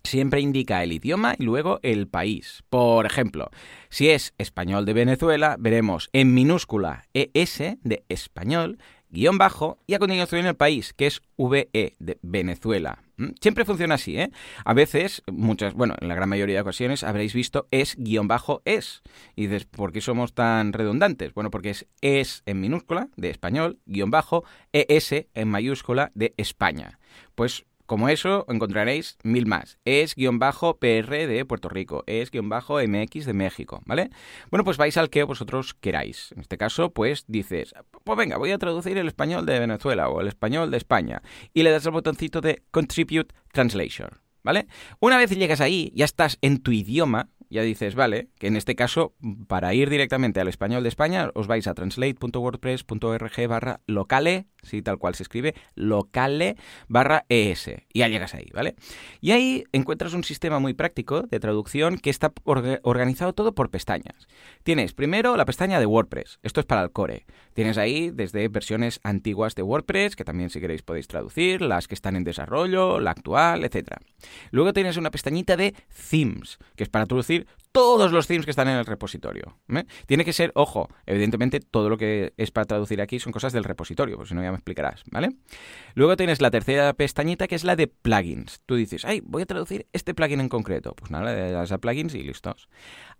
siempre 0.06 0.42
indica 0.42 0.84
el 0.84 0.94
idioma 0.94 1.36
y 1.38 1.44
luego 1.44 1.80
el 1.84 2.08
país. 2.08 2.64
Por 2.70 3.06
ejemplo, 3.06 3.50
si 3.90 4.10
es 4.10 4.34
español 4.38 4.86
de 4.86 4.94
Venezuela, 4.94 5.56
veremos 5.60 6.10
en 6.14 6.34
minúscula 6.34 7.06
ES 7.14 7.78
de 7.82 8.04
español, 8.10 8.78
guion 9.10 9.38
bajo 9.38 9.80
y 9.88 9.94
a 9.94 10.00
continuación 10.00 10.46
el 10.46 10.56
país, 10.56 10.94
que 10.94 11.08
es 11.08 11.22
VE 11.38 11.96
de 12.00 12.18
Venezuela. 12.22 13.04
¿Mm? 13.18 13.30
Siempre 13.40 13.66
funciona 13.66 13.96
así, 13.96 14.18
¿eh? 14.18 14.30
A 14.66 14.74
veces, 14.74 15.24
muchas, 15.32 15.74
bueno, 15.74 15.96
en 16.00 16.08
la 16.08 16.16
gran 16.16 16.30
mayoría 16.30 16.56
de 16.56 16.62
ocasiones 16.62 17.04
habréis 17.04 17.34
visto 17.34 17.68
es 17.72 17.96
guion 17.98 18.28
bajo 18.28 18.62
es. 18.66 19.02
Y 19.36 19.48
dices, 19.48 19.66
¿por 19.66 19.92
qué 19.92 20.02
somos 20.02 20.34
tan 20.34 20.74
redundantes? 20.74 21.34
Bueno, 21.34 21.50
porque 21.50 21.70
es 21.70 21.88
es 22.02 22.44
en 22.46 22.60
minúscula 22.60 23.10
de 23.16 23.30
español, 23.30 23.80
guion 23.86 24.12
bajo, 24.12 24.44
ES 24.74 25.28
en 25.34 25.48
mayúscula 25.48 26.12
de 26.14 26.34
España. 26.38 27.00
Pues 27.36 27.66
como 27.86 28.10
eso, 28.10 28.46
encontraréis 28.50 29.18
mil 29.24 29.46
más. 29.46 29.78
Es-PR 29.86 31.28
de 31.28 31.46
Puerto 31.46 31.70
Rico, 31.70 32.04
es-MX 32.08 33.26
de 33.26 33.34
México, 33.34 33.82
¿vale? 33.86 34.10
Bueno, 34.50 34.64
pues 34.64 34.78
vais 34.78 34.98
al 34.98 35.10
que 35.10 35.24
vosotros 35.24 35.74
queráis. 35.74 36.32
En 36.32 36.42
este 36.42 36.58
caso, 36.58 36.92
pues 36.92 37.26
dices, 37.28 37.74
pues 38.04 38.18
venga, 38.18 38.38
voy 38.38 38.52
a 38.52 38.58
traducir 38.58 38.98
el 38.98 39.08
español 39.08 39.46
de 39.46 39.60
Venezuela 39.60 40.10
o 40.10 40.22
el 40.22 40.28
español 40.28 40.72
de 40.72 40.78
España. 40.78 41.22
Y 41.54 41.64
le 41.64 41.72
das 41.72 41.86
al 41.86 41.92
botoncito 41.94 42.42
de 42.42 42.64
Contribute 42.72 43.34
Translation, 43.52 44.10
¿vale? 44.44 44.68
Una 45.00 45.18
vez 45.18 45.30
llegas 45.32 45.62
ahí, 45.62 45.92
ya 45.96 46.06
estás 46.06 46.38
en 46.42 46.60
tu 46.62 46.72
idioma, 46.72 47.30
ya 47.56 47.64
dices, 47.64 47.96
vale, 47.96 48.28
que 48.38 48.48
en 48.48 48.56
este 48.56 48.76
caso, 48.76 49.16
para 49.48 49.74
ir 49.74 49.90
directamente 49.90 50.40
al 50.40 50.48
español 50.48 50.84
de 50.84 50.90
España, 50.90 51.32
os 51.34 51.48
vais 51.48 51.66
a 51.68 51.74
translate.wordpress.org 51.74 53.48
barra 53.48 53.80
locale, 53.88 54.46
sí, 54.62 54.82
tal 54.82 54.98
cual 54.98 55.16
se 55.16 55.24
escribe, 55.24 55.56
locale 55.74 56.58
barra 56.88 57.26
es, 57.30 57.68
y 57.68 58.00
ya 58.00 58.08
llegas 58.08 58.36
ahí, 58.36 58.50
¿vale? 58.54 58.76
Y 59.22 59.32
ahí 59.32 59.64
encuentras 59.72 60.14
un 60.14 60.24
sistema 60.24 60.60
muy 60.60 60.74
práctico 60.74 61.24
de 61.24 61.40
traducción 61.40 61.98
que 61.98 62.10
está 62.10 62.32
organizado 62.44 63.34
todo 63.34 63.56
por 63.56 63.70
pestañas. 63.70 64.28
Tienes 64.64 64.94
primero 64.94 65.38
la 65.38 65.46
pestaña 65.46 65.80
de 65.80 65.86
WordPress, 65.86 66.40
esto 66.44 66.60
es 66.60 66.66
para 66.66 66.84
el 66.84 66.92
core. 66.92 67.26
Tienes 67.54 67.78
ahí 67.78 68.12
desde 68.12 68.48
versiones 68.50 69.00
antiguas 69.04 69.56
de 69.56 69.64
WordPress, 69.64 70.18
que 70.18 70.26
también 70.26 70.50
si 70.50 70.60
queréis 70.60 70.82
podéis 70.82 71.08
traducir, 71.08 71.62
las 71.62 71.88
que 71.88 71.96
están 71.96 72.18
en 72.18 72.26
desarrollo, 72.26 73.00
la 73.00 73.12
actual, 73.12 73.64
etc. 73.64 73.94
Luego 74.52 74.74
tienes 74.74 74.98
una 74.98 75.10
pestañita 75.10 75.56
de 75.56 75.74
themes, 76.10 76.60
que 76.76 76.84
es 76.84 76.90
para 76.90 77.06
traducir 77.06 77.45
todos 77.72 78.12
los 78.12 78.28
themes 78.28 78.46
que 78.46 78.52
están 78.52 78.68
en 78.68 78.78
el 78.78 78.86
repositorio. 78.86 79.58
¿eh? 79.70 79.84
Tiene 80.06 80.24
que 80.24 80.34
ser, 80.34 80.52
ojo, 80.56 80.90
evidentemente 81.06 81.60
todo 81.60 81.90
lo 81.90 81.98
que 81.98 82.34
es 82.38 82.52
para 82.52 82.66
traducir 82.66 83.02
aquí 83.02 83.20
son 83.20 83.34
cosas 83.34 83.52
del 83.52 83.64
repositorio, 83.64 84.16
pues 84.16 84.30
si 84.30 84.36
no 84.36 84.42
ya 84.42 84.52
me 84.52 84.58
explicarás, 84.58 85.04
¿vale? 85.12 85.30
Luego 85.94 86.16
tienes 86.16 86.42
la 86.42 86.52
tercera 86.52 86.94
pestañita 86.94 87.48
que 87.48 87.56
es 87.56 87.64
la 87.64 87.76
de 87.76 87.88
plugins. 87.88 88.62
Tú 88.66 88.76
dices, 88.76 89.04
ay, 89.06 89.22
voy 89.26 89.42
a 89.42 89.46
traducir 89.46 89.88
este 89.92 90.14
plugin 90.14 90.40
en 90.40 90.50
concreto. 90.50 90.94
Pues 90.96 91.12
nada, 91.12 91.34
le 91.34 91.52
das 91.52 91.72
a 91.72 91.78
plugins 91.78 92.14
y 92.16 92.24
listos. 92.24 92.70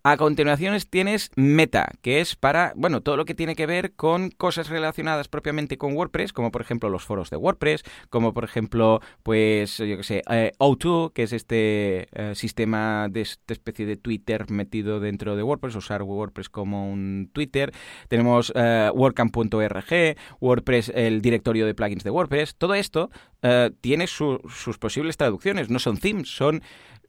A 0.04 0.18
continuación 0.18 0.76
tienes 0.90 1.32
Meta, 1.36 1.92
que 2.02 2.22
es 2.22 2.36
para, 2.36 2.74
bueno, 2.76 3.02
todo 3.02 3.18
lo 3.18 3.26
que 3.26 3.36
tiene 3.36 3.56
que 3.56 3.66
ver 3.66 3.94
con 3.94 4.30
cosas 4.30 4.70
relacionadas 4.70 5.28
propiamente 5.28 5.78
con 5.78 5.96
WordPress, 5.96 6.34
como 6.34 6.52
por 6.52 6.62
ejemplo 6.62 6.90
los 6.90 7.04
foros 7.04 7.30
de 7.30 7.38
WordPress, 7.38 7.84
como 8.10 8.34
por 8.34 8.44
ejemplo, 8.44 9.02
pues, 9.24 9.78
yo 9.78 9.98
qué 9.98 10.04
sé, 10.04 10.24
eh, 10.30 10.52
O2, 10.60 11.14
que 11.14 11.24
es 11.24 11.34
este 11.34 12.08
eh, 12.12 12.36
sistema 12.36 13.08
de 13.10 13.22
esta 13.22 13.54
especie 13.54 13.86
de 13.86 13.98
Twitter 14.06 14.52
metido 14.52 15.00
dentro 15.00 15.36
de 15.36 15.42
WordPress, 15.42 15.76
usar 15.76 16.04
WordPress 16.04 16.50
como 16.50 16.92
un 16.92 17.32
Twitter. 17.34 17.74
Tenemos 18.08 18.54
eh, 18.56 18.92
WordCamp.org, 18.94 20.16
WordPress, 20.40 20.92
el 20.94 21.24
directorio 21.24 21.66
de 21.66 21.74
plugins 21.74 22.04
de 22.04 22.12
WordPress. 22.12 22.56
Todo 22.56 22.76
esto 22.76 23.10
tiene 23.82 24.08
sus 24.08 24.80
posibles 24.80 25.18
traducciones, 25.18 25.70
no 25.70 25.78
son 25.78 25.98
themes, 25.98 26.30
son 26.30 26.64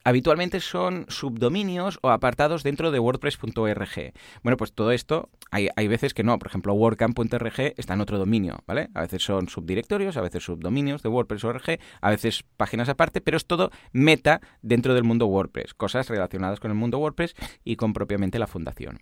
habitualmente 0.07 0.61
son 0.61 1.05
subdominios 1.09 1.99
o 2.01 2.11
apartados 2.11 2.63
dentro 2.63 2.93
de 2.93 3.01
WordPress.org. 3.01 4.13
Bueno, 4.45 4.57
pues 4.57 4.73
todo 4.73 4.93
esto, 4.93 5.31
hay, 5.51 5.69
hay 5.75 5.89
veces 5.89 6.15
que 6.15 6.23
no. 6.23 6.39
Por 6.39 6.47
ejemplo, 6.47 6.75
WordCamp.org 6.75 7.75
está 7.77 7.95
en 7.95 8.01
otro 8.01 8.17
dominio, 8.17 8.61
¿vale? 8.69 8.89
A 8.95 9.01
veces 9.01 9.25
son 9.25 9.49
subdirectorios, 9.49 10.17
a 10.17 10.21
veces 10.21 10.45
subdominios 10.45 11.03
de 11.03 11.09
WordPress.org, 11.09 11.81
a 12.01 12.11
veces 12.11 12.45
páginas 12.57 12.89
aparte, 12.89 13.21
pero 13.21 13.37
es 13.37 13.47
todo 13.47 13.73
meta 13.91 14.41
dentro 14.63 14.95
del 14.95 15.03
mundo 15.03 15.27
WordPress. 15.27 15.75
Cosas 15.75 16.09
relacionadas 16.09 16.61
con 16.61 16.71
el 16.71 16.77
mundo 16.77 16.99
WordPress 16.99 17.35
y 17.65 17.75
con 17.75 17.93
propiamente 17.93 18.39
la 18.39 18.47
fundación. 18.47 19.01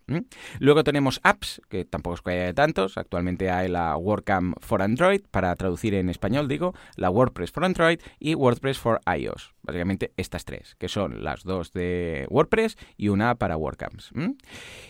Luego 0.58 0.84
tenemos 0.84 1.20
apps, 1.22 1.60
que 1.68 1.84
tampoco 1.84 2.14
es 2.14 2.22
que 2.22 2.30
haya 2.30 2.54
tantos. 2.54 2.96
Actualmente 2.96 3.50
hay 3.50 3.68
la 3.68 3.94
WordCamp 3.98 4.56
for 4.58 4.80
Android, 4.80 5.20
para 5.30 5.54
traducir 5.54 5.92
en 5.92 6.08
español, 6.08 6.48
digo, 6.48 6.74
la 6.96 7.10
WordPress 7.10 7.52
for 7.52 7.66
Android 7.66 8.00
y 8.18 8.34
WordPress 8.34 8.78
for 8.78 9.00
iOS. 9.06 9.52
Básicamente 9.64 10.12
estas 10.16 10.44
tres, 10.44 10.76
que 10.78 10.88
son 10.88 11.24
las 11.24 11.42
dos 11.42 11.72
de 11.72 12.26
WordPress 12.28 12.76
y 12.96 13.08
una 13.08 13.34
para 13.34 13.56
WordCamps. 13.56 14.12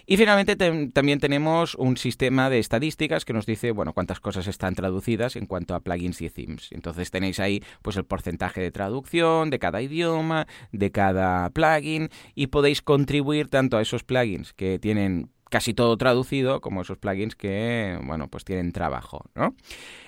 Y 0.07 0.17
finalmente 0.17 0.57
también 0.57 1.21
tenemos 1.21 1.75
un 1.77 1.97
sistema 1.97 2.51
de 2.51 2.59
estadísticas 2.59 3.25
que 3.25 3.33
nos 3.33 3.47
dice, 3.47 3.71
bueno, 3.71 3.93
cuántas 3.93 4.21
cosas 4.21 4.47
están 4.49 4.75
traducidas 4.75 5.37
en 5.37 5.47
cuanto 5.47 5.75
a 5.75 5.81
plugins 5.81 6.21
y 6.23 6.31
themes. 6.31 6.69
Entonces 6.73 7.11
tenéis 7.11 7.41
ahí 7.41 7.63
pues 7.83 7.97
el 7.97 8.05
porcentaje 8.05 8.61
de 8.61 8.71
traducción 8.71 9.51
de 9.51 9.59
cada 9.59 9.81
idioma, 9.81 10.47
de 10.73 10.91
cada 10.91 11.51
plugin 11.51 12.09
y 12.35 12.49
podéis 12.49 12.83
contribuir 12.83 13.49
tanto 13.49 13.77
a 13.77 13.83
esos 13.83 14.03
plugins 14.03 14.53
que 14.53 14.79
tienen 14.79 15.31
casi 15.51 15.73
todo 15.73 15.97
traducido 15.97 16.61
como 16.61 16.83
esos 16.83 16.99
plugins 16.99 17.37
que, 17.37 17.97
bueno, 18.05 18.27
pues 18.27 18.45
tienen 18.45 18.73
trabajo, 18.73 19.31
¿no? 19.37 19.55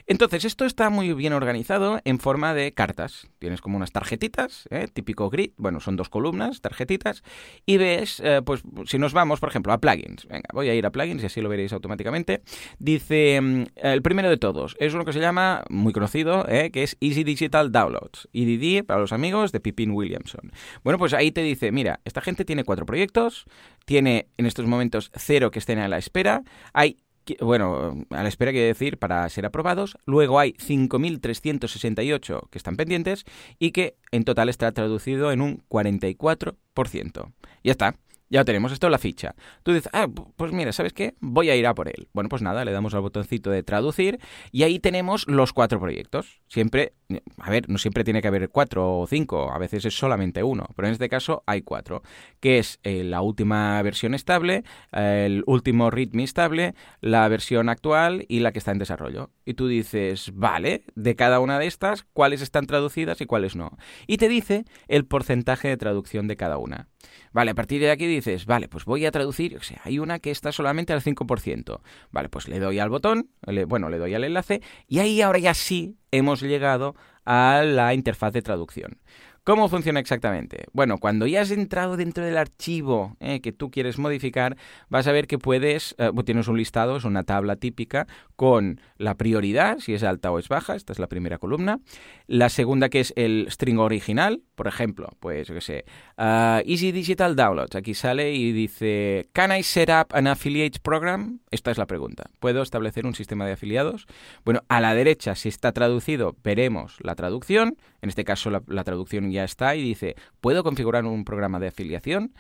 Entonces, 0.09 0.45
esto 0.45 0.65
está 0.65 0.89
muy 0.89 1.13
bien 1.15 1.33
organizado 1.33 2.01
en 2.05 2.21
forma 2.21 2.55
de 2.55 2.73
cartas. 2.73 3.29
Tienes 3.41 3.61
como 3.61 3.77
unas 3.77 3.91
tarjetitas, 3.91 4.69
¿eh? 4.71 4.87
típico 4.93 5.29
grid, 5.31 5.51
bueno, 5.57 5.81
son 5.81 5.97
dos 5.97 6.09
columnas, 6.09 6.61
tarjetitas, 6.61 7.25
y 7.67 7.77
ves, 7.77 8.21
eh, 8.25 8.41
pues 8.45 8.63
si 8.85 8.99
nos 8.99 9.13
vamos, 9.13 9.41
por 9.41 9.49
ejemplo, 9.49 9.73
a 9.73 9.79
plugins. 9.79 10.27
Venga, 10.27 10.49
voy 10.53 10.69
a 10.69 10.75
ir 10.75 10.87
a 10.87 10.91
plugins 10.91 11.25
y 11.25 11.27
así 11.27 11.41
lo 11.41 11.49
veréis 11.49 11.73
automáticamente. 11.73 12.43
Dice, 12.79 13.41
mm, 13.41 13.65
el 13.75 14.03
primero 14.03 14.31
de 14.31 14.37
todos, 14.37 14.77
es 14.79 14.95
uno 14.95 15.05
que 15.05 15.13
se 15.13 15.21
llama, 15.21 15.65
muy 15.71 15.93
conocido, 15.93 16.47
¿eh? 16.49 16.71
que 16.71 16.85
es 16.85 16.97
Easy 17.01 17.25
Digital 17.25 17.73
Downloads. 17.73 18.29
EDD 18.33 18.85
para 18.85 19.01
los 19.01 19.13
amigos 19.13 19.51
de 19.51 19.59
Pippin 19.59 19.91
Williamson. 19.91 20.53
Bueno, 20.85 20.99
pues 20.99 21.15
ahí 21.15 21.33
te 21.33 21.43
dice, 21.43 21.73
mira, 21.73 21.99
esta 22.05 22.21
gente 22.21 22.45
tiene 22.45 22.63
cuatro 22.63 22.87
proyectos, 22.87 23.45
tiene 23.85 24.29
en 24.37 24.47
estos 24.47 24.67
momentos 24.67 25.11
cero 25.17 25.51
que 25.51 25.59
estén 25.59 25.81
a 25.81 25.89
la 25.89 25.99
espera, 25.99 26.43
hay 26.73 26.99
bueno, 27.41 28.07
a 28.11 28.23
la 28.23 28.29
espera 28.29 28.53
quiere 28.53 28.67
decir 28.69 28.99
para 28.99 29.29
ser 29.29 29.47
aprobados. 29.47 29.97
Luego 30.07 30.39
hay 30.39 30.53
5.368 30.53 32.49
que 32.51 32.59
están 32.59 32.77
pendientes 32.77 33.25
y 33.59 33.73
que 33.73 33.97
en 34.13 34.25
total 34.25 34.49
está 34.49 34.71
traducido 34.73 35.33
en 35.33 35.41
un 35.41 35.63
44%. 35.69 37.33
Ya 37.65 37.73
está. 37.73 37.97
Ya 38.29 38.45
tenemos 38.45 38.73
esto 38.73 38.87
en 38.89 38.93
la 38.93 38.99
ficha. 38.99 39.35
Tú 39.63 39.73
dices, 39.73 39.89
ah, 39.93 40.09
pues 40.09 40.53
mira, 40.53 40.73
¿sabes 40.73 40.93
qué? 40.93 41.15
Voy 41.21 41.51
a 41.51 41.57
ir 41.57 41.67
a 41.67 41.75
por 41.75 41.89
él. 41.89 42.09
Bueno, 42.13 42.29
pues 42.29 42.43
nada, 42.43 42.65
le 42.65 42.73
damos 42.73 42.95
al 42.95 43.01
botoncito 43.01 43.51
de 43.51 43.63
traducir 43.63 44.19
y 44.51 44.65
ahí 44.65 44.81
tenemos 44.81 45.27
los 45.29 45.53
cuatro 45.53 45.79
proyectos. 45.79 46.41
Siempre, 46.49 46.95
a 47.39 47.51
ver, 47.51 47.69
no 47.69 47.79
siempre 47.79 48.03
tiene 48.03 48.23
que 48.23 48.29
haber 48.29 48.49
cuatro 48.49 48.99
o 48.99 49.07
cinco, 49.07 49.53
a 49.53 49.59
veces 49.59 49.85
es 49.85 49.97
solamente 49.97 50.43
uno, 50.43 50.67
pero 50.75 50.89
en 50.89 50.93
este 50.93 51.09
caso 51.09 51.45
hay 51.47 51.63
cuatro, 51.63 52.03
que 52.41 52.59
es 52.59 52.81
eh, 52.83 53.05
la 53.05 53.21
última 53.21 53.81
versión 53.83 54.15
estable, 54.15 54.65
el 54.93 55.45
último 55.47 55.91
README 55.91 56.25
estable, 56.25 56.75
la 57.01 57.29
versión 57.29 57.69
actual 57.69 58.25
y 58.29 58.41
la 58.41 58.53
que 58.53 58.59
está 58.59 58.73
en 58.73 58.79
desarrollo. 58.79 59.31
Y 59.45 59.55
tú 59.55 59.69
dices, 59.69 60.33
vale, 60.35 60.85
de 60.95 61.15
cada 61.15 61.39
una 61.39 61.59
de 61.59 61.67
estas, 61.67 62.05
cuáles 62.13 62.43
están 62.43 62.67
traducidas 62.67 63.21
y 63.21 63.27
cuáles 63.27 63.55
no. 63.55 63.77
Y 64.07 64.17
te 64.17 64.29
dice 64.29 64.65
el 64.89 65.07
porcentaje 65.07 65.69
de 65.69 65.77
traducción 65.77 66.27
de 66.27 66.37
cada 66.37 66.59
una. 66.59 66.89
Vale, 67.33 67.53
a 67.53 67.55
partir 67.55 67.81
de 67.81 67.91
aquí 67.91 68.07
dices, 68.17 68.47
vale, 68.47 68.69
pues 68.69 68.85
voy 68.85 69.07
a 69.07 69.11
traducir, 69.11 69.57
o 69.57 69.63
sea, 69.63 69.81
hay 69.85 69.99
una 69.99 70.19
que 70.19 70.31
está 70.31 70.53
solamente 70.53 70.93
al 70.93 71.03
5%. 71.03 71.81
Vale, 72.11 72.29
pues 72.29 72.49
le 72.49 72.59
doy 72.59 72.79
al 72.79 72.91
botón, 72.91 73.31
bueno, 73.69 73.89
le 73.89 73.99
doy 73.99 74.15
al 74.15 74.25
enlace 74.25 74.61
y 74.89 74.99
ahí 74.99 75.23
ahora 75.23 75.39
ya 75.39 75.55
sí 75.55 75.97
hemos 76.11 76.41
llegado 76.41 76.95
a 77.25 77.63
la 77.65 77.95
interfaz 77.95 78.33
de 78.33 78.43
traducción. 78.43 78.99
¿Cómo 79.47 79.69
funciona 79.69 80.01
exactamente? 80.01 80.65
Bueno, 80.73 80.99
cuando 80.99 81.25
ya 81.25 81.43
has 81.43 81.53
entrado 81.53 81.97
dentro 81.97 82.25
del 82.25 82.37
archivo 82.37 83.17
eh, 83.21 83.41
que 83.41 83.53
tú 83.53 83.71
quieres 83.71 83.97
modificar, 83.97 84.57
vas 84.89 85.07
a 85.07 85.13
ver 85.13 85.29
que 85.29 85.39
puedes, 85.39 85.95
eh, 85.99 86.11
tienes 86.25 86.49
un 86.49 86.57
listado, 86.57 86.97
es 86.97 87.05
una 87.05 87.23
tabla 87.23 87.55
típica 87.55 88.09
con 88.35 88.81
la 88.99 89.15
prioridad, 89.15 89.79
si 89.79 89.95
es 89.95 90.03
alta 90.03 90.33
o 90.33 90.41
es 90.41 90.49
baja, 90.49 90.75
esta 90.75 90.93
es 90.93 90.99
la 90.99 91.07
primera 91.07 91.39
columna. 91.39 91.79
La 92.27 92.49
segunda 92.49 92.89
que 92.89 92.99
es 92.99 93.13
el 93.15 93.47
string 93.49 93.79
original, 93.79 94.43
por 94.57 94.67
ejemplo, 94.67 95.11
pues 95.21 95.47
yo 95.47 95.55
qué 95.55 95.61
sé, 95.61 95.85
uh, 96.19 96.69
Easy 96.69 96.91
Digital 96.91 97.37
Downloads, 97.37 97.77
aquí 97.77 97.95
sale 97.95 98.35
y 98.35 98.51
dice, 98.51 99.29
¿Can 99.33 99.57
I 99.57 99.63
set 99.63 99.91
up 99.91 100.09
an 100.11 100.27
affiliate 100.27 100.81
program? 100.81 101.39
Esta 101.53 101.71
es 101.71 101.79
la 101.79 101.87
pregunta. 101.87 102.31
¿Puedo 102.41 102.63
establecer 102.63 103.07
un 103.07 103.15
sistema 103.15 103.47
de 103.47 103.53
afiliados? 103.53 104.07
Bueno, 104.45 104.63
a 104.69 104.81
la 104.81 104.93
derecha, 104.97 105.37
si 105.37 105.49
está 105.49 105.71
traducido, 105.71 106.35
veremos 106.43 106.97
la 106.99 107.15
traducción, 107.15 107.77
en 108.03 108.09
este 108.09 108.25
caso 108.25 108.51
la, 108.51 108.61
la 108.67 108.83
traducción 108.83 109.31
ya 109.37 109.45
está 109.45 109.77
y 109.77 109.83
dice, 109.83 110.17
¿puedo 110.41 110.63
configurar 110.63 111.05
un 111.05 111.25
programa 111.25 111.59
de 111.61 111.69
afiliación? 111.69 112.35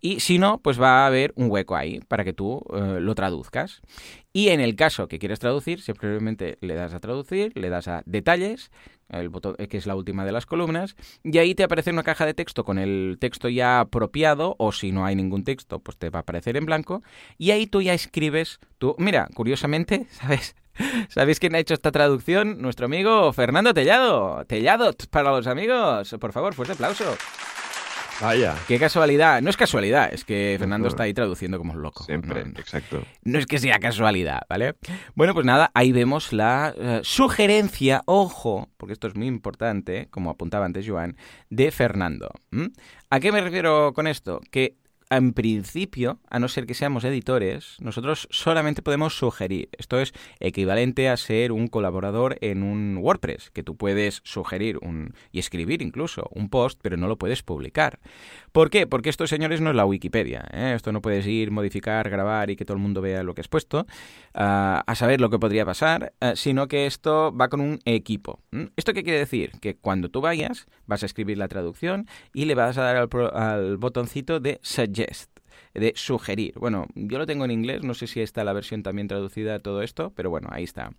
Y 0.00 0.20
si 0.20 0.38
no, 0.38 0.58
pues 0.58 0.80
va 0.80 1.04
a 1.04 1.06
haber 1.06 1.32
un 1.36 1.50
hueco 1.50 1.76
ahí 1.76 2.00
para 2.08 2.24
que 2.24 2.32
tú 2.32 2.62
eh, 2.74 2.98
lo 3.00 3.14
traduzcas. 3.14 3.82
Y 4.32 4.48
en 4.48 4.60
el 4.60 4.76
caso 4.76 5.08
que 5.08 5.18
quieres 5.18 5.38
traducir, 5.38 5.80
simplemente 5.80 6.58
le 6.60 6.74
das 6.74 6.94
a 6.94 7.00
traducir, 7.00 7.52
le 7.56 7.70
das 7.70 7.88
a 7.88 8.02
detalles, 8.04 8.70
el 9.08 9.28
botón, 9.28 9.54
eh, 9.58 9.68
que 9.68 9.76
es 9.76 9.86
la 9.86 9.94
última 9.94 10.24
de 10.24 10.32
las 10.32 10.46
columnas, 10.46 10.96
y 11.22 11.38
ahí 11.38 11.54
te 11.54 11.64
aparece 11.64 11.90
una 11.90 12.02
caja 12.02 12.26
de 12.26 12.34
texto 12.34 12.64
con 12.64 12.78
el 12.78 13.16
texto 13.20 13.48
ya 13.48 13.80
apropiado, 13.80 14.56
o 14.58 14.72
si 14.72 14.92
no 14.92 15.06
hay 15.06 15.16
ningún 15.16 15.44
texto, 15.44 15.78
pues 15.80 15.96
te 15.96 16.10
va 16.10 16.20
a 16.20 16.22
aparecer 16.22 16.56
en 16.56 16.66
blanco, 16.66 17.02
y 17.38 17.50
ahí 17.50 17.66
tú 17.66 17.82
ya 17.82 17.94
escribes, 17.94 18.60
tú, 18.78 18.94
mira, 18.98 19.28
curiosamente, 19.34 20.06
¿sabes? 20.10 20.54
¿Sabéis 21.08 21.40
quién 21.40 21.54
ha 21.54 21.58
hecho 21.58 21.74
esta 21.74 21.92
traducción? 21.92 22.60
Nuestro 22.60 22.86
amigo 22.86 23.32
Fernando 23.32 23.74
Tellado. 23.74 24.44
Tellado 24.46 24.92
para 25.10 25.30
los 25.30 25.46
amigos. 25.46 26.14
Por 26.20 26.32
favor, 26.32 26.54
fuerte 26.54 26.74
aplauso. 26.74 27.16
Vaya. 28.20 28.54
Qué 28.66 28.78
casualidad. 28.78 29.42
No 29.42 29.50
es 29.50 29.56
casualidad, 29.56 30.12
es 30.12 30.24
que 30.24 30.56
Fernando 30.58 30.88
está 30.88 31.02
ahí 31.02 31.12
traduciendo 31.12 31.58
como 31.58 31.74
un 31.74 31.82
loco. 31.82 32.04
Siempre, 32.04 32.40
exacto. 32.40 33.02
No 33.24 33.38
es 33.38 33.46
que 33.46 33.58
sea 33.58 33.78
casualidad, 33.78 34.40
¿vale? 34.48 34.74
Bueno, 35.14 35.34
pues 35.34 35.44
nada, 35.44 35.70
ahí 35.74 35.92
vemos 35.92 36.32
la 36.32 36.74
eh, 36.78 37.00
sugerencia, 37.02 38.02
ojo, 38.06 38.70
porque 38.78 38.94
esto 38.94 39.06
es 39.06 39.16
muy 39.16 39.26
importante, 39.26 40.08
como 40.10 40.30
apuntaba 40.30 40.64
antes 40.64 40.88
Joan, 40.88 41.16
de 41.50 41.70
Fernando. 41.70 42.30
¿A 43.10 43.20
qué 43.20 43.32
me 43.32 43.42
refiero 43.42 43.92
con 43.92 44.06
esto? 44.06 44.40
Que 44.50 44.76
en 45.10 45.32
principio, 45.32 46.18
a 46.28 46.38
no 46.38 46.48
ser 46.48 46.66
que 46.66 46.74
seamos 46.74 47.04
editores, 47.04 47.76
nosotros 47.80 48.26
solamente 48.30 48.82
podemos 48.82 49.16
sugerir. 49.16 49.68
Esto 49.78 50.00
es 50.00 50.12
equivalente 50.40 51.08
a 51.08 51.16
ser 51.16 51.52
un 51.52 51.68
colaborador 51.68 52.38
en 52.40 52.62
un 52.62 52.98
WordPress, 52.98 53.50
que 53.50 53.62
tú 53.62 53.76
puedes 53.76 54.20
sugerir 54.24 54.78
un, 54.82 55.14
y 55.30 55.38
escribir 55.38 55.82
incluso 55.82 56.28
un 56.32 56.48
post, 56.48 56.80
pero 56.82 56.96
no 56.96 57.06
lo 57.06 57.18
puedes 57.18 57.42
publicar. 57.42 58.00
¿Por 58.52 58.70
qué? 58.70 58.86
Porque 58.86 59.10
esto, 59.10 59.26
señores, 59.26 59.60
no 59.60 59.70
es 59.70 59.76
la 59.76 59.84
Wikipedia. 59.84 60.48
¿eh? 60.52 60.72
Esto 60.74 60.90
no 60.90 61.02
puedes 61.02 61.26
ir, 61.26 61.50
modificar, 61.50 62.10
grabar 62.10 62.50
y 62.50 62.56
que 62.56 62.64
todo 62.64 62.76
el 62.76 62.82
mundo 62.82 63.00
vea 63.00 63.22
lo 63.22 63.34
que 63.34 63.42
has 63.42 63.48
puesto, 63.48 63.86
ah, 64.34 64.82
a 64.86 64.94
saber 64.94 65.20
lo 65.20 65.30
que 65.30 65.38
podría 65.38 65.64
pasar, 65.64 66.14
ah, 66.20 66.34
sino 66.34 66.66
que 66.66 66.86
esto 66.86 67.32
va 67.36 67.48
con 67.48 67.60
un 67.60 67.78
equipo. 67.84 68.40
¿Esto 68.76 68.92
qué 68.92 69.04
quiere 69.04 69.18
decir? 69.18 69.52
Que 69.60 69.76
cuando 69.76 70.08
tú 70.08 70.20
vayas, 70.20 70.66
vas 70.86 71.02
a 71.02 71.06
escribir 71.06 71.38
la 71.38 71.48
traducción 71.48 72.06
y 72.34 72.46
le 72.46 72.54
vas 72.54 72.76
a 72.78 72.82
dar 72.82 72.96
al, 72.96 73.08
al 73.34 73.76
botoncito 73.76 74.40
de 74.40 74.58
de 75.74 75.92
sugerir. 75.94 76.54
Bueno, 76.58 76.86
yo 76.94 77.18
lo 77.18 77.26
tengo 77.26 77.44
en 77.44 77.50
inglés, 77.50 77.82
no 77.82 77.94
sé 77.94 78.06
si 78.06 78.20
está 78.20 78.44
la 78.44 78.52
versión 78.52 78.82
también 78.82 79.08
traducida 79.08 79.56
a 79.56 79.58
todo 79.58 79.82
esto, 79.82 80.12
pero 80.14 80.30
bueno, 80.30 80.48
ahí 80.50 80.64
está. 80.64 80.90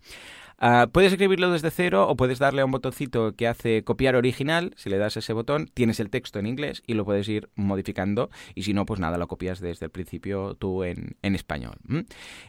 Ah, 0.59 0.87
puedes 0.91 1.11
escribirlo 1.11 1.51
desde 1.51 1.69
cero 1.69 2.07
o 2.09 2.15
puedes 2.15 2.39
darle 2.39 2.61
a 2.61 2.65
un 2.65 2.71
botoncito 2.71 3.35
que 3.35 3.47
hace 3.47 3.83
copiar 3.83 4.15
original. 4.15 4.73
Si 4.75 4.89
le 4.89 4.97
das 4.97 5.15
ese 5.15 5.33
botón, 5.33 5.69
tienes 5.71 5.99
el 5.99 6.09
texto 6.09 6.39
en 6.39 6.47
inglés 6.47 6.81
y 6.87 6.95
lo 6.95 7.05
puedes 7.05 7.29
ir 7.29 7.49
modificando. 7.55 8.31
Y 8.55 8.63
si 8.63 8.73
no, 8.73 8.85
pues 8.85 8.99
nada, 8.99 9.19
lo 9.19 9.27
copias 9.27 9.59
desde 9.59 9.85
el 9.85 9.91
principio 9.91 10.55
tú 10.55 10.83
en, 10.83 11.15
español. 11.21 11.75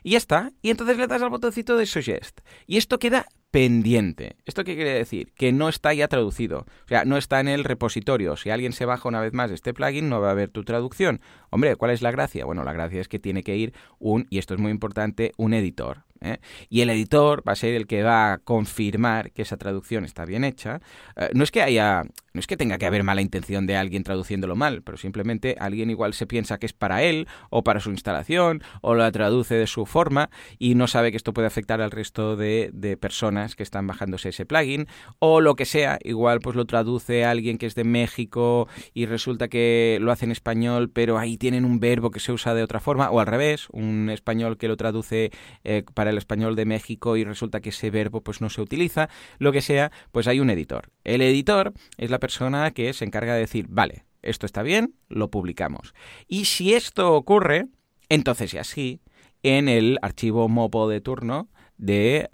Y 0.03 0.13
ya 0.13 0.19
está. 0.19 0.53
Y 0.63 0.71
entonces 0.71 0.97
le 0.97 1.07
das 1.07 1.21
al 1.21 1.29
botoncito 1.29 1.77
de 1.77 1.85
Suggest. 1.85 2.41
Y 2.67 2.79
esto 2.79 2.99
queda 2.99 3.27
pendiente. 3.51 4.37
¿Esto 4.45 4.65
qué 4.65 4.75
quiere 4.75 4.93
decir? 4.93 5.33
Que 5.35 5.53
no 5.53 5.69
está 5.69 5.95
ya 5.95 6.09
traducido. 6.09 6.61
O 6.85 6.89
sea, 6.89 7.05
no 7.05 7.17
está 7.17 7.41
en 7.41 7.49
el 7.49 7.65
repositorio. 7.65 8.37
Si 8.37 8.51
alguien 8.51 8.73
se 8.73 8.85
baja 8.85 9.09
una 9.09 9.21
vez 9.21 9.33
más 9.33 9.51
este 9.51 9.73
plugin, 9.73 10.09
no 10.09 10.21
va 10.21 10.29
a 10.29 10.33
haber 10.33 10.51
tu 10.51 10.65
traducción. 10.65 11.21
Hombre, 11.51 11.77
¿cuál 11.77 11.93
es 11.93 12.03
la 12.03 12.11
gracia? 12.11 12.45
Bueno, 12.45 12.65
la 12.65 12.73
gracia 12.73 13.01
es 13.01 13.09
que 13.09 13.19
tiene 13.19 13.43
que 13.43 13.57
ir 13.57 13.73
un, 13.99 14.27
y 14.31 14.39
esto 14.39 14.55
es 14.55 14.61
muy 14.61 14.71
importante, 14.71 15.33
un 15.37 15.55
editor. 15.55 16.05
¿Eh? 16.21 16.39
Y 16.69 16.81
el 16.81 16.91
editor 16.91 17.43
va 17.47 17.53
a 17.53 17.57
ser 17.57 17.75
el 17.75 17.87
que 17.87 18.03
va 18.03 18.33
a 18.33 18.39
confirmar 18.39 19.33
que 19.33 19.43
esa 19.43 19.57
traducción 19.57 20.05
está 20.05 20.25
bien 20.25 20.45
hecha. 20.45 20.81
Eh, 21.17 21.31
no 21.35 21.45
es 21.45 21.51
que 21.51 21.63
haya, 21.63 22.05
no 22.33 22.41
es 22.41 22.47
que 22.47 22.57
tenga 22.57 22.79
que 22.79 22.87
haber 22.87 23.05
mala 23.05 23.21
intención 23.21 23.67
de 23.67 23.77
alguien 23.77 24.05
traduciéndolo 24.05 24.57
mal, 24.57 24.83
pero 24.83 24.99
simplemente 24.99 25.57
alguien 25.59 25.91
igual 25.91 26.15
se 26.15 26.27
piensa 26.27 26.59
que 26.59 26.67
es 26.67 26.73
para 26.73 27.03
él 27.03 27.27
o 27.51 27.63
para 27.63 27.81
su 27.81 27.91
instalación 27.91 28.63
o 28.81 28.95
la 28.95 29.11
traduce 29.13 29.55
de 29.55 29.67
su 29.67 29.87
forma 29.87 30.31
y 30.59 30.75
no 30.75 30.87
sabe 30.87 31.11
que 31.11 31.17
esto 31.17 31.33
puede 31.33 31.49
afectar 31.49 31.81
al 31.81 31.91
resto 31.91 32.37
de, 32.37 32.73
personas 33.01 33.55
que 33.55 33.63
están 33.63 33.87
bajándose 33.87 34.31
ese 34.31 34.47
plugin 34.47 34.87
o 35.19 35.41
lo 35.41 35.55
que 35.55 35.65
sea, 35.65 35.99
igual 36.03 36.41
pues 36.41 36.57
lo 36.57 36.65
traduce 36.65 37.25
alguien 37.25 37.59
que 37.59 37.67
es 37.67 37.75
de 37.75 37.85
México 37.85 38.69
y 38.95 39.07
resulta 39.07 39.49
que 39.49 39.99
lo 40.01 40.11
hace 40.11 40.25
en 40.25 40.33
español, 40.33 40.91
pero 40.91 41.19
ahí 41.19 41.37
tienen 41.37 41.65
un 41.65 41.81
verbo 41.81 42.11
que 42.11 42.21
se 42.21 42.33
usa 42.33 42.55
de 42.55 42.63
otra 42.63 42.81
forma 42.81 43.11
o 43.11 43.21
al 43.21 43.27
revés, 43.27 43.69
un 43.73 44.11
español 44.11 44.57
que 44.59 44.69
lo 44.69 44.77
traduce 44.77 45.31
eh, 45.65 45.85
para 45.95 46.08
el 46.11 46.19
español 46.19 46.57
de 46.57 46.65
México 46.65 47.17
y 47.17 47.25
resulta 47.25 47.61
que 47.61 47.71
ese 47.71 47.91
verbo 47.91 48.23
pues 48.23 48.41
no 48.41 48.51
se 48.51 48.61
utiliza, 48.61 49.09
lo 49.39 49.53
que 49.53 49.63
sea, 49.63 49.93
pues 50.13 50.27
hay 50.27 50.41
un 50.41 50.51
editor. 50.51 50.91
El 51.05 51.23
editor 51.23 51.73
es 51.97 52.11
la 52.11 52.19
persona 52.19 52.71
que 52.71 52.93
se 52.93 53.05
encarga 53.05 53.35
de 53.35 53.41
decir, 53.41 53.67
vale, 53.69 54.05
esto 54.23 54.47
está 54.47 54.63
bien, 54.63 54.95
lo 55.09 55.31
publicamos. 55.31 55.95
Y 56.27 56.47
si 56.47 56.75
esto 56.75 57.15
ocurre, 57.15 57.67
entonces 58.09 58.55
y 58.55 58.59
así, 58.59 59.01
en 59.43 59.69
el 59.69 59.99
archivo 60.03 60.49
mopo 60.49 60.89
de 60.89 61.01
turno 61.01 61.49
de 61.77 62.29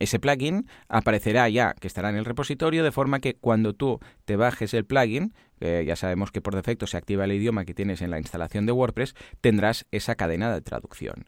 ese 0.00 0.18
plugin 0.18 0.66
aparecerá 0.88 1.48
ya 1.48 1.74
que 1.74 1.86
estará 1.86 2.10
en 2.10 2.16
el 2.16 2.24
repositorio 2.24 2.82
de 2.82 2.90
forma 2.90 3.20
que 3.20 3.36
cuando 3.36 3.72
tú 3.72 4.00
te 4.24 4.34
bajes 4.34 4.74
el 4.74 4.84
plugin, 4.84 5.32
ya 5.60 5.94
sabemos 5.94 6.32
que 6.32 6.40
por 6.40 6.56
defecto 6.56 6.88
se 6.88 6.96
activa 6.96 7.24
el 7.24 7.32
idioma 7.32 7.64
que 7.64 7.74
tienes 7.74 8.02
en 8.02 8.10
la 8.10 8.18
instalación 8.18 8.66
de 8.66 8.72
WordPress, 8.72 9.14
tendrás 9.40 9.86
esa 9.92 10.16
cadena 10.16 10.52
de 10.52 10.60
traducción. 10.60 11.26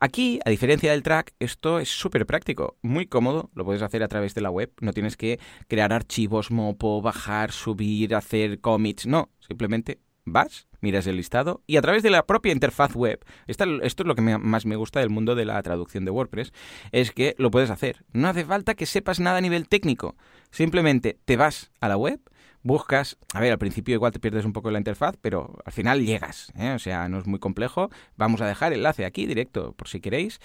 Aquí, 0.00 0.38
a 0.44 0.50
diferencia 0.50 0.92
del 0.92 1.02
track, 1.02 1.34
esto 1.40 1.80
es 1.80 1.88
súper 1.88 2.24
práctico, 2.24 2.76
muy 2.82 3.06
cómodo, 3.06 3.50
lo 3.54 3.64
puedes 3.64 3.82
hacer 3.82 4.04
a 4.04 4.08
través 4.08 4.32
de 4.32 4.40
la 4.40 4.48
web, 4.48 4.72
no 4.80 4.92
tienes 4.92 5.16
que 5.16 5.40
crear 5.66 5.92
archivos, 5.92 6.52
mopo, 6.52 7.02
bajar, 7.02 7.50
subir, 7.50 8.14
hacer 8.14 8.60
commits, 8.60 9.08
no, 9.08 9.30
simplemente 9.40 9.98
vas, 10.24 10.68
miras 10.80 11.08
el 11.08 11.16
listado 11.16 11.64
y 11.66 11.78
a 11.78 11.82
través 11.82 12.04
de 12.04 12.10
la 12.10 12.26
propia 12.26 12.52
interfaz 12.52 12.94
web, 12.94 13.24
esto 13.48 13.64
es 13.82 13.96
lo 13.98 14.14
que 14.14 14.22
más 14.22 14.66
me 14.66 14.76
gusta 14.76 15.00
del 15.00 15.10
mundo 15.10 15.34
de 15.34 15.46
la 15.46 15.60
traducción 15.64 16.04
de 16.04 16.12
WordPress, 16.12 16.52
es 16.92 17.10
que 17.10 17.34
lo 17.36 17.50
puedes 17.50 17.70
hacer. 17.70 18.04
No 18.12 18.28
hace 18.28 18.44
falta 18.44 18.74
que 18.74 18.86
sepas 18.86 19.18
nada 19.18 19.38
a 19.38 19.40
nivel 19.40 19.68
técnico. 19.68 20.14
Simplemente 20.52 21.18
te 21.24 21.36
vas 21.36 21.72
a 21.80 21.88
la 21.88 21.96
web, 21.96 22.20
buscas, 22.68 23.16
a 23.34 23.40
ver, 23.40 23.50
al 23.50 23.58
principio 23.58 23.94
igual 23.94 24.12
te 24.12 24.20
pierdes 24.20 24.44
un 24.44 24.52
poco 24.52 24.70
la 24.70 24.78
interfaz, 24.78 25.16
pero 25.20 25.58
al 25.64 25.72
final 25.72 26.04
llegas, 26.04 26.52
¿eh? 26.56 26.70
o 26.70 26.78
sea, 26.78 27.08
no 27.08 27.18
es 27.18 27.26
muy 27.26 27.40
complejo. 27.40 27.90
Vamos 28.16 28.40
a 28.40 28.46
dejar 28.46 28.72
enlace 28.72 29.04
aquí 29.04 29.26
directo 29.26 29.72
por 29.72 29.88
si 29.88 30.00
queréis. 30.00 30.38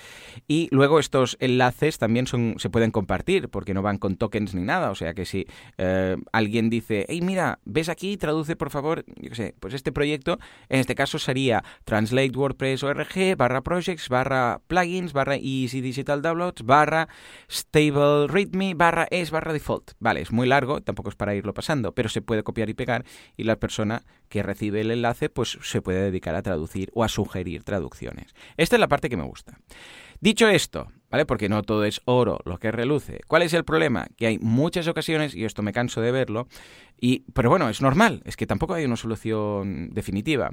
Y 0.47 0.69
luego 0.71 0.99
estos 0.99 1.38
enlaces 1.39 1.99
también 1.99 2.26
son, 2.26 2.55
se 2.57 2.69
pueden 2.71 2.89
compartir 2.91 3.49
porque 3.49 3.74
no 3.74 3.82
van 3.82 3.97
con 3.99 4.15
tokens 4.15 4.55
ni 4.55 4.63
nada, 4.63 4.89
o 4.89 4.95
sea 4.95 5.13
que 5.13 5.26
si 5.26 5.45
eh, 5.78 6.15
alguien 6.32 6.69
dice, 6.69 7.05
hey, 7.09 7.21
mira, 7.21 7.59
ves 7.65 7.89
aquí, 7.89 8.17
traduce 8.17 8.55
por 8.55 8.69
favor, 8.69 9.03
yo 9.17 9.30
qué 9.30 9.36
sé, 9.36 9.55
pues 9.59 9.74
este 9.74 9.91
proyecto, 9.91 10.39
en 10.69 10.80
este 10.80 10.95
caso 10.95 11.19
sería 11.19 11.63
translate 11.84 12.32
WordPress 12.36 12.84
org 12.84 13.36
barra 13.38 13.61
projects 13.61 14.07
barra 14.07 14.61
plugins 14.67 15.11
barra 15.11 15.36
easy 15.36 15.82
digital 15.82 16.21
downloads 16.21 16.63
barra 16.63 17.09
stable 17.49 18.28
readme 18.28 18.74
barra 18.76 19.07
es 19.11 19.30
barra 19.30 19.51
default. 19.51 19.91
Vale, 19.99 20.21
es 20.21 20.32
muy 20.32 20.47
largo, 20.47 20.82
tampoco 20.82 21.09
es 21.09 21.15
para 21.15 21.36
irlo 21.36 21.53
pasando, 21.53 21.93
pero 21.93 22.09
se 22.14 22.22
puede 22.22 22.43
copiar 22.43 22.70
y 22.70 22.74
pegar 22.74 23.03
y 23.36 23.43
la 23.43 23.57
persona 23.57 24.03
que 24.30 24.43
recibe 24.43 24.82
el 24.82 24.91
enlace 24.91 25.30
pues 25.30 25.57
se 25.61 25.82
puede 25.82 26.01
dedicar 26.01 26.36
a 26.36 26.41
traducir 26.41 26.89
o 26.93 27.03
a 27.03 27.09
sugerir 27.09 27.64
traducciones. 27.64 28.34
Esta 28.57 28.76
es 28.76 28.80
la 28.80 28.88
parte 28.88 29.09
que 29.09 29.18
me 29.18 29.24
gusta. 29.24 29.59
Dicho 30.24 30.47
esto, 30.47 30.88
¿vale? 31.11 31.26
Porque 31.26 31.49
no 31.49 31.63
todo 31.63 31.84
es 31.84 31.99
oro 32.05 32.39
lo 32.45 32.57
que 32.57 32.71
reluce. 32.71 33.19
¿Cuál 33.28 33.41
es 33.41 33.51
el 33.51 33.65
problema? 33.65 34.07
Que 34.15 34.28
hay 34.28 34.39
muchas 34.39 34.88
ocasiones, 34.88 35.36
y 35.36 35.43
esto 35.43 35.63
me 35.63 35.74
canso 35.74 35.99
de 35.99 36.13
verlo, 36.13 36.47
y, 36.97 37.26
pero 37.34 37.49
bueno, 37.49 37.67
es 37.67 37.82
normal, 37.82 38.21
es 38.24 38.38
que 38.38 38.47
tampoco 38.47 38.74
hay 38.74 38.86
una 38.86 38.95
solución 38.95 39.89
definitiva, 39.91 40.51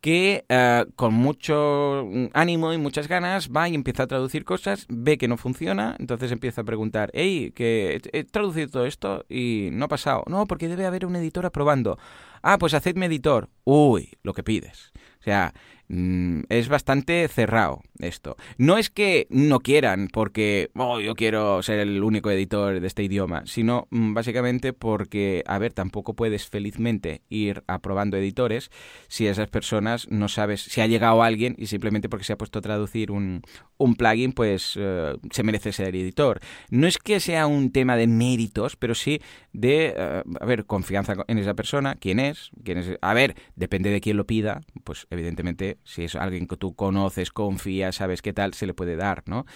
que 0.00 0.46
eh, 0.48 0.86
con 0.96 1.12
mucho 1.12 2.08
ánimo 2.32 2.72
y 2.72 2.78
muchas 2.78 3.06
ganas 3.06 3.50
va 3.50 3.68
y 3.68 3.74
empieza 3.74 4.04
a 4.04 4.06
traducir 4.06 4.46
cosas, 4.46 4.86
ve 4.88 5.18
que 5.18 5.28
no 5.28 5.36
funciona, 5.36 5.94
entonces 5.98 6.32
empieza 6.32 6.62
a 6.62 6.64
preguntar, 6.64 7.10
hey, 7.12 7.52
que 7.54 8.00
he 8.14 8.24
traducido 8.24 8.68
todo 8.68 8.86
esto 8.86 9.26
y 9.28 9.68
no 9.72 9.84
ha 9.84 9.88
pasado. 9.88 10.24
No, 10.26 10.46
porque 10.46 10.68
debe 10.68 10.86
haber 10.86 11.04
un 11.04 11.16
editor 11.16 11.44
aprobando. 11.44 11.98
Ah, 12.40 12.56
pues 12.56 12.72
hacedme 12.72 13.06
editor. 13.06 13.50
Uy, 13.64 14.08
lo 14.22 14.32
que 14.32 14.42
pides. 14.42 14.90
O 15.20 15.22
sea, 15.22 15.52
Mm, 15.88 16.44
es 16.48 16.68
bastante 16.68 17.28
cerrado 17.28 17.82
esto. 17.98 18.36
No 18.56 18.78
es 18.78 18.88
que 18.88 19.26
no 19.30 19.60
quieran 19.60 20.08
porque 20.10 20.70
oh, 20.74 21.00
yo 21.00 21.14
quiero 21.14 21.62
ser 21.62 21.80
el 21.80 22.02
único 22.02 22.30
editor 22.30 22.80
de 22.80 22.86
este 22.86 23.02
idioma, 23.02 23.42
sino 23.46 23.88
mm, 23.90 24.14
básicamente 24.14 24.72
porque, 24.72 25.42
a 25.46 25.58
ver, 25.58 25.72
tampoco 25.72 26.14
puedes 26.14 26.48
felizmente 26.48 27.22
ir 27.28 27.62
aprobando 27.66 28.16
editores 28.16 28.70
si 29.08 29.26
esas 29.26 29.48
personas 29.48 30.08
no 30.08 30.28
sabes 30.28 30.62
si 30.62 30.80
ha 30.80 30.86
llegado 30.86 31.22
alguien 31.22 31.54
y 31.58 31.66
simplemente 31.66 32.08
porque 32.08 32.24
se 32.24 32.32
ha 32.32 32.38
puesto 32.38 32.60
a 32.60 32.62
traducir 32.62 33.10
un, 33.10 33.42
un 33.76 33.94
plugin, 33.96 34.32
pues 34.32 34.74
eh, 34.80 35.14
se 35.30 35.42
merece 35.42 35.72
ser 35.72 35.94
editor. 35.94 36.40
No 36.70 36.86
es 36.86 36.98
que 36.98 37.20
sea 37.20 37.46
un 37.46 37.72
tema 37.72 37.96
de 37.96 38.06
méritos, 38.06 38.76
pero 38.76 38.94
sí 38.94 39.20
de, 39.52 40.22
uh, 40.24 40.36
a 40.40 40.46
ver, 40.46 40.64
confianza 40.64 41.16
en 41.26 41.38
esa 41.38 41.54
persona, 41.54 41.96
quién 41.96 42.18
es, 42.18 42.50
quién 42.64 42.78
es. 42.78 42.96
A 43.00 43.14
ver, 43.14 43.36
depende 43.56 43.90
de 43.90 44.00
quién 44.00 44.16
lo 44.16 44.26
pida, 44.26 44.62
pues 44.84 45.06
evidentemente 45.10 45.78
si 45.84 46.04
es 46.04 46.14
alguien 46.14 46.46
que 46.46 46.56
tú 46.56 46.74
conoces, 46.74 47.30
confías, 47.30 47.96
sabes 47.96 48.22
qué 48.22 48.32
tal, 48.32 48.54
se 48.54 48.66
le 48.66 48.74
puede 48.74 48.96
dar, 48.96 49.22
¿no? 49.26 49.46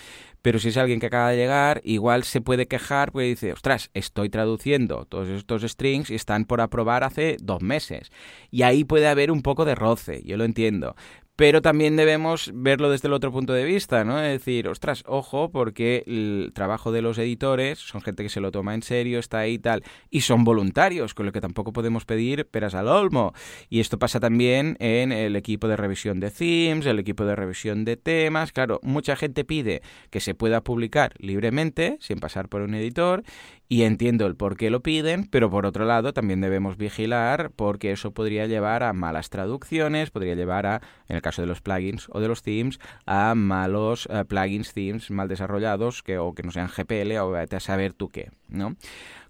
Pero 0.43 0.59
si 0.59 0.69
es 0.69 0.77
alguien 0.77 1.01
que 1.01 1.07
acaba 1.07 1.31
de 1.31 1.37
llegar, 1.37 1.81
igual 1.85 2.25
se 2.25 2.41
puede 2.41 2.67
quejar 2.67 3.13
porque 3.13 3.27
dice, 3.27 3.53
ostras, 3.53 3.91
estoy 3.95 4.29
traduciendo 4.29 5.05
todos 5.07 5.29
estos 5.29 5.63
strings 5.63 6.11
y 6.11 6.15
están 6.15 6.45
por 6.45 6.61
aprobar 6.61 7.05
hace 7.05 7.37
dos 7.41 7.63
meses. 7.63 8.13
Y 8.51 8.63
ahí 8.63 8.85
puede 8.85 9.09
haber 9.09 9.31
un 9.31 9.43
poco 9.43 9.65
de 9.65 9.75
roce, 9.75 10.23
yo 10.25 10.37
lo 10.37 10.45
entiendo 10.45 10.95
pero 11.37 11.61
también 11.61 11.97
debemos 11.97 12.51
verlo 12.55 12.91
desde 12.91 13.09
el 13.09 13.15
otro 13.15 13.31
punto 13.31 13.53
de 13.53 13.65
vista, 13.65 14.05
¿no? 14.05 14.19
Es 14.21 14.33
decir, 14.33 14.69
ostras, 14.69 15.05
ojo, 15.07 15.51
porque 15.51 16.03
el 16.07 16.53
trabajo 16.55 16.93
de 16.93 17.03
los 17.03 17.19
editores 17.19 17.79
son 17.79 18.01
gente 18.01 18.23
que 18.23 18.31
se 18.31 18.41
lo 18.41 18.51
toma 18.51 18.75
en 18.75 18.83
serio, 18.83 19.19
está 19.19 19.41
ahí 19.41 19.55
y 19.55 19.59
tal, 19.59 19.83
y 20.11 20.23
son 20.23 20.45
voluntarios, 20.45 21.13
con 21.13 21.27
lo 21.27 21.33
que 21.33 21.43
tampoco 21.43 21.75
podemos 21.75 22.07
pedir 22.07 22.47
peras 22.47 22.75
al 22.75 22.89
olmo. 22.89 23.35
Y 23.69 23.81
esto 23.81 23.99
pasa 23.99 24.19
también 24.19 24.77
en 24.81 25.13
el 25.13 25.37
equipo 25.37 25.69
de 25.69 25.77
revisión 25.77 26.21
de 26.21 26.31
themes, 26.31 26.87
el 26.87 26.99
equipo 26.99 27.25
de 27.27 27.37
revisión 27.37 27.85
de 27.85 27.97
temas. 27.97 28.53
Claro, 28.53 28.81
mucha 28.83 29.15
gente 29.15 29.45
pide 29.45 29.83
que 30.11 30.21
se 30.21 30.35
pueda 30.35 30.63
publicar 30.63 31.13
libremente, 31.19 31.99
sin 32.01 32.19
pasar 32.19 32.49
por 32.49 32.63
un 32.63 32.75
editor, 32.75 33.23
y 33.69 33.83
entiendo 33.83 34.27
el 34.27 34.37
por 34.37 34.57
qué 34.57 34.71
lo 34.71 34.83
piden, 34.83 35.27
pero 35.27 35.51
por 35.51 35.67
otro 35.67 35.85
lado 35.85 36.13
también 36.13 36.41
debemos 36.41 36.77
vigilar 36.77 37.51
porque 37.57 37.93
eso 37.93 38.13
podría 38.13 38.47
llevar 38.47 38.83
a 38.83 38.93
malas 38.93 39.29
traducciones, 39.29 40.11
podría 40.11 40.35
llevar 40.35 40.67
a, 40.67 40.83
en 41.09 41.17
el 41.17 41.23
caso 41.27 41.43
de 41.43 41.49
los 41.49 41.61
plugins 41.61 42.07
o 42.13 42.21
de 42.21 42.29
los 42.29 42.43
themes, 42.43 42.79
a 43.05 43.35
malos 43.35 44.09
eh, 44.13 44.25
plugins, 44.25 44.73
themes 44.73 45.11
mal 45.11 45.27
desarrollados 45.27 46.05
que, 46.05 46.19
o 46.19 46.35
que 46.35 46.45
no 46.45 46.53
sean 46.53 46.69
GPL 46.69 47.19
o 47.19 47.35
a 47.35 47.61
saber 47.61 47.93
tú 47.95 48.09
qué, 48.09 48.31
¿no? 48.49 48.77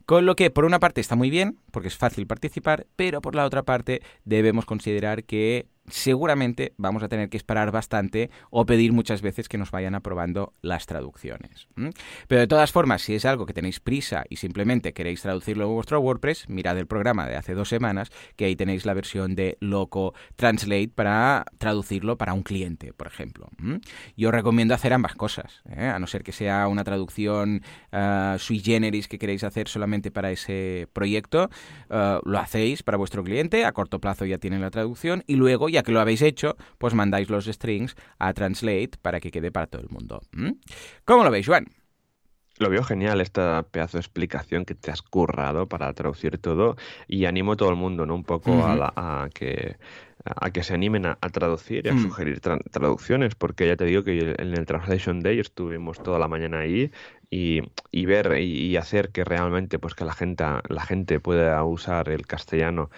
Con 0.06 0.24
lo 0.24 0.36
que, 0.36 0.50
por 0.50 0.64
una 0.64 0.78
parte, 0.78 1.00
está 1.00 1.16
muy 1.16 1.30
bien, 1.30 1.58
porque 1.72 1.88
es 1.88 1.96
fácil 1.96 2.28
participar, 2.28 2.86
pero 2.94 3.20
por 3.20 3.34
la 3.34 3.44
otra 3.44 3.64
parte, 3.64 4.02
debemos 4.24 4.64
considerar 4.64 5.24
que 5.24 5.66
seguramente 5.88 6.74
vamos 6.76 7.02
a 7.02 7.08
tener 7.08 7.28
que 7.28 7.36
esperar 7.36 7.70
bastante 7.70 8.30
o 8.50 8.66
pedir 8.66 8.92
muchas 8.92 9.22
veces 9.22 9.48
que 9.48 9.58
nos 9.58 9.70
vayan 9.70 9.94
aprobando 9.94 10.52
las 10.62 10.86
traducciones. 10.86 11.68
Pero 12.28 12.40
de 12.40 12.46
todas 12.46 12.72
formas, 12.72 13.02
si 13.02 13.14
es 13.14 13.24
algo 13.24 13.46
que 13.46 13.52
tenéis 13.52 13.80
prisa 13.80 14.24
y 14.28 14.36
simplemente 14.36 14.92
queréis 14.92 15.22
traducirlo 15.22 15.66
en 15.66 15.74
vuestro 15.74 16.00
WordPress, 16.00 16.48
mirad 16.48 16.78
el 16.78 16.86
programa 16.86 17.26
de 17.26 17.36
hace 17.36 17.54
dos 17.54 17.68
semanas, 17.68 18.10
que 18.36 18.46
ahí 18.46 18.56
tenéis 18.56 18.86
la 18.86 18.94
versión 18.94 19.34
de 19.34 19.56
Loco 19.60 20.14
Translate 20.36 20.90
para 20.94 21.44
traducirlo 21.58 22.16
para 22.16 22.32
un 22.32 22.42
cliente, 22.42 22.92
por 22.92 23.06
ejemplo. 23.06 23.48
Yo 24.16 24.30
recomiendo 24.30 24.74
hacer 24.74 24.92
ambas 24.92 25.14
cosas, 25.14 25.62
¿eh? 25.68 25.86
a 25.86 25.98
no 25.98 26.06
ser 26.06 26.22
que 26.22 26.32
sea 26.32 26.68
una 26.68 26.84
traducción 26.84 27.62
uh, 27.92 28.38
sui 28.38 28.60
generis 28.60 29.08
que 29.08 29.18
queréis 29.18 29.44
hacer 29.44 29.68
solamente 29.68 29.95
para 30.10 30.30
ese 30.30 30.88
proyecto, 30.92 31.50
uh, 31.90 32.28
lo 32.28 32.38
hacéis 32.38 32.82
para 32.82 32.98
vuestro 32.98 33.22
cliente, 33.24 33.64
a 33.64 33.72
corto 33.72 34.00
plazo 34.00 34.24
ya 34.24 34.38
tienen 34.38 34.60
la 34.60 34.70
traducción 34.70 35.24
y 35.26 35.36
luego 35.36 35.68
ya 35.68 35.82
que 35.82 35.92
lo 35.92 36.00
habéis 36.00 36.22
hecho, 36.22 36.56
pues 36.78 36.94
mandáis 36.94 37.30
los 37.30 37.46
strings 37.46 37.96
a 38.18 38.32
Translate 38.32 38.92
para 39.02 39.20
que 39.20 39.30
quede 39.30 39.50
para 39.50 39.66
todo 39.66 39.82
el 39.82 39.88
mundo. 39.88 40.20
¿Cómo 41.04 41.24
lo 41.24 41.30
veis, 41.30 41.46
Juan? 41.46 41.66
Lo 42.58 42.70
veo 42.70 42.82
genial 42.82 43.20
esta 43.20 43.64
pedazo 43.70 43.98
de 43.98 44.00
explicación 44.00 44.64
que 44.64 44.74
te 44.74 44.90
has 44.90 45.02
currado 45.02 45.68
para 45.68 45.92
traducir 45.92 46.38
todo 46.38 46.76
y 47.06 47.26
animo 47.26 47.52
a 47.52 47.56
todo 47.56 47.68
el 47.68 47.76
mundo, 47.76 48.06
¿no? 48.06 48.14
Un 48.14 48.24
poco 48.24 48.64
a, 48.64 49.28
que 49.34 49.76
a 50.24 50.50
que 50.50 50.62
se 50.62 50.74
animen 50.74 51.06
a, 51.06 51.16
traducir 51.16 51.86
y 51.86 51.90
a 51.90 51.92
mm. 51.92 52.02
sugerir 52.02 52.40
traducciones, 52.40 53.34
porque 53.34 53.66
ya 53.66 53.76
te 53.76 53.84
digo 53.84 54.02
que 54.02 54.34
en 54.38 54.56
el 54.56 54.64
Translation 54.64 55.20
Day 55.20 55.38
estuvimos 55.38 56.02
toda 56.02 56.18
la 56.18 56.28
mañana 56.28 56.60
ahí 56.60 56.90
y, 57.30 57.62
y 57.90 58.06
ver 58.06 58.38
y, 58.40 58.76
hacer 58.76 59.10
que 59.12 59.24
realmente 59.24 59.78
pues 59.78 59.94
que 59.94 60.04
la 60.04 60.14
gente 60.14 60.44
la 60.68 60.82
gente 60.84 61.20
pueda 61.20 61.62
usar 61.64 62.08
el 62.08 62.26
castellano 62.26 62.90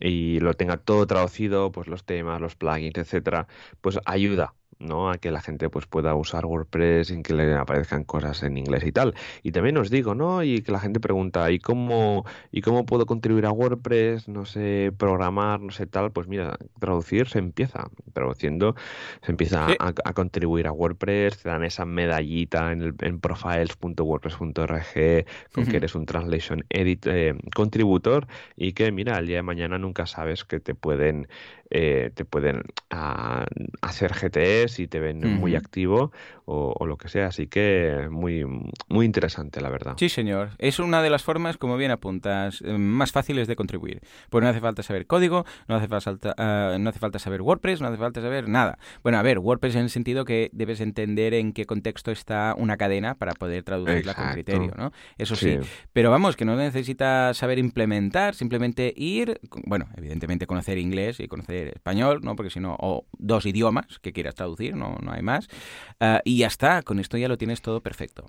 y 0.00 0.40
lo 0.40 0.54
tenga 0.54 0.76
todo 0.78 1.06
traducido 1.06 1.72
pues 1.72 1.86
los 1.88 2.04
temas 2.04 2.40
los 2.40 2.56
plugins 2.56 2.96
etcétera 2.98 3.46
pues 3.80 3.98
ayuda 4.06 4.54
¿no? 4.78 5.10
a 5.10 5.18
que 5.18 5.30
la 5.30 5.40
gente 5.40 5.70
pues 5.70 5.86
pueda 5.86 6.14
usar 6.14 6.46
WordPress 6.46 7.08
sin 7.08 7.22
que 7.22 7.34
le 7.34 7.54
aparezcan 7.54 8.04
cosas 8.04 8.42
en 8.42 8.58
inglés 8.58 8.84
y 8.84 8.92
tal. 8.92 9.14
Y 9.42 9.52
también 9.52 9.76
os 9.78 9.90
digo, 9.90 10.14
¿no? 10.14 10.42
Y 10.42 10.62
que 10.62 10.72
la 10.72 10.80
gente 10.80 11.00
pregunta, 11.00 11.50
¿y 11.50 11.58
cómo, 11.58 12.24
¿y 12.50 12.62
cómo 12.62 12.86
puedo 12.86 13.06
contribuir 13.06 13.46
a 13.46 13.52
WordPress? 13.52 14.28
No 14.28 14.44
sé, 14.44 14.92
programar, 14.96 15.60
no 15.60 15.70
sé 15.70 15.86
tal. 15.86 16.12
Pues 16.12 16.28
mira, 16.28 16.58
traducir 16.78 17.28
se 17.28 17.38
empieza. 17.38 17.90
Traduciendo 18.12 18.74
se 19.22 19.32
empieza 19.32 19.68
a, 19.78 20.12
contribuir 20.12 20.66
a 20.66 20.72
WordPress, 20.72 21.42
te 21.42 21.48
dan 21.48 21.64
esa 21.64 21.84
medallita 21.84 22.72
en, 22.72 22.82
el, 22.82 22.94
en 23.00 23.20
profiles.wordpress.org 23.20 25.26
con 25.52 25.66
que 25.66 25.76
eres 25.76 25.94
un 25.94 26.06
translation 26.06 26.64
edit, 26.70 27.06
eh, 27.06 27.34
contributor 27.54 28.26
y 28.56 28.72
que 28.72 28.92
mira, 28.92 29.18
el 29.18 29.26
día 29.26 29.36
de 29.36 29.42
mañana 29.42 29.78
nunca 29.78 30.06
sabes 30.06 30.44
que 30.44 30.60
te 30.60 30.74
pueden 30.74 31.28
eh, 31.70 32.10
te 32.14 32.24
pueden 32.24 32.62
ah, 32.90 33.44
hacer 33.82 34.12
GTS 34.12 34.78
y 34.78 34.86
te 34.86 35.00
ven 35.00 35.20
muy 35.38 35.56
activo 35.56 36.12
o, 36.44 36.86
lo 36.86 36.96
que 36.96 37.08
sea. 37.08 37.26
Así 37.26 37.48
que 37.48 38.08
muy, 38.10 38.44
muy 38.88 39.04
interesante, 39.04 39.60
la 39.60 39.68
verdad. 39.68 39.94
Sí, 39.98 40.08
señor. 40.08 40.50
Es 40.58 40.78
una 40.78 41.02
de 41.02 41.10
las 41.10 41.24
formas, 41.24 41.56
como 41.56 41.76
bien 41.76 41.90
apuntas, 41.90 42.62
eh, 42.62 42.78
más 42.78 43.10
fáciles 43.10 43.48
de 43.48 43.56
contribuir. 43.56 44.00
Pues 44.30 44.42
no 44.44 44.48
hace 44.48 44.60
falta 44.60 44.82
saber 44.82 45.06
código, 45.06 45.44
no 45.66 45.74
hace 45.74 45.88
falta, 45.88 46.34
ah, 46.38 46.76
no 46.78 46.90
hace 46.90 47.00
falta 47.00 47.18
saber 47.18 47.42
WordPress, 47.42 47.80
no 47.80 47.88
hace 47.88 47.96
falta 47.96 48.20
saber 48.20 48.48
nada. 48.48 48.78
Bueno, 49.02 49.18
a 49.18 49.22
ver, 49.22 49.40
WordPress 49.40 49.74
en 49.74 49.82
el 49.82 49.90
sentido 49.90 50.24
que 50.24 50.50
debes 50.52 50.80
entender 50.80 51.34
en 51.34 51.52
qué 51.52 51.66
contexto 51.66 52.12
está 52.12 52.54
una 52.56 52.76
cadena 52.76 53.16
para 53.16 53.32
poder 53.32 53.64
traducirla 53.64 54.14
con 54.14 54.28
criterio, 54.32 54.72
¿no? 54.76 54.92
Eso 55.18 55.34
sí. 55.34 55.58
Pero 55.92 56.10
vamos, 56.10 56.36
que 56.36 56.44
no 56.44 56.54
necesitas 56.54 57.36
saber 57.36 57.58
implementar, 57.58 58.34
simplemente 58.36 58.94
ir, 58.96 59.40
bueno, 59.64 59.88
evidentemente 59.96 60.46
conocer 60.46 60.78
inglés 60.78 61.18
y 61.18 61.26
conocer 61.26 61.55
español, 61.64 62.20
¿no? 62.22 62.36
Porque 62.36 62.50
si 62.50 62.60
no, 62.60 62.76
o 62.78 63.06
dos 63.18 63.46
idiomas 63.46 63.98
que 64.00 64.12
quieras 64.12 64.34
traducir, 64.34 64.76
no, 64.76 64.96
no 65.02 65.12
hay 65.12 65.22
más. 65.22 65.48
Ah, 66.00 66.20
y 66.24 66.38
ya 66.38 66.46
está, 66.46 66.82
con 66.82 66.98
esto 66.98 67.16
ya 67.16 67.28
lo 67.28 67.38
tienes 67.38 67.62
todo 67.62 67.80
perfecto. 67.80 68.26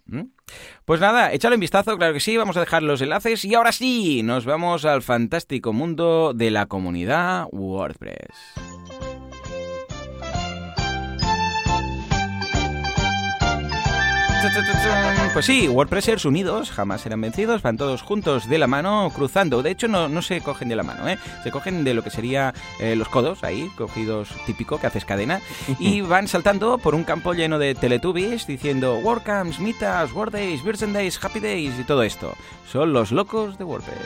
Pues 0.85 1.01
nada, 1.01 1.33
échale 1.33 1.55
un 1.55 1.61
vistazo, 1.61 1.97
claro 1.97 2.13
que 2.13 2.19
sí, 2.19 2.37
vamos 2.37 2.57
a 2.57 2.61
dejar 2.61 2.83
los 2.83 3.01
enlaces 3.01 3.43
y 3.45 3.55
ahora 3.55 3.71
sí, 3.71 4.23
nos 4.23 4.45
vamos 4.45 4.85
al 4.85 5.01
fantástico 5.01 5.73
mundo 5.73 6.33
de 6.33 6.51
la 6.51 6.65
comunidad 6.65 7.47
WordPress. 7.51 8.76
Pues 15.33 15.45
sí, 15.45 15.67
WordPressers 15.67 16.25
unidos 16.25 16.71
jamás 16.71 17.01
serán 17.01 17.21
vencidos, 17.21 17.61
van 17.61 17.77
todos 17.77 18.01
juntos 18.01 18.49
de 18.49 18.57
la 18.57 18.67
mano, 18.67 19.11
cruzando. 19.13 19.61
De 19.61 19.71
hecho, 19.71 19.87
no, 19.87 20.09
no 20.09 20.21
se 20.21 20.41
cogen 20.41 20.69
de 20.69 20.75
la 20.75 20.83
mano, 20.83 21.07
¿eh? 21.07 21.17
se 21.43 21.51
cogen 21.51 21.83
de 21.83 21.93
lo 21.93 22.03
que 22.03 22.09
sería 22.09 22.53
eh, 22.79 22.95
los 22.95 23.07
codos, 23.09 23.43
ahí, 23.43 23.69
cogidos 23.77 24.29
típico, 24.45 24.79
que 24.79 24.87
haces 24.87 25.05
cadena, 25.05 25.41
y 25.79 26.01
van 26.07 26.27
saltando 26.27 26.77
por 26.77 26.95
un 26.95 27.03
campo 27.03 27.33
lleno 27.33 27.59
de 27.59 27.75
Teletubbies 27.75 28.47
diciendo 28.47 28.95
WordCamps, 28.97 29.59
Meetups, 29.59 30.13
WordDays, 30.13 30.63
Virgin 30.63 30.93
Days, 30.93 31.23
Happy 31.23 31.39
Days 31.39 31.79
y 31.79 31.83
todo 31.83 32.03
esto. 32.03 32.33
Son 32.71 32.93
los 32.93 33.11
locos 33.11 33.57
de 33.57 33.63
WordPress. 33.63 33.97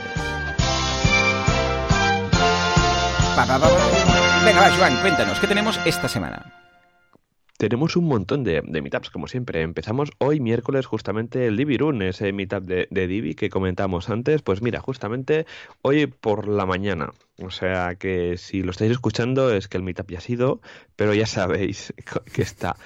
Venga, 4.45 4.61
va, 4.61 4.75
Joan, 4.75 4.97
cuéntanos, 5.01 5.39
¿qué 5.39 5.47
tenemos 5.47 5.79
esta 5.85 6.07
semana? 6.07 6.60
Tenemos 7.61 7.95
un 7.95 8.05
montón 8.05 8.43
de, 8.43 8.63
meetups, 8.63 9.11
como 9.11 9.27
siempre. 9.27 9.61
Empezamos 9.61 10.09
hoy 10.17 10.39
miércoles 10.39 10.87
justamente 10.87 11.45
el 11.45 11.57
Divi 11.57 11.77
Run, 11.77 12.01
ese 12.01 12.33
meetup 12.33 12.63
de, 12.63 12.87
de 12.89 13.05
Divi 13.05 13.35
que 13.35 13.51
comentamos 13.51 14.09
antes. 14.09 14.41
Pues 14.41 14.63
mira, 14.63 14.79
justamente 14.79 15.45
hoy 15.83 16.07
por 16.07 16.47
la 16.47 16.65
mañana. 16.65 17.13
O 17.37 17.51
sea 17.51 17.93
que 17.97 18.37
si 18.37 18.63
lo 18.63 18.71
estáis 18.71 18.89
escuchando 18.89 19.53
es 19.53 19.67
que 19.67 19.77
el 19.77 19.83
meetup 19.83 20.09
ya 20.09 20.17
ha 20.17 20.21
sido, 20.21 20.59
pero 20.95 21.13
ya 21.13 21.27
sabéis 21.27 21.93
que 22.33 22.41
está. 22.41 22.77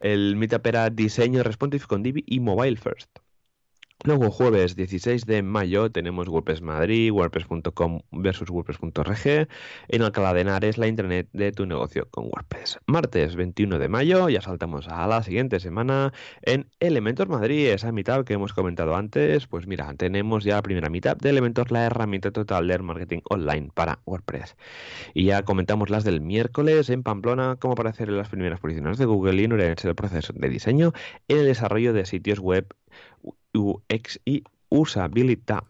El 0.00 0.34
meetup 0.34 0.66
era 0.66 0.90
diseño 0.90 1.44
responsive 1.44 1.86
con 1.86 2.02
Divi 2.02 2.24
y 2.26 2.40
mobile 2.40 2.76
first. 2.76 3.23
Luego, 4.06 4.30
jueves 4.30 4.76
16 4.76 5.24
de 5.24 5.42
mayo, 5.42 5.90
tenemos 5.90 6.28
WordPress 6.28 6.60
Madrid, 6.60 7.10
WordPress.com 7.10 8.00
versus 8.12 8.50
WordPress.org. 8.50 9.48
En 9.88 10.02
Alcalá 10.02 10.34
de 10.34 10.42
Henares, 10.42 10.76
la 10.76 10.88
internet 10.88 11.30
de 11.32 11.52
tu 11.52 11.64
negocio 11.64 12.06
con 12.10 12.24
WordPress. 12.26 12.80
Martes 12.86 13.34
21 13.34 13.78
de 13.78 13.88
mayo, 13.88 14.28
ya 14.28 14.42
saltamos 14.42 14.88
a 14.88 15.06
la 15.06 15.22
siguiente 15.22 15.58
semana 15.58 16.12
en 16.42 16.68
Elementor 16.80 17.30
Madrid, 17.30 17.68
esa 17.68 17.92
mitad 17.92 18.26
que 18.26 18.34
hemos 18.34 18.52
comentado 18.52 18.94
antes. 18.94 19.46
Pues 19.46 19.66
mira, 19.66 19.94
tenemos 19.94 20.44
ya 20.44 20.56
la 20.56 20.62
primera 20.62 20.90
mitad 20.90 21.16
de 21.16 21.30
Elementor, 21.30 21.72
la 21.72 21.86
herramienta 21.86 22.30
total 22.30 22.68
de 22.68 22.78
marketing 22.80 23.20
online 23.30 23.70
para 23.72 24.00
WordPress. 24.04 24.54
Y 25.14 25.24
ya 25.24 25.44
comentamos 25.44 25.88
las 25.88 26.04
del 26.04 26.20
miércoles 26.20 26.90
en 26.90 27.02
Pamplona, 27.02 27.56
cómo 27.58 27.72
aparecer 27.72 28.10
en 28.10 28.18
las 28.18 28.28
primeras 28.28 28.60
posiciones 28.60 28.98
de 28.98 29.06
Google 29.06 29.40
y 29.40 29.44
en 29.44 29.52
el 29.52 29.94
proceso 29.94 30.34
de 30.34 30.48
diseño 30.50 30.92
en 31.28 31.38
el 31.38 31.46
desarrollo 31.46 31.94
de 31.94 32.04
sitios 32.04 32.38
web 32.38 32.66
UX 33.54 34.20
y 34.24 34.44
usabilidad. 34.68 35.64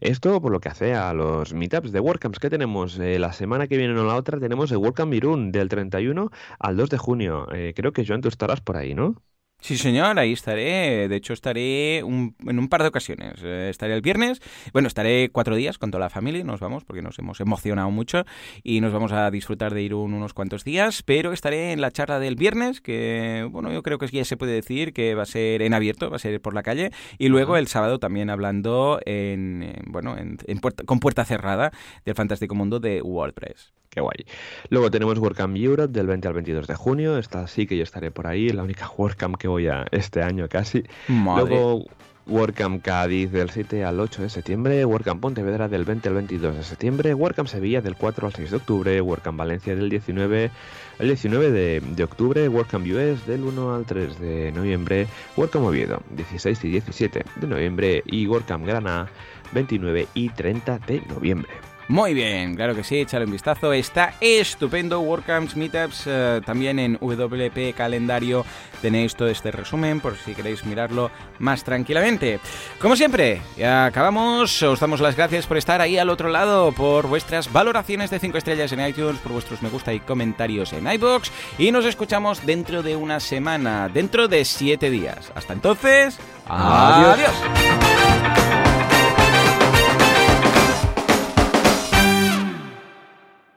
Esto 0.00 0.40
por 0.40 0.52
lo 0.52 0.60
que 0.60 0.68
hace 0.68 0.94
a 0.94 1.12
los 1.14 1.54
meetups 1.54 1.92
de 1.92 2.00
WordCamps 2.00 2.38
que 2.38 2.50
tenemos 2.50 2.98
eh, 2.98 3.18
la 3.18 3.32
semana 3.32 3.66
que 3.66 3.76
viene 3.76 3.98
o 3.98 4.04
la 4.04 4.16
otra 4.16 4.38
tenemos 4.38 4.70
el 4.70 4.78
WordCamp 4.78 5.12
Irún 5.14 5.52
del 5.52 5.68
31 5.68 6.30
al 6.58 6.76
2 6.76 6.90
de 6.90 6.98
junio. 6.98 7.46
Eh, 7.52 7.72
creo 7.74 7.92
que 7.92 8.04
Joan 8.06 8.20
tú 8.20 8.28
estarás 8.28 8.60
por 8.60 8.76
ahí, 8.76 8.94
¿no? 8.94 9.22
Sí, 9.58 9.76
señor, 9.76 10.18
ahí 10.18 10.32
estaré. 10.32 11.08
De 11.08 11.16
hecho, 11.16 11.32
estaré 11.32 11.98
en 11.98 12.34
un 12.38 12.68
par 12.68 12.82
de 12.82 12.88
ocasiones. 12.88 13.40
Eh, 13.42 13.68
estaré 13.68 13.94
el 13.94 14.00
viernes. 14.00 14.40
Bueno, 14.72 14.86
estaré 14.86 15.30
cuatro 15.30 15.56
días 15.56 15.76
con 15.78 15.90
toda 15.90 16.04
la 16.04 16.10
familia. 16.10 16.44
Nos 16.44 16.60
vamos 16.60 16.84
porque 16.84 17.02
nos 17.02 17.18
hemos 17.18 17.40
emocionado 17.40 17.90
mucho 17.90 18.24
y 18.62 18.80
nos 18.80 18.92
vamos 18.92 19.10
a 19.10 19.28
disfrutar 19.30 19.74
de 19.74 19.82
ir 19.82 19.94
unos 19.94 20.34
cuantos 20.34 20.62
días. 20.62 21.02
Pero 21.02 21.32
estaré 21.32 21.72
en 21.72 21.80
la 21.80 21.90
charla 21.90 22.20
del 22.20 22.36
viernes, 22.36 22.80
que, 22.80 23.48
bueno, 23.50 23.72
yo 23.72 23.82
creo 23.82 23.98
que 23.98 24.06
ya 24.06 24.24
se 24.24 24.36
puede 24.36 24.52
decir 24.52 24.92
que 24.92 25.16
va 25.16 25.24
a 25.24 25.26
ser 25.26 25.62
en 25.62 25.74
abierto, 25.74 26.10
va 26.10 26.16
a 26.16 26.20
ser 26.20 26.40
por 26.40 26.54
la 26.54 26.62
calle. 26.62 26.92
Y 27.18 27.28
luego 27.28 27.56
el 27.56 27.66
sábado 27.66 27.98
también 27.98 28.30
hablando 28.30 29.00
en, 29.04 29.82
bueno, 29.86 30.16
en, 30.16 30.36
con 30.84 31.00
puerta 31.00 31.24
cerrada 31.24 31.72
del 32.04 32.14
fantástico 32.14 32.54
mundo 32.54 32.78
de 32.78 33.02
WordPress. 33.02 33.72
Qué 33.96 34.02
guay. 34.02 34.26
Luego 34.68 34.90
tenemos 34.90 35.18
WordCamp 35.18 35.56
Europe 35.56 35.90
del 35.90 36.06
20 36.06 36.28
al 36.28 36.34
22 36.34 36.66
de 36.66 36.74
junio. 36.74 37.16
Esta 37.16 37.46
sí 37.46 37.66
que 37.66 37.78
yo 37.78 37.82
estaré 37.82 38.10
por 38.10 38.26
ahí, 38.26 38.50
la 38.50 38.62
única 38.62 38.90
WordCamp 38.94 39.36
que 39.38 39.48
voy 39.48 39.68
a 39.68 39.86
este 39.90 40.22
año 40.22 40.46
casi. 40.50 40.84
Luego 41.08 41.86
WordCamp 42.26 42.82
Cádiz 42.82 43.32
del 43.32 43.48
7 43.48 43.86
al 43.86 43.98
8 43.98 44.20
de 44.20 44.28
septiembre, 44.28 44.84
WordCamp 44.84 45.22
Pontevedra 45.22 45.68
del 45.68 45.86
20 45.86 46.10
al 46.10 46.14
22 46.16 46.56
de 46.56 46.62
septiembre, 46.62 47.14
WordCamp 47.14 47.48
Sevilla 47.48 47.80
del 47.80 47.96
4 47.96 48.26
al 48.26 48.34
6 48.34 48.50
de 48.50 48.56
octubre, 48.58 49.00
WordCamp 49.00 49.38
Valencia 49.38 49.74
del 49.74 49.88
19 49.88 50.50
al 50.98 51.06
19 51.06 51.50
de, 51.50 51.80
de 51.80 52.04
octubre, 52.04 52.46
WordCamp 52.50 52.86
US 52.88 53.26
del 53.26 53.44
1 53.44 53.74
al 53.74 53.86
3 53.86 54.20
de 54.20 54.52
noviembre, 54.52 55.06
WordCamp 55.38 55.64
Oviedo 55.64 56.02
16 56.10 56.64
y 56.64 56.68
17 56.68 57.24
de 57.36 57.46
noviembre 57.46 58.02
y 58.04 58.26
WordCamp 58.26 58.66
Granada 58.66 59.08
29 59.54 60.06
y 60.12 60.28
30 60.28 60.80
de 60.80 61.00
noviembre. 61.08 61.48
Muy 61.88 62.14
bien, 62.14 62.56
claro 62.56 62.74
que 62.74 62.82
sí, 62.82 62.98
échale 62.98 63.26
un 63.26 63.30
vistazo. 63.30 63.72
Está 63.72 64.14
estupendo. 64.20 65.00
WordCamps, 65.00 65.56
Meetups, 65.56 66.02
eh, 66.06 66.40
también 66.44 66.80
en 66.80 66.98
WP 67.00 67.74
Calendario 67.76 68.44
tenéis 68.82 69.14
todo 69.14 69.28
este 69.28 69.50
resumen 69.50 70.00
por 70.00 70.16
si 70.16 70.34
queréis 70.34 70.64
mirarlo 70.64 71.10
más 71.38 71.62
tranquilamente. 71.62 72.40
Como 72.80 72.96
siempre, 72.96 73.40
ya 73.56 73.86
acabamos. 73.86 74.62
Os 74.62 74.80
damos 74.80 75.00
las 75.00 75.16
gracias 75.16 75.46
por 75.46 75.56
estar 75.56 75.80
ahí 75.80 75.96
al 75.96 76.10
otro 76.10 76.28
lado, 76.28 76.72
por 76.72 77.06
vuestras 77.06 77.52
valoraciones 77.52 78.10
de 78.10 78.18
5 78.18 78.38
estrellas 78.38 78.72
en 78.72 78.86
iTunes, 78.86 79.20
por 79.20 79.32
vuestros 79.32 79.62
me 79.62 79.68
gusta 79.68 79.94
y 79.94 80.00
comentarios 80.00 80.72
en 80.72 80.90
iBox. 80.90 81.30
Y 81.58 81.70
nos 81.70 81.84
escuchamos 81.84 82.44
dentro 82.44 82.82
de 82.82 82.96
una 82.96 83.20
semana, 83.20 83.88
dentro 83.88 84.26
de 84.26 84.44
7 84.44 84.90
días. 84.90 85.30
Hasta 85.34 85.52
entonces, 85.52 86.18
adiós. 86.46 87.30